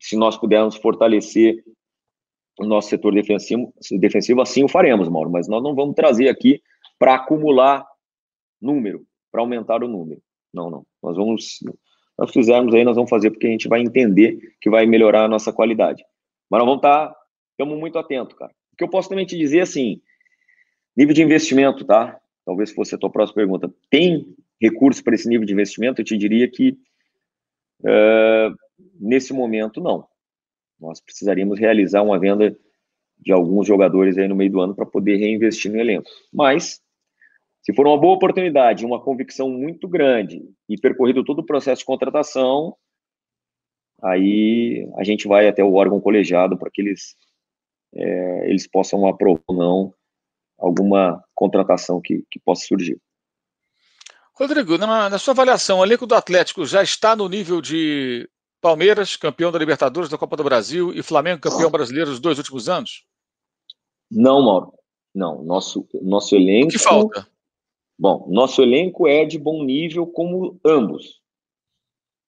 Se 0.02 0.16
nós 0.16 0.36
pudermos 0.36 0.76
fortalecer 0.76 1.62
o 2.58 2.64
nosso 2.64 2.88
setor 2.88 3.14
defensivo, 3.14 3.72
defensivo, 3.98 4.40
assim 4.40 4.64
o 4.64 4.68
faremos, 4.68 5.08
Mauro, 5.08 5.30
mas 5.30 5.48
nós 5.48 5.62
não 5.62 5.74
vamos 5.74 5.94
trazer 5.94 6.28
aqui 6.28 6.60
para 6.98 7.14
acumular 7.14 7.86
número, 8.60 9.06
para 9.30 9.40
aumentar 9.40 9.82
o 9.82 9.88
número. 9.88 10.20
Não, 10.52 10.70
não. 10.70 10.86
Nós 11.02 11.16
vamos, 11.16 11.58
nós 12.18 12.30
fizermos 12.32 12.74
aí, 12.74 12.84
nós 12.84 12.96
vamos 12.96 13.10
fazer 13.10 13.30
porque 13.30 13.46
a 13.46 13.50
gente 13.50 13.68
vai 13.68 13.80
entender 13.80 14.56
que 14.60 14.68
vai 14.68 14.86
melhorar 14.86 15.24
a 15.24 15.28
nossa 15.28 15.52
qualidade. 15.52 16.04
Mas 16.50 16.58
nós 16.58 16.66
vamos 16.66 16.78
estar, 16.78 17.08
tá, 17.08 17.16
estamos 17.52 17.78
muito 17.78 17.98
atentos, 17.98 18.36
cara. 18.36 18.52
O 18.72 18.76
que 18.76 18.84
eu 18.84 18.90
posso 18.90 19.08
também 19.08 19.26
te 19.26 19.36
dizer, 19.36 19.60
assim, 19.60 20.00
nível 20.96 21.14
de 21.14 21.22
investimento, 21.22 21.84
tá? 21.84 22.18
Talvez 22.44 22.72
fosse 22.72 22.94
a 22.94 22.98
tua 22.98 23.10
próxima 23.10 23.36
pergunta. 23.36 23.72
Tem 23.90 24.34
recursos 24.60 25.02
para 25.02 25.14
esse 25.14 25.28
nível 25.28 25.46
de 25.46 25.52
investimento, 25.52 26.00
eu 26.00 26.04
te 26.04 26.16
diria 26.16 26.50
que 26.50 26.76
uh, 27.82 28.54
nesse 28.98 29.32
momento 29.32 29.80
não. 29.80 30.06
Nós 30.80 31.00
precisaríamos 31.00 31.58
realizar 31.58 32.02
uma 32.02 32.18
venda 32.18 32.56
de 33.18 33.32
alguns 33.32 33.66
jogadores 33.66 34.16
aí 34.16 34.28
no 34.28 34.36
meio 34.36 34.50
do 34.50 34.60
ano 34.60 34.74
para 34.74 34.86
poder 34.86 35.16
reinvestir 35.16 35.72
no 35.72 35.78
elenco. 35.78 36.08
Mas, 36.32 36.80
se 37.62 37.74
for 37.74 37.86
uma 37.86 37.98
boa 37.98 38.14
oportunidade, 38.14 38.86
uma 38.86 39.02
convicção 39.02 39.50
muito 39.50 39.88
grande 39.88 40.42
e 40.68 40.78
percorrido 40.78 41.24
todo 41.24 41.40
o 41.40 41.46
processo 41.46 41.80
de 41.80 41.86
contratação, 41.86 42.76
aí 44.02 44.88
a 44.96 45.02
gente 45.02 45.26
vai 45.26 45.48
até 45.48 45.64
o 45.64 45.74
órgão 45.74 46.00
colegiado 46.00 46.56
para 46.56 46.70
que 46.70 46.80
eles, 46.80 47.16
é, 47.94 48.48
eles 48.48 48.68
possam 48.68 49.06
aprovar 49.06 49.42
ou 49.48 49.56
não 49.56 49.94
alguma 50.56 51.22
contratação 51.34 52.00
que, 52.00 52.24
que 52.30 52.38
possa 52.38 52.66
surgir. 52.66 53.00
Rodrigo, 54.38 54.78
na, 54.78 55.10
na 55.10 55.18
sua 55.18 55.32
avaliação, 55.32 55.80
o 55.80 55.84
elenco 55.84 56.06
do 56.06 56.14
Atlético 56.14 56.64
já 56.64 56.80
está 56.80 57.16
no 57.16 57.28
nível 57.28 57.60
de 57.60 58.28
Palmeiras, 58.60 59.16
campeão 59.16 59.50
da 59.50 59.58
Libertadores, 59.58 60.08
da 60.08 60.16
Copa 60.16 60.36
do 60.36 60.44
Brasil, 60.44 60.92
e 60.92 61.02
Flamengo, 61.02 61.40
campeão 61.40 61.70
brasileiro 61.70 62.10
dos 62.10 62.20
dois 62.20 62.38
últimos 62.38 62.68
anos? 62.68 63.04
Não, 64.08 64.40
Mauro. 64.40 64.72
Não. 65.12 65.42
Nosso, 65.42 65.88
nosso 66.02 66.36
elenco. 66.36 66.68
O 66.68 66.70
que 66.70 66.78
falta? 66.78 67.26
Bom, 67.98 68.28
nosso 68.30 68.62
elenco 68.62 69.08
é 69.08 69.24
de 69.24 69.38
bom 69.38 69.64
nível 69.64 70.06
como 70.06 70.60
ambos. 70.64 71.20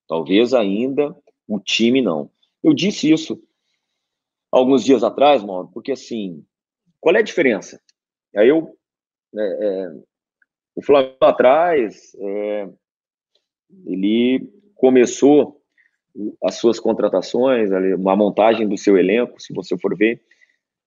Talvez 0.09 0.53
ainda 0.53 1.17
o 1.47 1.61
time 1.61 2.03
não. 2.03 2.29
Eu 2.61 2.75
disse 2.75 3.13
isso 3.13 3.41
alguns 4.51 4.85
dias 4.85 5.05
atrás, 5.05 5.45
Mauro, 5.45 5.71
porque 5.73 5.93
assim, 5.93 6.45
qual 6.99 7.15
é 7.15 7.21
a 7.21 7.23
diferença? 7.23 7.81
Aí 8.37 8.49
eu. 8.49 8.77
É, 9.33 9.43
é, 9.43 10.10
o 10.75 10.83
Flamengo 10.83 11.17
atrás, 11.21 12.15
é, 12.19 12.69
ele 13.87 14.49
começou 14.75 15.61
as 16.45 16.57
suas 16.57 16.81
contratações, 16.81 17.71
uma 17.99 18.17
montagem 18.17 18.69
do 18.69 18.77
seu 18.77 18.97
elenco, 18.99 19.41
se 19.41 19.53
você 19.53 19.79
for 19.79 19.97
ver, 19.97 20.21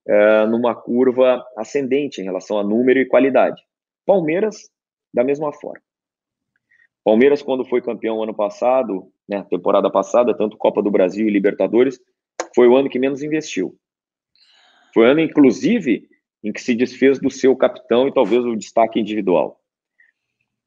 é, 0.07 0.45
numa 0.47 0.75
curva 0.75 1.43
ascendente 1.57 2.21
em 2.21 2.25
relação 2.25 2.57
a 2.57 2.63
número 2.63 2.99
e 2.99 3.05
qualidade. 3.05 3.61
Palmeiras, 4.05 4.69
da 5.13 5.23
mesma 5.23 5.53
forma. 5.53 5.81
Palmeiras, 7.03 7.41
quando 7.41 7.65
foi 7.65 7.81
campeão 7.81 8.21
ano 8.23 8.33
passado, 8.33 9.11
né, 9.27 9.45
temporada 9.49 9.89
passada, 9.89 10.35
tanto 10.35 10.57
Copa 10.57 10.81
do 10.81 10.91
Brasil 10.91 11.27
e 11.27 11.31
Libertadores, 11.31 11.99
foi 12.55 12.67
o 12.67 12.75
ano 12.75 12.89
que 12.89 12.99
menos 12.99 13.21
investiu. 13.21 13.77
Foi 14.93 15.05
o 15.05 15.07
ano, 15.09 15.19
inclusive, 15.19 16.07
em 16.43 16.51
que 16.51 16.61
se 16.61 16.75
desfez 16.75 17.19
do 17.19 17.29
seu 17.29 17.55
capitão 17.55 18.07
e 18.07 18.13
talvez 18.13 18.45
o 18.45 18.55
destaque 18.55 18.99
individual. 18.99 19.62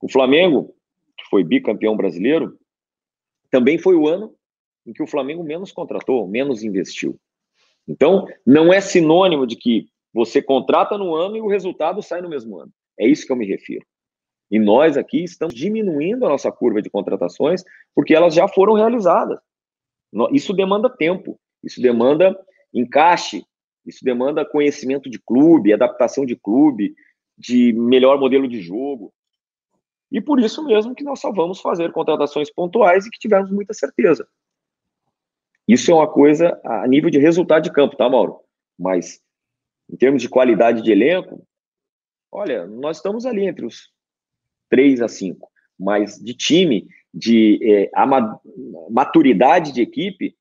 O 0.06 0.12
Flamengo, 0.12 0.72
que 1.18 1.28
foi 1.28 1.42
bicampeão 1.42 1.96
brasileiro, 1.96 2.56
também 3.50 3.76
foi 3.76 3.96
o 3.96 4.06
ano 4.06 4.32
em 4.86 4.92
que 4.92 5.02
o 5.02 5.06
Flamengo 5.06 5.42
menos 5.42 5.72
contratou, 5.72 6.28
menos 6.28 6.62
investiu. 6.62 7.18
Então, 7.88 8.24
não 8.46 8.72
é 8.72 8.80
sinônimo 8.80 9.44
de 9.44 9.56
que 9.56 9.88
você 10.14 10.40
contrata 10.40 10.96
no 10.96 11.12
ano 11.12 11.36
e 11.36 11.40
o 11.40 11.48
resultado 11.48 12.00
sai 12.00 12.20
no 12.20 12.28
mesmo 12.28 12.56
ano. 12.56 12.72
É 12.96 13.04
isso 13.04 13.26
que 13.26 13.32
eu 13.32 13.36
me 13.36 13.44
refiro. 13.44 13.84
E 14.48 14.60
nós 14.60 14.96
aqui 14.96 15.24
estamos 15.24 15.56
diminuindo 15.56 16.24
a 16.24 16.28
nossa 16.28 16.52
curva 16.52 16.80
de 16.80 16.88
contratações 16.88 17.64
porque 17.92 18.14
elas 18.14 18.32
já 18.32 18.46
foram 18.46 18.74
realizadas. 18.74 19.40
Isso 20.30 20.52
demanda 20.52 20.88
tempo, 20.88 21.36
isso 21.64 21.82
demanda 21.82 22.38
encaixe, 22.72 23.44
isso 23.84 24.04
demanda 24.04 24.44
conhecimento 24.44 25.10
de 25.10 25.18
clube, 25.18 25.72
adaptação 25.72 26.24
de 26.24 26.36
clube, 26.36 26.94
de 27.36 27.72
melhor 27.72 28.20
modelo 28.20 28.46
de 28.46 28.60
jogo. 28.60 29.12
E 30.10 30.20
por 30.20 30.40
isso 30.40 30.64
mesmo 30.64 30.94
que 30.94 31.04
nós 31.04 31.20
só 31.20 31.32
vamos 31.32 31.60
fazer 31.60 31.92
contratações 31.92 32.50
pontuais 32.50 33.06
e 33.06 33.10
que 33.10 33.18
tivermos 33.18 33.50
muita 33.50 33.74
certeza. 33.74 34.26
Isso 35.66 35.90
é 35.90 35.94
uma 35.94 36.08
coisa 36.08 36.60
a 36.64 36.86
nível 36.86 37.10
de 37.10 37.18
resultado 37.18 37.64
de 37.64 37.72
campo, 37.72 37.96
tá, 37.96 38.08
Mauro? 38.08 38.40
Mas 38.78 39.20
em 39.90 39.96
termos 39.96 40.22
de 40.22 40.28
qualidade 40.28 40.82
de 40.82 40.92
elenco, 40.92 41.46
olha, 42.30 42.66
nós 42.66 42.98
estamos 42.98 43.26
ali 43.26 43.46
entre 43.46 43.66
os 43.66 43.92
3 44.68 45.02
a 45.02 45.08
5. 45.08 45.50
Mas 45.78 46.18
de 46.18 46.34
time, 46.34 46.86
de 47.12 47.58
é, 47.62 47.90
maturidade 48.90 49.72
de 49.72 49.82
equipe, 49.82 50.36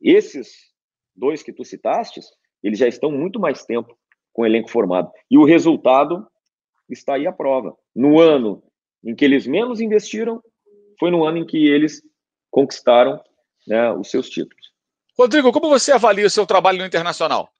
esses 0.00 0.70
dois 1.14 1.42
que 1.42 1.52
tu 1.52 1.64
citaste, 1.64 2.20
eles 2.62 2.78
já 2.78 2.86
estão 2.86 3.10
muito 3.10 3.40
mais 3.40 3.64
tempo 3.64 3.96
com 4.32 4.42
o 4.42 4.46
elenco 4.46 4.70
formado. 4.70 5.10
E 5.30 5.38
o 5.38 5.44
resultado 5.44 6.26
está 6.88 7.14
aí 7.14 7.26
à 7.26 7.32
prova. 7.32 7.76
No 7.96 8.20
ano 8.20 8.62
em 9.02 9.14
que 9.14 9.24
eles 9.24 9.46
menos 9.46 9.80
investiram, 9.80 10.42
foi 11.00 11.10
no 11.10 11.24
ano 11.24 11.38
em 11.38 11.46
que 11.46 11.66
eles 11.66 12.02
conquistaram 12.50 13.18
né, 13.66 13.90
os 13.92 14.10
seus 14.10 14.28
títulos. 14.28 14.70
Rodrigo, 15.18 15.50
como 15.50 15.70
você 15.70 15.92
avalia 15.92 16.26
o 16.26 16.30
seu 16.30 16.46
trabalho 16.46 16.78
no 16.78 16.84
internacional? 16.84 17.50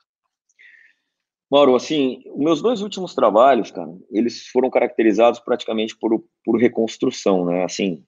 Mauro, 1.50 1.74
assim, 1.74 2.22
meus 2.36 2.60
dois 2.60 2.82
últimos 2.82 3.14
trabalhos, 3.14 3.70
cara, 3.70 3.90
eles 4.10 4.46
foram 4.48 4.68
caracterizados 4.68 5.40
praticamente 5.40 5.96
por, 5.96 6.22
por 6.44 6.58
reconstrução, 6.58 7.46
né? 7.46 7.64
Assim, 7.64 8.04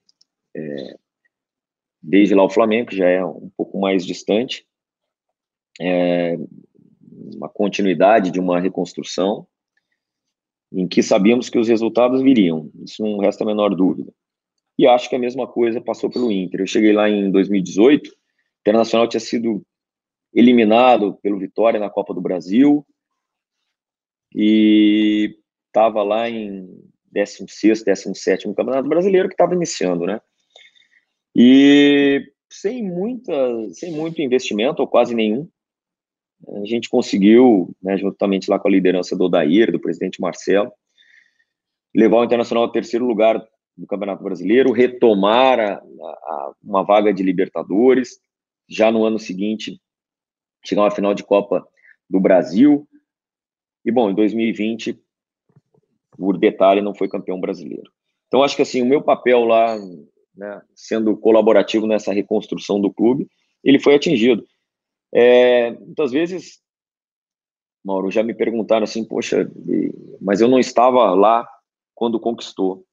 é, 0.55 0.97
desde 1.99 2.35
lá 2.35 2.43
o 2.43 2.49
Flamengo, 2.49 2.89
que 2.89 2.97
já 2.97 3.09
é 3.09 3.25
um 3.25 3.49
pouco 3.57 3.79
mais 3.79 4.05
distante, 4.05 4.67
é, 5.81 6.37
uma 7.35 7.49
continuidade 7.49 8.29
de 8.29 8.39
uma 8.39 8.59
reconstrução, 8.59 9.47
em 10.71 10.87
que 10.87 11.01
sabíamos 11.01 11.49
que 11.49 11.57
os 11.57 11.67
resultados 11.67 12.21
viriam, 12.21 12.71
isso 12.83 13.01
não 13.01 13.17
resta 13.17 13.43
a 13.43 13.47
menor 13.47 13.75
dúvida. 13.75 14.13
E 14.77 14.87
acho 14.87 15.09
que 15.09 15.15
a 15.15 15.19
mesma 15.19 15.47
coisa 15.47 15.81
passou 15.81 16.09
pelo 16.09 16.31
Inter. 16.31 16.61
Eu 16.61 16.67
cheguei 16.67 16.93
lá 16.93 17.09
em 17.09 17.29
2018, 17.31 18.09
o 18.09 18.13
Internacional 18.61 19.07
tinha 19.07 19.19
sido 19.19 19.61
eliminado 20.33 21.15
pelo 21.21 21.39
Vitória 21.39 21.79
na 21.79 21.89
Copa 21.89 22.13
do 22.13 22.21
Brasil, 22.21 22.85
e 24.33 25.37
estava 25.67 26.03
lá 26.03 26.29
em 26.29 26.67
16, 27.11 27.83
17 27.83 28.47
no 28.47 28.53
Campeonato 28.53 28.87
Brasileiro, 28.87 29.27
que 29.27 29.33
estava 29.33 29.55
iniciando, 29.55 30.05
né? 30.05 30.21
E 31.35 32.31
sem, 32.49 32.83
muita, 32.83 33.33
sem 33.73 33.91
muito 33.91 34.21
investimento, 34.21 34.81
ou 34.81 34.87
quase 34.87 35.15
nenhum, 35.15 35.47
a 36.47 36.65
gente 36.65 36.89
conseguiu, 36.89 37.75
né, 37.81 37.97
juntamente 37.97 38.49
lá 38.49 38.59
com 38.59 38.67
a 38.67 38.71
liderança 38.71 39.15
do 39.15 39.25
Odair, 39.25 39.71
do 39.71 39.79
presidente 39.79 40.21
Marcelo, 40.21 40.71
levar 41.93 42.17
o 42.17 42.23
Internacional 42.23 42.63
ao 42.63 42.71
terceiro 42.71 43.05
lugar 43.05 43.43
do 43.75 43.87
Campeonato 43.87 44.23
Brasileiro, 44.23 44.71
retomar 44.71 45.59
a, 45.59 45.73
a, 45.73 46.53
uma 46.63 46.83
vaga 46.83 47.13
de 47.13 47.23
Libertadores, 47.23 48.19
já 48.67 48.91
no 48.91 49.03
ano 49.03 49.19
seguinte 49.19 49.81
chegar 50.63 50.83
uma 50.83 50.91
final 50.91 51.13
de 51.13 51.23
Copa 51.23 51.65
do 52.09 52.19
Brasil, 52.19 52.87
e, 53.85 53.91
bom, 53.91 54.09
em 54.09 54.13
2020, 54.13 54.99
por 56.17 56.37
detalhe, 56.37 56.81
não 56.81 56.93
foi 56.93 57.07
campeão 57.07 57.39
brasileiro. 57.39 57.91
Então, 58.27 58.43
acho 58.43 58.55
que, 58.55 58.61
assim, 58.61 58.81
o 58.81 58.85
meu 58.85 59.01
papel 59.01 59.45
lá, 59.45 59.77
né, 60.35 60.61
sendo 60.75 61.15
colaborativo 61.17 61.87
nessa 61.87 62.13
reconstrução 62.13 62.79
do 62.79 62.91
clube, 62.91 63.27
ele 63.63 63.79
foi 63.79 63.95
atingido. 63.95 64.45
É, 65.13 65.71
muitas 65.71 66.11
vezes, 66.11 66.61
Mauro, 67.83 68.11
já 68.11 68.21
me 68.21 68.33
perguntaram 68.33 68.83
assim, 68.83 69.03
poxa, 69.03 69.49
mas 70.21 70.41
eu 70.41 70.47
não 70.47 70.59
estava 70.59 71.13
lá 71.13 71.47
quando 71.95 72.19
conquistou. 72.19 72.85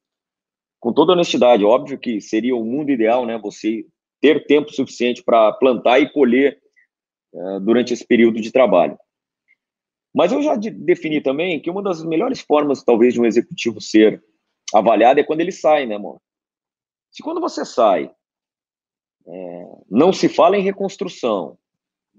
Com 0.79 0.93
toda 0.93 1.13
honestidade, 1.13 1.63
óbvio 1.63 1.97
que 1.97 2.21
seria 2.21 2.55
o 2.55 2.63
mundo 2.63 2.91
ideal, 2.91 3.25
né, 3.25 3.37
você 3.37 3.85
ter 4.21 4.45
tempo 4.45 4.71
suficiente 4.71 5.23
para 5.23 5.51
plantar 5.53 5.99
e 5.99 6.11
colher 6.11 6.59
uh, 7.33 7.59
durante 7.59 7.93
esse 7.93 8.05
período 8.05 8.39
de 8.41 8.51
trabalho. 8.51 8.97
Mas 10.13 10.31
eu 10.31 10.41
já 10.41 10.55
defini 10.55 11.21
também 11.21 11.59
que 11.59 11.69
uma 11.69 11.83
das 11.83 12.03
melhores 12.03 12.41
formas, 12.41 12.83
talvez, 12.83 13.13
de 13.13 13.21
um 13.21 13.25
executivo 13.25 13.79
ser 13.79 14.23
avaliado 14.73 15.19
é 15.19 15.23
quando 15.23 15.41
ele 15.41 15.51
sai, 15.51 15.85
né, 15.85 15.95
amor? 15.95 16.19
Se 17.11 17.21
quando 17.21 17.39
você 17.39 17.63
sai, 17.63 18.11
é, 19.27 19.65
não 19.89 20.11
se 20.11 20.27
fala 20.27 20.57
em 20.57 20.63
reconstrução 20.63 21.57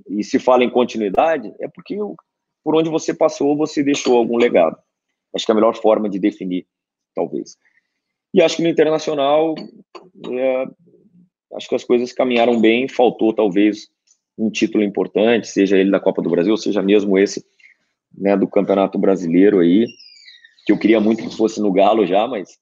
e 0.07 0.22
se 0.22 0.38
fala 0.38 0.64
em 0.64 0.70
continuidade, 0.70 1.53
é 1.61 1.68
porque 1.68 1.96
por 2.62 2.76
onde 2.76 2.90
você 2.90 3.14
passou, 3.14 3.57
você 3.57 3.82
deixou 3.82 4.16
algum 4.16 4.36
legado. 4.36 4.76
Acho 5.34 5.44
que 5.44 5.53
é 5.53 5.55
a 5.55 5.57
melhor 5.57 5.74
forma 5.76 6.09
de 6.09 6.18
definir, 6.18 6.66
talvez. 7.14 7.57
E 8.32 8.42
acho 8.42 8.57
que 8.57 8.62
no 8.62 8.68
internacional, 8.68 9.55
é, 10.30 10.66
acho 11.55 11.68
que 11.68 11.74
as 11.74 11.84
coisas 11.84 12.12
caminharam 12.12 12.61
bem, 12.61 12.88
faltou 12.88 13.32
talvez 13.32 13.88
um 14.36 14.51
título 14.51 14.84
importante, 14.84 15.49
seja 15.49 15.76
ele 15.76 15.90
da 15.90 16.01
Copa 16.01 16.22
do 16.22 16.30
Brasil, 16.30 16.57
seja 16.57 16.82
mesmo 16.82 17.18
esse 17.18 17.44
né, 18.16 18.36
do 18.36 18.46
Campeonato 18.46 18.99
Brasileiro 18.99 19.61
aí, 19.61 19.86
que 20.64 20.72
eu 20.72 20.78
queria 20.78 21.01
muito 21.01 21.28
que 21.28 21.36
fosse 21.36 21.61
no 21.61 21.72
Galo 21.72 22.07
já, 22.07 22.26
mas 22.26 22.59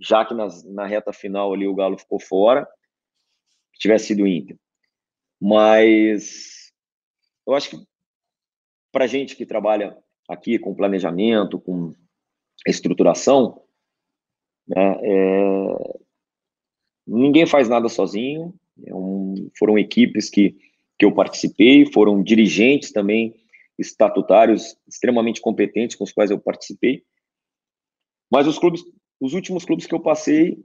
já 0.00 0.24
que 0.24 0.34
nas, 0.34 0.64
na 0.64 0.86
reta 0.86 1.12
final 1.12 1.52
ali 1.52 1.66
o 1.66 1.74
Galo 1.74 1.98
ficou 1.98 2.18
fora, 2.18 2.66
tivesse 3.74 4.08
sido 4.08 4.24
o 4.24 4.26
Inter. 4.26 4.56
Mas 5.40 6.61
eu 7.46 7.54
acho 7.54 7.70
que 7.70 7.76
para 8.90 9.06
gente 9.06 9.36
que 9.36 9.46
trabalha 9.46 9.96
aqui 10.28 10.58
com 10.58 10.74
planejamento, 10.74 11.58
com 11.58 11.92
estruturação, 12.66 13.62
né, 14.68 14.96
é, 15.02 15.98
ninguém 17.06 17.46
faz 17.46 17.68
nada 17.68 17.88
sozinho. 17.88 18.54
É 18.86 18.94
um, 18.94 19.50
foram 19.58 19.78
equipes 19.78 20.30
que, 20.30 20.56
que 20.98 21.04
eu 21.04 21.12
participei, 21.14 21.90
foram 21.92 22.22
dirigentes 22.22 22.92
também 22.92 23.34
estatutários 23.78 24.76
extremamente 24.86 25.40
competentes 25.40 25.96
com 25.96 26.04
os 26.04 26.12
quais 26.12 26.30
eu 26.30 26.38
participei. 26.38 27.02
Mas 28.30 28.46
os 28.46 28.58
clubes, 28.58 28.82
os 29.20 29.34
últimos 29.34 29.64
clubes 29.64 29.86
que 29.86 29.94
eu 29.94 30.00
passei, 30.00 30.58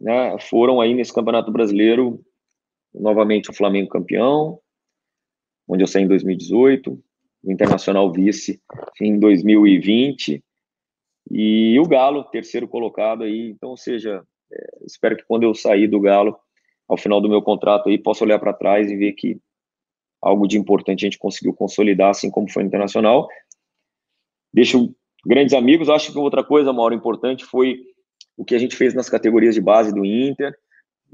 né, 0.00 0.38
foram 0.38 0.80
aí 0.80 0.94
nesse 0.94 1.12
Campeonato 1.12 1.50
Brasileiro, 1.50 2.24
novamente 2.94 3.50
o 3.50 3.54
Flamengo 3.54 3.88
campeão, 3.88 4.60
onde 5.68 5.82
eu 5.82 5.86
saí 5.86 6.04
em 6.04 6.08
2018, 6.08 6.98
o 7.42 7.52
Internacional 7.52 8.10
vice 8.12 8.60
em 9.00 9.18
2020, 9.18 10.42
E 11.30 11.78
o 11.80 11.88
Galo, 11.88 12.24
terceiro 12.24 12.68
colocado 12.68 13.24
aí. 13.24 13.50
Então, 13.50 13.70
ou 13.70 13.76
seja, 13.76 14.22
é, 14.52 14.84
espero 14.84 15.16
que 15.16 15.24
quando 15.24 15.42
eu 15.42 15.54
sair 15.54 15.88
do 15.88 16.00
Galo, 16.00 16.38
ao 16.88 16.96
final 16.96 17.20
do 17.20 17.28
meu 17.28 17.42
contrato 17.42 17.88
aí, 17.88 17.98
possa 17.98 18.24
olhar 18.24 18.38
para 18.38 18.52
trás 18.52 18.90
e 18.90 18.96
ver 18.96 19.12
que 19.12 19.38
algo 20.22 20.46
de 20.46 20.56
importante 20.56 21.04
a 21.04 21.06
gente 21.06 21.18
conseguiu 21.18 21.52
consolidar, 21.52 22.10
assim 22.10 22.30
como 22.30 22.50
foi 22.50 22.62
no 22.62 22.68
Internacional. 22.68 23.28
Deixo 24.52 24.94
grandes 25.24 25.54
amigos. 25.54 25.88
Acho 25.88 26.12
que 26.12 26.18
outra 26.18 26.44
coisa, 26.44 26.72
Mauro, 26.72 26.94
importante 26.94 27.44
foi 27.44 27.80
o 28.36 28.44
que 28.44 28.54
a 28.54 28.58
gente 28.58 28.76
fez 28.76 28.94
nas 28.94 29.08
categorias 29.08 29.54
de 29.54 29.60
base 29.60 29.92
do 29.92 30.04
Inter, 30.04 30.56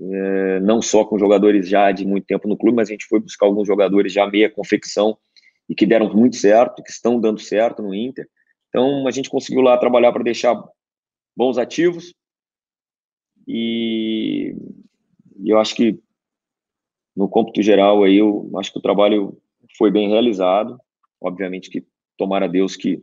é, 0.00 0.60
não 0.60 0.80
só 0.80 1.04
com 1.04 1.18
jogadores 1.18 1.68
já 1.68 1.92
de 1.92 2.06
muito 2.06 2.26
tempo 2.26 2.48
no 2.48 2.56
clube, 2.56 2.76
mas 2.76 2.88
a 2.88 2.92
gente 2.92 3.06
foi 3.06 3.20
buscar 3.20 3.46
alguns 3.46 3.66
jogadores 3.66 4.12
já 4.12 4.26
meia 4.26 4.50
confecção 4.50 5.16
e 5.68 5.74
que 5.74 5.86
deram 5.86 6.12
muito 6.12 6.36
certo, 6.36 6.82
que 6.82 6.90
estão 6.90 7.20
dando 7.20 7.40
certo 7.40 7.82
no 7.82 7.94
Inter. 7.94 8.28
Então, 8.68 9.06
a 9.06 9.10
gente 9.10 9.30
conseguiu 9.30 9.62
lá 9.62 9.76
trabalhar 9.76 10.12
para 10.12 10.22
deixar 10.22 10.60
bons 11.36 11.58
ativos 11.58 12.14
e, 13.46 14.54
e 15.40 15.50
eu 15.50 15.58
acho 15.58 15.74
que 15.74 16.00
no 17.14 17.28
cômputo 17.28 17.62
geral 17.62 18.04
aí 18.04 18.16
eu 18.16 18.50
acho 18.56 18.72
que 18.72 18.78
o 18.78 18.82
trabalho 18.82 19.38
foi 19.76 19.90
bem 19.90 20.08
realizado. 20.08 20.80
Obviamente 21.20 21.70
que 21.70 21.84
tomara 22.16 22.48
Deus 22.48 22.76
que 22.76 23.02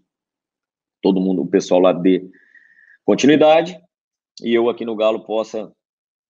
todo 1.01 1.21
mundo, 1.21 1.41
o 1.41 1.47
pessoal 1.47 1.79
lá 1.79 1.93
dê 1.93 2.29
continuidade 3.05 3.79
e 4.43 4.53
eu 4.53 4.69
aqui 4.69 4.85
no 4.85 4.95
Galo 4.95 5.25
possa, 5.25 5.71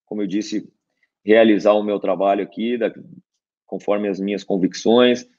como 0.10 0.24
eu 0.24 0.28
disse, 0.28 0.68
realizar 1.24 1.74
o 1.74 1.84
meu 1.84 1.99
trabalho 1.99 2.43
aqui 2.43 2.78
da, 2.78 2.91
conforme 3.66 4.10
as 4.10 4.20
minhas 4.20 4.43
convicções, 4.43 5.30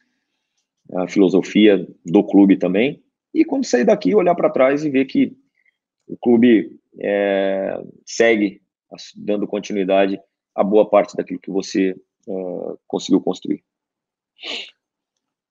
a 0.94 1.08
filosofia 1.08 1.86
do 2.06 2.24
clube 2.24 2.56
também. 2.56 3.02
E 3.34 3.44
quando 3.44 3.64
sair 3.64 3.84
daqui, 3.84 4.14
olhar 4.14 4.34
para 4.36 4.50
trás 4.50 4.84
e 4.84 4.90
ver 4.90 5.04
que 5.06 5.36
o 6.06 6.16
clube 6.16 6.78
é, 7.00 7.82
segue 8.06 8.62
dando 9.16 9.46
continuidade 9.46 10.20
a 10.54 10.64
boa 10.64 10.88
parte 10.88 11.16
daquilo 11.16 11.40
que 11.40 11.50
você 11.50 11.90
é, 12.28 12.32
conseguiu 12.86 13.20
construir. 13.20 13.62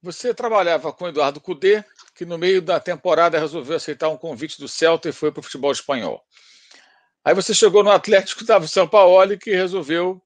Você 0.01 0.33
trabalhava 0.33 0.93
com 0.93 1.07
Eduardo 1.07 1.41
Cudê, 1.41 1.83
que 2.15 2.25
no 2.25 2.37
meio 2.37 2.61
da 2.61 2.79
temporada 2.79 3.39
resolveu 3.39 3.75
aceitar 3.75 4.07
um 4.07 4.17
convite 4.17 4.59
do 4.59 4.67
Celta 4.67 5.09
e 5.09 5.13
foi 5.13 5.31
para 5.31 5.41
o 5.41 5.43
futebol 5.43 5.71
espanhol. 5.71 6.23
Aí 7.23 7.33
você 7.33 7.53
chegou 7.53 7.83
no 7.83 7.91
Atlético, 7.91 8.43
o 8.43 8.67
São 8.67 8.87
Paulo, 8.87 9.37
que 9.37 9.51
resolveu, 9.51 10.21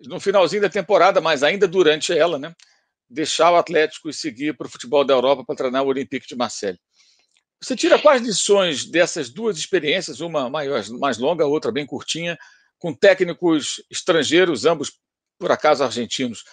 no 0.00 0.20
finalzinho 0.20 0.62
da 0.62 0.68
temporada, 0.68 1.20
mas 1.20 1.42
ainda 1.42 1.66
durante 1.66 2.16
ela, 2.16 2.38
né, 2.38 2.54
deixar 3.08 3.52
o 3.52 3.56
Atlético 3.56 4.08
e 4.10 4.12
seguir 4.12 4.56
para 4.56 4.66
o 4.66 4.70
futebol 4.70 5.04
da 5.04 5.14
Europa 5.14 5.44
para 5.44 5.56
treinar 5.56 5.84
o 5.84 5.88
Olympique 5.88 6.26
de 6.26 6.36
Marseille. 6.36 6.78
Você 7.60 7.74
tira 7.74 7.98
quais 7.98 8.20
lições 8.20 8.84
dessas 8.84 9.30
duas 9.30 9.56
experiências, 9.56 10.20
uma 10.20 10.50
maior, 10.50 10.82
mais 10.98 11.16
longa, 11.16 11.46
outra 11.46 11.72
bem 11.72 11.86
curtinha, 11.86 12.36
com 12.78 12.92
técnicos 12.92 13.82
estrangeiros, 13.90 14.66
ambos 14.66 14.98
por 15.38 15.50
acaso 15.50 15.82
argentinos? 15.82 16.44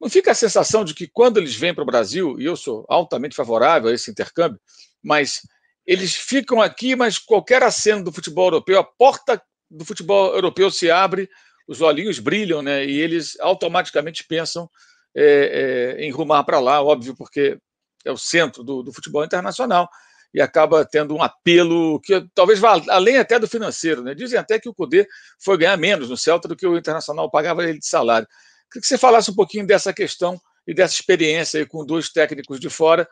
Não 0.00 0.08
fica 0.08 0.30
a 0.30 0.34
sensação 0.34 0.84
de 0.84 0.94
que 0.94 1.08
quando 1.08 1.38
eles 1.38 1.54
vêm 1.56 1.74
para 1.74 1.82
o 1.82 1.86
Brasil, 1.86 2.38
e 2.40 2.44
eu 2.44 2.56
sou 2.56 2.84
altamente 2.88 3.34
favorável 3.34 3.90
a 3.90 3.94
esse 3.94 4.10
intercâmbio, 4.10 4.60
mas 5.02 5.42
eles 5.86 6.14
ficam 6.14 6.60
aqui, 6.60 6.94
mas 6.94 7.18
qualquer 7.18 7.62
aceno 7.62 8.04
do 8.04 8.12
futebol 8.12 8.46
europeu, 8.46 8.78
a 8.78 8.84
porta 8.84 9.42
do 9.70 9.84
futebol 9.84 10.34
europeu 10.34 10.70
se 10.70 10.90
abre, 10.90 11.28
os 11.66 11.80
olhinhos 11.80 12.18
brilham, 12.18 12.62
né? 12.62 12.84
E 12.84 13.00
eles 13.00 13.38
automaticamente 13.40 14.24
pensam 14.24 14.68
é, 15.14 15.96
é, 15.98 16.04
em 16.04 16.10
rumar 16.10 16.44
para 16.44 16.60
lá, 16.60 16.82
óbvio, 16.82 17.14
porque 17.16 17.58
é 18.04 18.10
o 18.10 18.16
centro 18.16 18.62
do, 18.62 18.82
do, 18.82 18.92
futebol 18.92 19.24
internacional 19.24 19.88
e 20.34 20.40
acaba 20.40 20.84
tendo 20.84 21.14
um 21.14 21.22
apelo 21.22 22.00
que 22.00 22.26
talvez 22.34 22.58
vá 22.58 22.80
além 22.88 23.18
até 23.18 23.38
do 23.38 23.46
financeiro. 23.46 24.02
Né? 24.02 24.14
Dizem 24.14 24.38
até 24.38 24.58
que 24.58 24.68
o 24.68 24.74
Cudê 24.74 25.06
foi 25.38 25.58
ganhar 25.58 25.76
menos 25.76 26.08
no 26.08 26.16
Celta 26.16 26.48
do 26.48 26.56
que 26.56 26.66
o 26.66 26.76
Internacional 26.76 27.30
pagava 27.30 27.62
ele 27.62 27.78
de 27.78 27.86
salário. 27.86 28.26
Queria 28.70 28.80
que 28.80 28.86
você 28.86 28.98
falasse 28.98 29.30
um 29.30 29.34
pouquinho 29.34 29.66
dessa 29.66 29.92
questão 29.92 30.40
e 30.66 30.74
dessa 30.74 30.94
experiência 30.94 31.66
com 31.66 31.84
dois 31.84 32.08
técnicos 32.08 32.58
de 32.58 32.70
fora, 32.70 33.06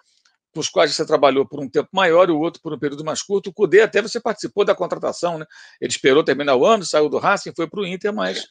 com 0.53 0.61
os 0.61 0.68
quais 0.68 0.94
você 0.94 1.07
trabalhou 1.07 1.46
por 1.46 1.61
um 1.61 1.68
tempo 1.68 1.88
maior 1.92 2.28
e 2.28 2.32
o 2.32 2.38
outro 2.38 2.61
por 2.61 2.72
um 2.72 2.78
período 2.78 3.05
mais 3.05 3.22
curto. 3.22 3.51
O 3.51 3.53
Cudê 3.53 3.82
até 3.82 4.03
você 4.03 4.20
participou 4.20 4.64
da 4.64 4.74
contratação, 4.74 5.38
né? 5.38 5.46
Ele 5.80 5.90
esperou 5.90 6.24
terminar 6.24 6.57
o 6.57 6.66
ano, 6.66 6.84
saiu 6.84 7.09
do 7.09 7.18
Racing, 7.18 7.55
foi 7.55 7.68
para 7.68 7.80
o 7.80 7.86
Inter, 7.86 8.12
mas 8.12 8.48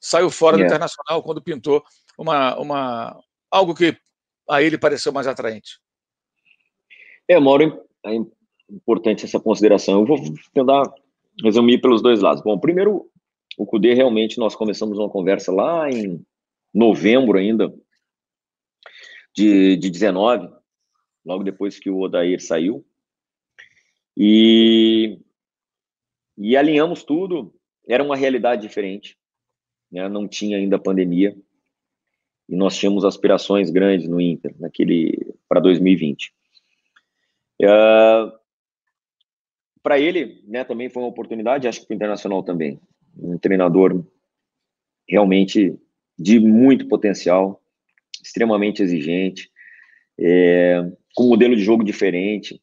saiu 0.00 0.30
fora 0.30 0.56
yeah. 0.56 0.66
do 0.66 0.74
Internacional 0.74 1.22
quando 1.22 1.42
pintou 1.42 1.82
uma, 2.18 2.58
uma, 2.58 3.20
algo 3.50 3.74
que 3.74 3.96
a 4.48 4.62
ele 4.62 4.78
pareceu 4.78 5.12
mais 5.12 5.26
atraente. 5.26 5.78
É, 7.28 7.38
Mauro, 7.38 7.84
é 8.04 8.14
importante 8.70 9.24
essa 9.24 9.38
consideração. 9.38 10.00
Eu 10.00 10.06
vou 10.06 10.18
tentar 10.52 10.92
resumir 11.42 11.80
pelos 11.80 12.02
dois 12.02 12.20
lados. 12.20 12.42
Bom, 12.42 12.58
primeiro, 12.58 13.08
o 13.56 13.66
CUDE 13.66 13.94
realmente 13.94 14.38
nós 14.38 14.54
começamos 14.54 14.98
uma 14.98 15.08
conversa 15.08 15.52
lá 15.52 15.88
em 15.90 16.24
novembro 16.74 17.38
ainda 17.38 17.72
de, 19.34 19.76
de 19.76 19.90
19, 19.90 20.48
logo 21.24 21.44
depois 21.44 21.78
que 21.78 21.90
o 21.90 22.00
Odair 22.00 22.40
saiu. 22.40 22.84
E, 24.16 25.18
e 26.36 26.56
alinhamos 26.56 27.04
tudo. 27.04 27.54
Era 27.86 28.02
uma 28.02 28.16
realidade 28.16 28.62
diferente. 28.62 29.18
Né? 29.90 30.08
Não 30.08 30.26
tinha 30.26 30.56
ainda 30.56 30.78
pandemia 30.78 31.36
e 32.48 32.56
nós 32.56 32.76
tínhamos 32.76 33.04
aspirações 33.04 33.70
grandes 33.70 34.08
no 34.08 34.20
Inter 34.20 34.54
naquele 34.58 35.34
para 35.48 35.60
2020. 35.60 36.32
Uh, 37.60 38.32
para 39.82 39.98
ele, 39.98 40.42
né, 40.46 40.64
também 40.64 40.88
foi 40.88 41.02
uma 41.02 41.08
oportunidade, 41.08 41.68
acho 41.68 41.80
que 41.80 41.86
para 41.86 41.94
o 41.94 41.96
Internacional 41.96 42.42
também. 42.42 42.80
Um 43.16 43.38
treinador 43.38 44.04
realmente 45.08 45.78
de 46.18 46.38
muito 46.38 46.86
potencial, 46.88 47.62
extremamente 48.22 48.82
exigente, 48.82 49.50
é, 50.18 50.82
com 51.14 51.24
um 51.24 51.28
modelo 51.28 51.56
de 51.56 51.62
jogo 51.62 51.84
diferente, 51.84 52.60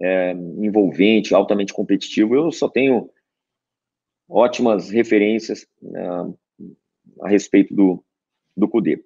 é, 0.00 0.32
envolvente, 0.32 1.34
altamente 1.34 1.72
competitivo. 1.72 2.34
Eu 2.34 2.50
só 2.52 2.68
tenho 2.68 3.10
ótimas 4.28 4.90
referências 4.90 5.66
uh, 5.82 6.38
a 7.20 7.28
respeito 7.28 7.74
do, 7.74 8.02
do 8.56 8.68
Cudê. 8.68 8.94
O 8.94 9.02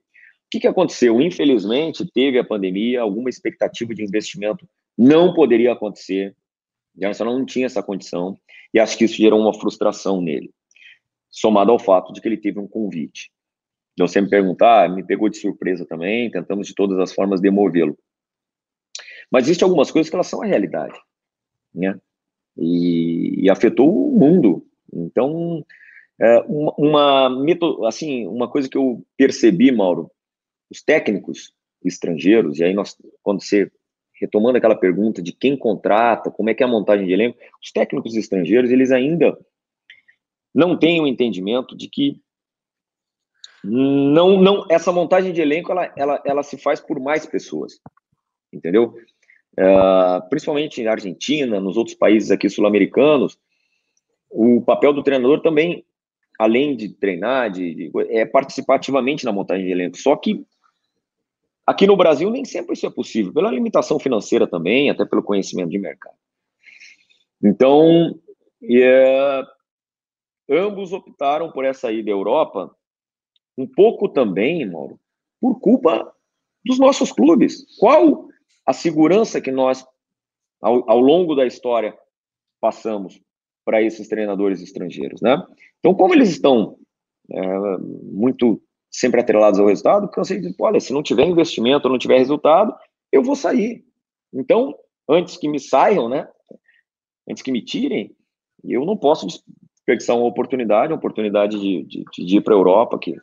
que, 0.50 0.60
que 0.60 0.66
aconteceu? 0.66 1.20
Infelizmente, 1.20 2.08
teve 2.12 2.38
a 2.38 2.44
pandemia, 2.44 3.00
alguma 3.00 3.30
expectativa 3.30 3.94
de 3.94 4.04
investimento 4.04 4.68
não 4.96 5.34
poderia 5.34 5.72
acontecer. 5.72 6.36
O 6.96 7.06
Arsenal 7.06 7.36
não 7.36 7.46
tinha 7.46 7.66
essa 7.66 7.82
condição, 7.82 8.38
e 8.72 8.78
acho 8.78 8.96
que 8.96 9.04
isso 9.04 9.16
gerou 9.16 9.40
uma 9.40 9.54
frustração 9.54 10.20
nele, 10.20 10.52
somado 11.28 11.72
ao 11.72 11.78
fato 11.78 12.12
de 12.12 12.20
que 12.20 12.28
ele 12.28 12.36
teve 12.36 12.60
um 12.60 12.68
convite. 12.68 13.32
Você 13.98 14.20
me 14.20 14.28
perguntar, 14.28 14.88
me 14.88 15.04
pegou 15.04 15.28
de 15.28 15.38
surpresa 15.38 15.86
também, 15.86 16.30
tentamos 16.30 16.66
de 16.66 16.74
todas 16.74 16.98
as 16.98 17.12
formas 17.12 17.40
demovê-lo. 17.40 17.96
Mas 19.30 19.44
existem 19.44 19.64
algumas 19.64 19.90
coisas 19.90 20.10
que 20.10 20.16
elas 20.16 20.26
são 20.26 20.42
a 20.42 20.46
realidade, 20.46 20.98
né? 21.74 21.98
E, 22.56 23.44
e 23.44 23.50
afetou 23.50 23.88
o 23.88 24.18
mundo. 24.18 24.66
Então, 24.92 25.64
é, 26.20 26.40
uma, 26.48 26.74
uma, 27.28 27.88
assim, 27.88 28.26
uma 28.26 28.48
coisa 28.48 28.68
que 28.68 28.76
eu 28.76 29.04
percebi, 29.16 29.72
Mauro, 29.72 30.10
os 30.70 30.82
técnicos 30.82 31.52
estrangeiros, 31.84 32.58
e 32.58 32.64
aí 32.64 32.74
nós, 32.74 32.96
quando 33.22 33.42
você, 33.42 33.70
retomando 34.20 34.58
aquela 34.58 34.76
pergunta 34.76 35.20
de 35.20 35.32
quem 35.32 35.56
contrata, 35.56 36.30
como 36.30 36.50
é 36.50 36.54
que 36.54 36.62
é 36.62 36.66
a 36.66 36.70
montagem 36.70 37.06
de 37.06 37.12
elenco, 37.12 37.38
os 37.62 37.70
técnicos 37.72 38.16
estrangeiros, 38.16 38.70
eles 38.70 38.90
ainda 38.90 39.36
não 40.54 40.78
têm 40.78 41.00
o 41.00 41.04
um 41.04 41.06
entendimento 41.06 41.76
de 41.76 41.88
que 41.88 42.20
não, 43.64 44.40
não, 44.40 44.66
essa 44.70 44.92
montagem 44.92 45.32
de 45.32 45.40
elenco, 45.40 45.72
ela, 45.72 45.92
ela, 45.96 46.22
ela 46.24 46.42
se 46.42 46.56
faz 46.58 46.80
por 46.80 47.00
mais 47.00 47.26
pessoas, 47.26 47.80
entendeu? 48.52 48.94
Uh, 49.58 50.28
principalmente 50.28 50.82
na 50.82 50.92
Argentina, 50.92 51.60
nos 51.60 51.76
outros 51.76 51.96
países 51.96 52.30
aqui 52.30 52.48
sul-americanos, 52.48 53.38
o 54.30 54.60
papel 54.62 54.92
do 54.92 55.02
treinador 55.02 55.40
também 55.40 55.84
além 56.38 56.76
de 56.76 56.88
treinar, 56.88 57.50
de, 57.50 57.74
de, 57.74 57.92
é 58.08 58.24
participar 58.24 58.76
ativamente 58.76 59.24
na 59.24 59.32
montagem 59.32 59.64
de 59.64 59.72
elenco. 59.72 59.96
Só 59.96 60.16
que 60.16 60.44
aqui 61.66 61.86
no 61.86 61.96
Brasil 61.96 62.30
nem 62.30 62.44
sempre 62.44 62.74
isso 62.74 62.86
é 62.86 62.90
possível, 62.90 63.32
pela 63.32 63.50
limitação 63.50 63.98
financeira 63.98 64.46
também, 64.46 64.90
até 64.90 65.04
pelo 65.04 65.22
conhecimento 65.22 65.70
de 65.70 65.78
mercado. 65.78 66.16
Então, 67.42 68.18
é, 68.62 69.42
ambos 70.50 70.92
optaram 70.92 71.50
por 71.52 71.64
essa 71.64 71.92
ida 71.92 72.10
à 72.10 72.12
Europa, 72.12 72.74
um 73.56 73.66
pouco 73.66 74.08
também, 74.08 74.68
Mauro, 74.68 74.98
por 75.40 75.60
culpa 75.60 76.12
dos 76.64 76.78
nossos 76.78 77.12
clubes. 77.12 77.64
Qual 77.78 78.28
a 78.66 78.72
segurança 78.72 79.40
que 79.40 79.50
nós, 79.50 79.84
ao, 80.60 80.88
ao 80.90 81.00
longo 81.00 81.34
da 81.34 81.46
história, 81.46 81.96
passamos 82.60 83.20
para 83.64 83.82
esses 83.82 84.08
treinadores 84.08 84.62
estrangeiros, 84.62 85.20
né? 85.20 85.42
Então, 85.78 85.94
como 85.94 86.14
eles 86.14 86.30
estão 86.30 86.78
é, 87.30 87.78
muito 87.78 88.60
sempre 88.90 89.20
atrelados 89.20 89.58
ao 89.58 89.66
resultado, 89.66 90.08
cansei 90.08 90.40
de 90.40 90.54
olha, 90.58 90.80
se 90.80 90.92
não 90.92 91.02
tiver 91.02 91.26
investimento, 91.26 91.88
não 91.88 91.98
tiver 91.98 92.18
resultado, 92.18 92.74
eu 93.10 93.22
vou 93.22 93.34
sair. 93.34 93.84
Então, 94.32 94.74
antes 95.08 95.36
que 95.36 95.48
me 95.48 95.58
saiam, 95.58 96.08
né? 96.08 96.28
antes 97.28 97.42
que 97.42 97.52
me 97.52 97.62
tirem, 97.62 98.14
eu 98.62 98.84
não 98.84 98.96
posso 98.96 99.26
desperdiçar 99.26 100.16
uma 100.16 100.26
oportunidade, 100.26 100.92
uma 100.92 100.98
oportunidade 100.98 101.58
de, 101.58 101.84
de, 101.84 102.04
de 102.26 102.36
ir 102.36 102.40
para 102.42 102.54
a 102.54 102.58
Europa, 102.58 102.98
que 102.98 103.14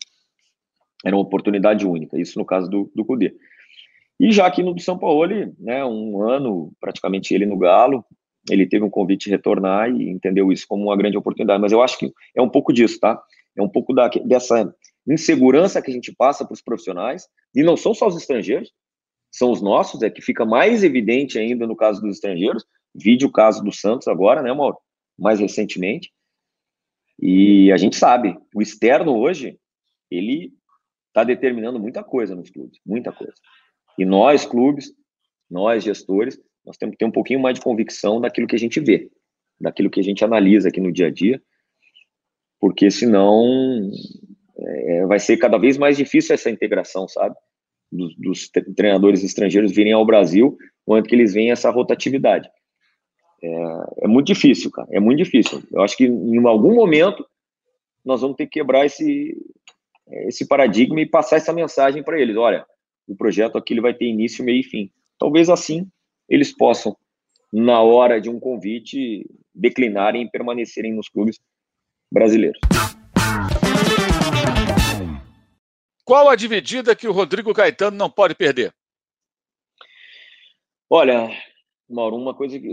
era 1.05 1.15
uma 1.15 1.23
oportunidade 1.23 1.85
única, 1.85 2.19
isso 2.19 2.37
no 2.37 2.45
caso 2.45 2.69
do, 2.69 2.91
do 2.95 3.05
Cudê. 3.05 3.35
E 4.19 4.31
já 4.31 4.45
aqui 4.45 4.61
no 4.61 4.77
São 4.79 4.97
Paulo, 4.97 5.27
né, 5.57 5.83
um 5.83 6.21
ano 6.21 6.71
praticamente 6.79 7.33
ele 7.33 7.45
no 7.45 7.57
Galo, 7.57 8.05
ele 8.49 8.67
teve 8.67 8.83
um 8.83 8.89
convite 8.89 9.25
de 9.25 9.31
retornar 9.31 9.89
e 9.89 10.09
entendeu 10.09 10.51
isso 10.51 10.65
como 10.67 10.85
uma 10.85 10.97
grande 10.97 11.17
oportunidade. 11.17 11.61
Mas 11.61 11.71
eu 11.71 11.81
acho 11.81 11.97
que 11.97 12.11
é 12.35 12.41
um 12.41 12.49
pouco 12.49 12.71
disso, 12.73 12.99
tá? 12.99 13.21
É 13.55 13.61
um 13.61 13.69
pouco 13.69 13.93
da, 13.93 14.07
dessa 14.07 14.73
insegurança 15.07 15.81
que 15.81 15.89
a 15.89 15.93
gente 15.93 16.13
passa 16.13 16.45
para 16.45 16.53
os 16.53 16.61
profissionais, 16.61 17.27
e 17.53 17.63
não 17.63 17.75
são 17.75 17.93
só 17.93 18.07
os 18.07 18.15
estrangeiros, 18.15 18.71
são 19.31 19.51
os 19.51 19.61
nossos, 19.61 20.01
é 20.01 20.09
que 20.09 20.21
fica 20.21 20.45
mais 20.45 20.83
evidente 20.83 21.39
ainda 21.39 21.65
no 21.65 21.75
caso 21.75 22.01
dos 22.01 22.15
estrangeiros. 22.15 22.65
Vídeo 22.93 23.29
o 23.29 23.31
caso 23.31 23.63
do 23.63 23.71
Santos 23.71 24.07
agora, 24.07 24.41
né, 24.41 24.53
Mauro? 24.53 24.77
Mais 25.17 25.39
recentemente. 25.39 26.11
E 27.17 27.71
a 27.71 27.77
gente 27.77 27.95
sabe, 27.95 28.37
o 28.53 28.61
externo 28.61 29.17
hoje, 29.17 29.57
ele 30.09 30.53
está 31.11 31.23
determinando 31.23 31.79
muita 31.79 32.03
coisa 32.03 32.33
nos 32.33 32.49
clubes, 32.49 32.79
muita 32.85 33.11
coisa. 33.11 33.33
E 33.99 34.05
nós, 34.05 34.45
clubes, 34.45 34.91
nós, 35.49 35.83
gestores, 35.83 36.39
nós 36.65 36.77
temos 36.77 36.93
que 36.93 36.99
ter 36.99 37.05
um 37.05 37.11
pouquinho 37.11 37.39
mais 37.39 37.55
de 37.55 37.61
convicção 37.61 38.21
daquilo 38.21 38.47
que 38.47 38.55
a 38.55 38.59
gente 38.59 38.79
vê, 38.79 39.11
daquilo 39.59 39.89
que 39.89 39.99
a 39.99 40.03
gente 40.03 40.23
analisa 40.23 40.69
aqui 40.69 40.79
no 40.79 40.91
dia 40.91 41.07
a 41.07 41.11
dia, 41.11 41.41
porque 42.59 42.89
senão 42.89 43.91
é, 44.57 45.05
vai 45.05 45.19
ser 45.19 45.37
cada 45.37 45.57
vez 45.57 45.77
mais 45.77 45.97
difícil 45.97 46.33
essa 46.33 46.49
integração, 46.49 47.07
sabe? 47.07 47.35
Dos, 47.91 48.15
dos 48.15 48.49
treinadores 48.77 49.21
estrangeiros 49.21 49.71
virem 49.71 49.91
ao 49.91 50.05
Brasil, 50.05 50.57
quando 50.85 51.07
que 51.07 51.15
eles 51.15 51.33
veem 51.33 51.51
essa 51.51 51.69
rotatividade. 51.69 52.49
É, 53.43 54.05
é, 54.05 54.07
muito 54.07 54.27
difícil, 54.27 54.71
cara, 54.71 54.87
é 54.91 54.99
muito 54.99 55.17
difícil. 55.17 55.61
Eu 55.71 55.81
acho 55.81 55.97
que 55.97 56.05
em 56.05 56.45
algum 56.45 56.75
momento 56.75 57.25
nós 58.05 58.21
vamos 58.21 58.37
ter 58.37 58.45
que 58.45 58.59
quebrar 58.59 58.85
esse, 58.85 59.35
esse 60.27 60.47
paradigma 60.47 60.99
e 61.01 61.05
passar 61.05 61.37
essa 61.37 61.53
mensagem 61.53 62.03
para 62.03 62.19
eles. 62.19 62.35
Olha, 62.35 62.65
o 63.07 63.15
projeto 63.15 63.57
aqui 63.57 63.73
ele 63.73 63.81
vai 63.81 63.93
ter 63.93 64.05
início, 64.05 64.43
meio 64.43 64.59
e 64.59 64.63
fim. 64.63 64.91
Talvez 65.17 65.49
assim 65.49 65.89
eles 66.27 66.55
possam, 66.55 66.95
na 67.51 67.81
hora 67.81 68.19
de 68.19 68.29
um 68.29 68.39
convite, 68.39 69.29
declinarem 69.53 70.23
e 70.23 70.29
permanecerem 70.29 70.93
nos 70.93 71.09
clubes 71.09 71.39
brasileiros. 72.11 72.59
Qual 76.03 76.29
a 76.29 76.35
dividida 76.35 76.95
que 76.95 77.07
o 77.07 77.11
Rodrigo 77.11 77.53
Caetano 77.53 77.95
não 77.95 78.09
pode 78.09 78.35
perder? 78.35 78.73
Olha, 80.89 81.29
Mauro, 81.89 82.17
uma 82.17 82.33
coisa 82.33 82.59
que. 82.59 82.71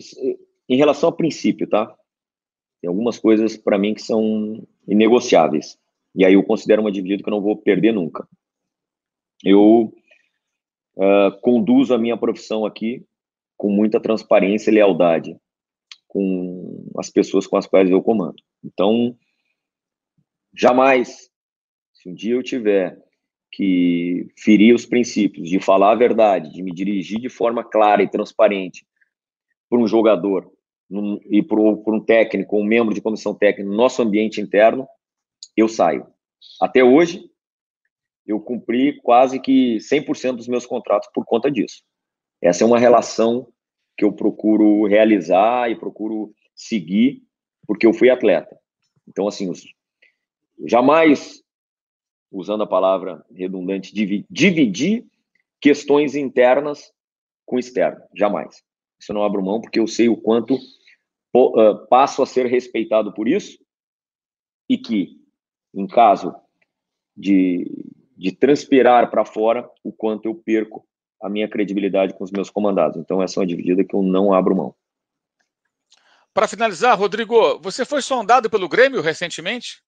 Em 0.68 0.76
relação 0.76 1.08
ao 1.08 1.16
princípio, 1.16 1.68
tá? 1.68 1.86
Tem 2.80 2.88
algumas 2.88 3.18
coisas 3.18 3.56
para 3.56 3.78
mim 3.78 3.94
que 3.94 4.02
são 4.02 4.66
inegociáveis. 4.86 5.78
E 6.18 6.24
aí 6.24 6.34
eu 6.34 6.42
considero 6.42 6.82
uma 6.82 6.90
dividida 6.90 7.22
que 7.22 7.28
eu 7.28 7.34
não 7.34 7.40
vou 7.40 7.56
perder 7.56 7.92
nunca. 7.92 8.28
Eu 9.44 9.94
uh, 10.96 11.40
conduzo 11.40 11.94
a 11.94 11.98
minha 11.98 12.16
profissão 12.16 12.66
aqui 12.66 13.06
com 13.56 13.70
muita 13.70 14.00
transparência 14.00 14.68
e 14.68 14.74
lealdade 14.74 15.36
com 16.08 16.90
as 16.98 17.08
pessoas 17.08 17.46
com 17.46 17.56
as 17.56 17.68
quais 17.68 17.88
eu 17.88 18.02
comando. 18.02 18.34
Então, 18.64 19.16
jamais, 20.52 21.30
se 21.92 22.08
um 22.08 22.14
dia 22.14 22.34
eu 22.34 22.42
tiver 22.42 23.00
que 23.52 24.26
ferir 24.36 24.74
os 24.74 24.84
princípios, 24.84 25.48
de 25.48 25.60
falar 25.60 25.92
a 25.92 25.96
verdade, 25.96 26.52
de 26.52 26.64
me 26.64 26.72
dirigir 26.72 27.20
de 27.20 27.28
forma 27.28 27.62
clara 27.62 28.02
e 28.02 28.10
transparente 28.10 28.84
para 29.70 29.78
um 29.78 29.86
jogador 29.86 30.50
num, 30.90 31.20
e 31.30 31.44
para 31.44 31.60
um 31.60 32.04
técnico, 32.04 32.58
um 32.58 32.64
membro 32.64 32.92
de 32.92 33.00
comissão 33.00 33.34
técnica 33.34 33.70
no 33.70 33.76
nosso 33.76 34.02
ambiente 34.02 34.40
interno, 34.40 34.88
eu 35.60 35.68
saio. 35.68 36.06
Até 36.60 36.84
hoje, 36.84 37.30
eu 38.26 38.40
cumpri 38.40 39.00
quase 39.00 39.40
que 39.40 39.78
100% 39.78 40.36
dos 40.36 40.48
meus 40.48 40.66
contratos 40.66 41.08
por 41.12 41.24
conta 41.24 41.50
disso. 41.50 41.82
Essa 42.42 42.62
é 42.62 42.66
uma 42.66 42.78
relação 42.78 43.52
que 43.96 44.04
eu 44.04 44.12
procuro 44.12 44.86
realizar 44.86 45.70
e 45.70 45.76
procuro 45.76 46.32
seguir, 46.54 47.22
porque 47.66 47.86
eu 47.86 47.92
fui 47.92 48.10
atleta. 48.10 48.56
Então, 49.06 49.26
assim, 49.26 49.50
jamais, 50.66 51.42
usando 52.30 52.62
a 52.62 52.66
palavra 52.66 53.24
redundante, 53.32 53.92
dividir 54.30 55.06
questões 55.60 56.14
internas 56.14 56.92
com 57.44 57.58
externo. 57.58 58.00
Jamais. 58.14 58.62
Isso 59.00 59.12
eu 59.12 59.14
não 59.14 59.24
abro 59.24 59.42
mão, 59.42 59.60
porque 59.60 59.80
eu 59.80 59.86
sei 59.86 60.08
o 60.08 60.16
quanto 60.16 60.54
uh, 61.34 61.86
passo 61.88 62.22
a 62.22 62.26
ser 62.26 62.46
respeitado 62.46 63.12
por 63.12 63.26
isso 63.26 63.58
e 64.68 64.76
que, 64.76 65.16
em 65.74 65.86
caso 65.86 66.34
de, 67.16 67.84
de 68.16 68.32
transpirar 68.32 69.10
para 69.10 69.24
fora, 69.24 69.68
o 69.82 69.92
quanto 69.92 70.26
eu 70.26 70.34
perco 70.34 70.86
a 71.20 71.28
minha 71.28 71.48
credibilidade 71.48 72.14
com 72.14 72.24
os 72.24 72.30
meus 72.30 72.48
comandados. 72.48 72.96
Então, 72.96 73.22
essa 73.22 73.38
é 73.38 73.40
uma 73.40 73.46
dividida 73.46 73.84
que 73.84 73.94
eu 73.94 74.02
não 74.02 74.32
abro 74.32 74.56
mão. 74.56 74.74
Para 76.32 76.46
finalizar, 76.46 76.96
Rodrigo, 76.96 77.58
você 77.58 77.84
foi 77.84 78.00
sondado 78.00 78.48
pelo 78.48 78.68
Grêmio 78.68 79.00
recentemente? 79.00 79.82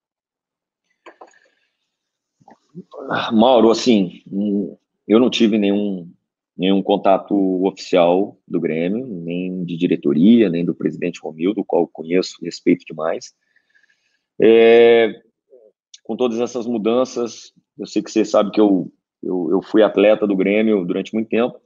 Mauro, 3.32 3.70
assim, 3.70 4.22
eu 5.06 5.18
não 5.18 5.30
tive 5.30 5.58
nenhum, 5.58 6.12
nenhum 6.56 6.82
contato 6.82 7.34
oficial 7.64 8.36
do 8.46 8.60
Grêmio, 8.60 9.06
nem 9.06 9.64
de 9.64 9.76
diretoria, 9.76 10.48
nem 10.48 10.64
do 10.64 10.74
presidente 10.74 11.20
Romildo, 11.20 11.60
o 11.60 11.64
qual 11.64 11.86
conheço 11.86 12.36
e 12.40 12.46
respeito 12.46 12.84
demais. 12.84 13.32
É, 14.40 15.22
com 16.02 16.16
todas 16.16 16.40
essas 16.40 16.66
mudanças, 16.66 17.52
eu 17.78 17.86
sei 17.86 18.02
que 18.02 18.10
você 18.10 18.24
sabe 18.24 18.50
que 18.50 18.60
eu 18.60 18.92
eu, 19.22 19.50
eu 19.50 19.62
fui 19.62 19.82
atleta 19.82 20.26
do 20.26 20.36
Grêmio 20.36 20.84
durante 20.84 21.14
muito 21.14 21.28
tempo. 21.28 21.60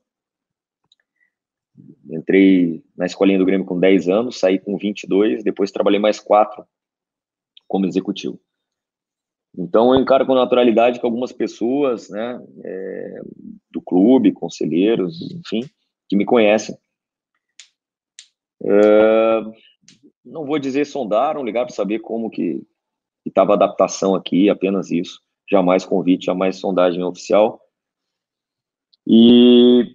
Entrei 2.10 2.82
na 2.96 3.06
escolinha 3.06 3.38
do 3.38 3.44
Grêmio 3.44 3.66
com 3.66 3.78
10 3.78 4.08
anos, 4.08 4.38
saí 4.38 4.58
com 4.58 4.76
22, 4.76 5.42
depois 5.42 5.72
trabalhei 5.72 5.98
mais 5.98 6.20
quatro 6.20 6.64
como 7.66 7.86
executivo. 7.86 8.38
Então, 9.56 9.94
eu 9.94 10.00
encaro 10.00 10.26
com 10.26 10.34
naturalidade 10.34 10.98
que 10.98 11.06
algumas 11.06 11.32
pessoas, 11.32 12.10
né, 12.10 12.44
é, 12.64 13.20
do 13.70 13.80
clube, 13.80 14.32
conselheiros, 14.32 15.20
enfim, 15.32 15.68
que 16.08 16.16
me 16.16 16.24
conhecem, 16.24 16.76
é, 18.64 19.42
não 20.24 20.44
vou 20.44 20.58
dizer 20.58 20.84
sondaram, 20.84 21.44
ligar 21.44 21.64
para 21.64 21.74
saber 21.74 22.00
como 22.00 22.30
que 22.30 22.66
estava 23.28 23.52
a 23.52 23.56
adaptação 23.56 24.14
aqui, 24.14 24.48
apenas 24.48 24.90
isso 24.90 25.20
jamais 25.50 25.84
convite, 25.84 26.26
jamais 26.26 26.56
sondagem 26.56 27.02
oficial. 27.02 27.60
E 29.06 29.94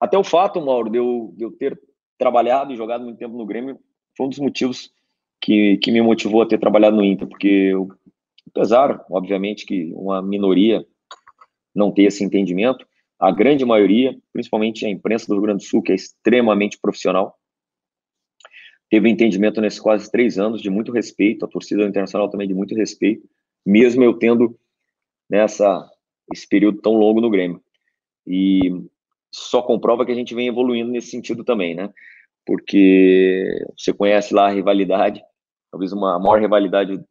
até 0.00 0.18
o 0.18 0.24
fato, 0.24 0.60
Mauro, 0.60 0.90
de 0.90 0.98
eu, 0.98 1.32
de 1.36 1.44
eu 1.44 1.52
ter 1.52 1.80
trabalhado 2.18 2.72
e 2.72 2.76
jogado 2.76 3.04
muito 3.04 3.18
tempo 3.18 3.36
no 3.36 3.46
Grêmio, 3.46 3.78
foi 4.16 4.26
um 4.26 4.28
dos 4.28 4.38
motivos 4.38 4.90
que, 5.40 5.78
que 5.78 5.90
me 5.90 6.02
motivou 6.02 6.42
a 6.42 6.46
ter 6.46 6.58
trabalhado 6.58 6.96
no 6.96 7.04
Inter, 7.04 7.26
porque 7.26 7.48
eu, 7.48 7.88
apesar, 8.48 9.04
obviamente, 9.10 9.64
que 9.64 9.92
uma 9.94 10.22
minoria 10.22 10.86
não 11.74 11.90
ter 11.90 12.02
esse 12.02 12.22
entendimento, 12.22 12.86
a 13.18 13.30
grande 13.30 13.64
maioria, 13.64 14.16
principalmente 14.32 14.84
a 14.84 14.90
imprensa 14.90 15.26
do 15.26 15.34
Rio 15.34 15.42
Grande 15.42 15.64
do 15.64 15.68
Sul, 15.68 15.82
que 15.82 15.92
é 15.92 15.94
extremamente 15.94 16.78
profissional, 16.80 17.36
teve 18.92 19.08
entendimento 19.08 19.58
nesses 19.58 19.80
quase 19.80 20.12
três 20.12 20.38
anos 20.38 20.60
de 20.60 20.68
muito 20.68 20.92
respeito, 20.92 21.46
a 21.46 21.48
torcida 21.48 21.82
internacional 21.82 22.28
também 22.28 22.46
de 22.46 22.52
muito 22.52 22.74
respeito, 22.74 23.26
mesmo 23.64 24.04
eu 24.04 24.12
tendo 24.18 24.54
nessa 25.30 25.90
esse 26.30 26.46
período 26.46 26.82
tão 26.82 26.92
longo 26.92 27.18
no 27.18 27.30
Grêmio. 27.30 27.64
E 28.26 28.60
só 29.30 29.62
comprova 29.62 30.04
que 30.04 30.12
a 30.12 30.14
gente 30.14 30.34
vem 30.34 30.46
evoluindo 30.46 30.90
nesse 30.90 31.08
sentido 31.08 31.42
também, 31.42 31.74
né? 31.74 31.90
Porque 32.44 33.64
você 33.74 33.94
conhece 33.94 34.34
lá 34.34 34.48
a 34.48 34.52
rivalidade, 34.52 35.24
talvez 35.70 35.90
uma 35.94 36.18
maior 36.18 36.38
rivalidade 36.38 37.02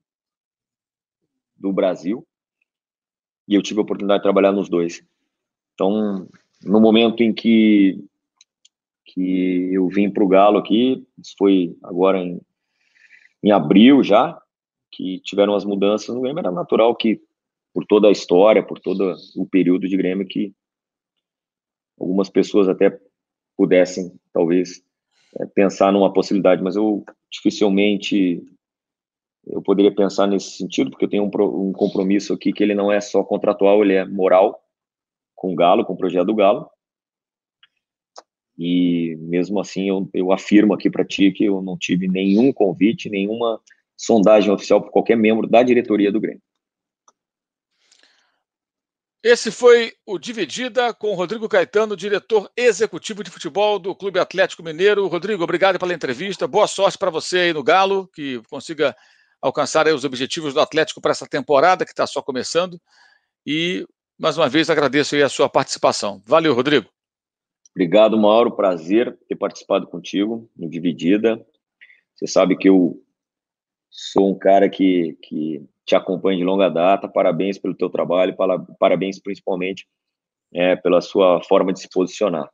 do 1.58 1.74
Brasil, 1.74 2.24
e 3.48 3.56
eu 3.56 3.62
tive 3.64 3.80
a 3.80 3.84
oportunidade 3.84 4.20
de 4.20 4.24
trabalhar 4.26 4.52
nos 4.52 4.70
dois. 4.70 5.04
Então, 5.74 6.30
no 6.64 6.80
momento 6.80 7.24
em 7.24 7.34
que 7.34 8.06
que 9.06 9.74
eu 9.74 9.88
vim 9.88 10.10
para 10.10 10.24
o 10.24 10.28
Galo 10.28 10.58
aqui, 10.58 11.06
isso 11.18 11.36
foi 11.38 11.76
agora 11.84 12.20
em, 12.20 12.40
em 13.44 13.52
abril 13.52 14.04
já, 14.04 14.40
que 14.92 15.20
tiveram 15.20 15.56
as 15.56 15.66
mudanças 15.66 16.14
no 16.14 16.22
Grêmio, 16.22 16.40
era 16.40 16.52
natural 16.52 16.96
que, 16.96 17.22
por 17.74 17.86
toda 17.86 18.08
a 18.08 18.12
história, 18.12 18.62
por 18.62 18.80
todo 18.80 19.16
o 19.36 19.46
período 19.46 19.88
de 19.88 19.98
Grêmio, 19.98 20.28
que 20.28 20.54
algumas 22.00 22.30
pessoas 22.30 22.68
até 22.68 23.00
pudessem, 23.58 24.12
talvez, 24.34 24.84
é, 25.40 25.46
pensar 25.46 25.92
numa 25.92 26.12
possibilidade, 26.12 26.62
mas 26.62 26.76
eu 26.76 27.06
dificilmente 27.32 28.44
eu 29.48 29.62
poderia 29.62 29.94
pensar 29.94 30.28
nesse 30.28 30.58
sentido, 30.58 30.92
porque 30.92 31.06
eu 31.06 31.10
tenho 31.10 31.24
um, 31.24 31.70
um 31.70 31.74
compromisso 31.74 32.34
aqui 32.34 32.54
que 32.54 32.64
ele 32.64 32.76
não 32.76 32.92
é 32.92 33.02
só 33.02 33.24
contratual, 33.24 33.84
ele 33.84 33.94
é 33.94 34.06
moral 34.06 34.62
com 35.36 35.52
o 35.52 35.56
Galo, 35.56 35.84
com 35.84 35.94
o 35.94 35.98
projeto 35.98 36.28
do 36.28 36.36
Galo. 36.36 36.70
E 38.64 39.16
mesmo 39.16 39.60
assim, 39.60 39.90
eu, 39.90 40.08
eu 40.14 40.32
afirmo 40.32 40.76
aqui 40.76 40.88
para 40.88 41.04
ti 41.04 41.32
que 41.32 41.46
eu 41.46 41.64
não 41.64 41.76
tive 41.76 42.08
nenhum 42.08 42.54
convite, 42.54 43.10
nenhuma 43.10 43.60
sondagem 43.98 44.52
oficial 44.52 44.80
por 44.80 44.92
qualquer 44.92 45.18
membro 45.18 45.48
da 45.48 45.64
diretoria 45.64 46.12
do 46.12 46.20
Grêmio. 46.20 46.44
Esse 49.24 49.50
foi 49.50 49.94
o 50.06 50.20
Dividida 50.20 50.94
com 50.94 51.16
Rodrigo 51.16 51.50
Caetano, 51.50 51.98
diretor 51.98 52.52
executivo 52.56 53.24
de 53.24 53.32
futebol 53.32 53.80
do 53.80 53.96
Clube 53.96 54.20
Atlético 54.20 54.62
Mineiro. 54.62 55.08
Rodrigo, 55.08 55.44
obrigado 55.44 55.80
pela 55.80 55.96
entrevista. 55.96 56.48
Boa 56.48 56.68
sorte 56.68 57.00
para 57.00 57.10
você 57.10 57.40
aí 57.40 57.54
no 57.54 57.64
Galo, 57.64 58.08
que 58.14 58.44
consiga 58.48 58.96
alcançar 59.42 59.88
os 59.88 60.06
objetivos 60.06 60.54
do 60.54 60.60
Atlético 60.60 61.02
para 61.02 61.14
essa 61.14 61.26
temporada 61.26 61.84
que 61.84 61.92
está 61.92 62.06
só 62.06 62.22
começando. 62.22 62.80
E 63.44 63.88
mais 64.20 64.38
uma 64.38 64.48
vez 64.48 64.70
agradeço 64.70 65.16
a 65.16 65.30
sua 65.30 65.50
participação. 65.50 66.22
Valeu, 66.28 66.54
Rodrigo. 66.54 66.88
Obrigado, 67.76 68.18
Mauro. 68.18 68.52
Prazer 68.52 69.18
ter 69.28 69.36
participado 69.36 69.88
contigo 69.88 70.50
no 70.58 70.70
Dividida. 70.70 71.46
Você 72.16 72.28
sabe 72.28 72.58
que 72.58 72.70
eu 72.70 73.02
sou 73.90 74.30
um 74.30 74.38
cara 74.38 74.70
que, 74.70 75.18
que 75.22 75.64
te 75.86 75.96
acompanha 75.96 76.38
de 76.38 76.44
longa 76.44 76.70
data. 76.70 77.08
Parabéns 77.08 77.58
pelo 77.58 77.76
teu 77.76 77.90
trabalho, 77.90 78.36
parabéns 78.80 79.20
principalmente 79.20 79.88
é, 80.54 80.76
pela 80.76 81.02
sua 81.02 81.42
forma 81.44 81.74
de 81.74 81.80
se 81.80 81.90
posicionar. 81.90 82.50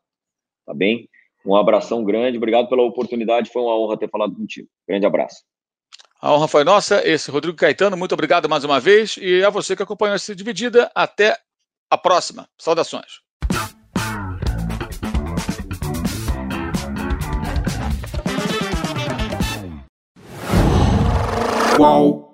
Tá 0.65 0.73
bem? 0.73 1.09
Um 1.45 1.55
abração 1.55 2.03
grande, 2.03 2.37
obrigado 2.37 2.67
pela 2.67 2.83
oportunidade. 2.83 3.49
Foi 3.51 3.61
uma 3.61 3.77
honra 3.77 3.97
ter 3.97 4.09
falado 4.09 4.35
contigo. 4.35 4.67
Grande 4.87 5.05
abraço. 5.05 5.43
A 6.19 6.33
honra 6.33 6.47
foi 6.47 6.63
nossa. 6.63 7.07
Esse 7.07 7.29
Rodrigo 7.31 7.57
Caetano, 7.57 7.95
muito 7.95 8.13
obrigado 8.13 8.49
mais 8.49 8.63
uma 8.63 8.79
vez. 8.79 9.17
E 9.17 9.43
a 9.43 9.49
você 9.49 9.75
que 9.75 9.83
acompanhou 9.83 10.15
essa 10.15 10.35
dividida. 10.35 10.91
Até 10.95 11.37
a 11.89 11.97
próxima. 11.97 12.49
Saudações. 12.57 13.26
Qual? 21.77 22.26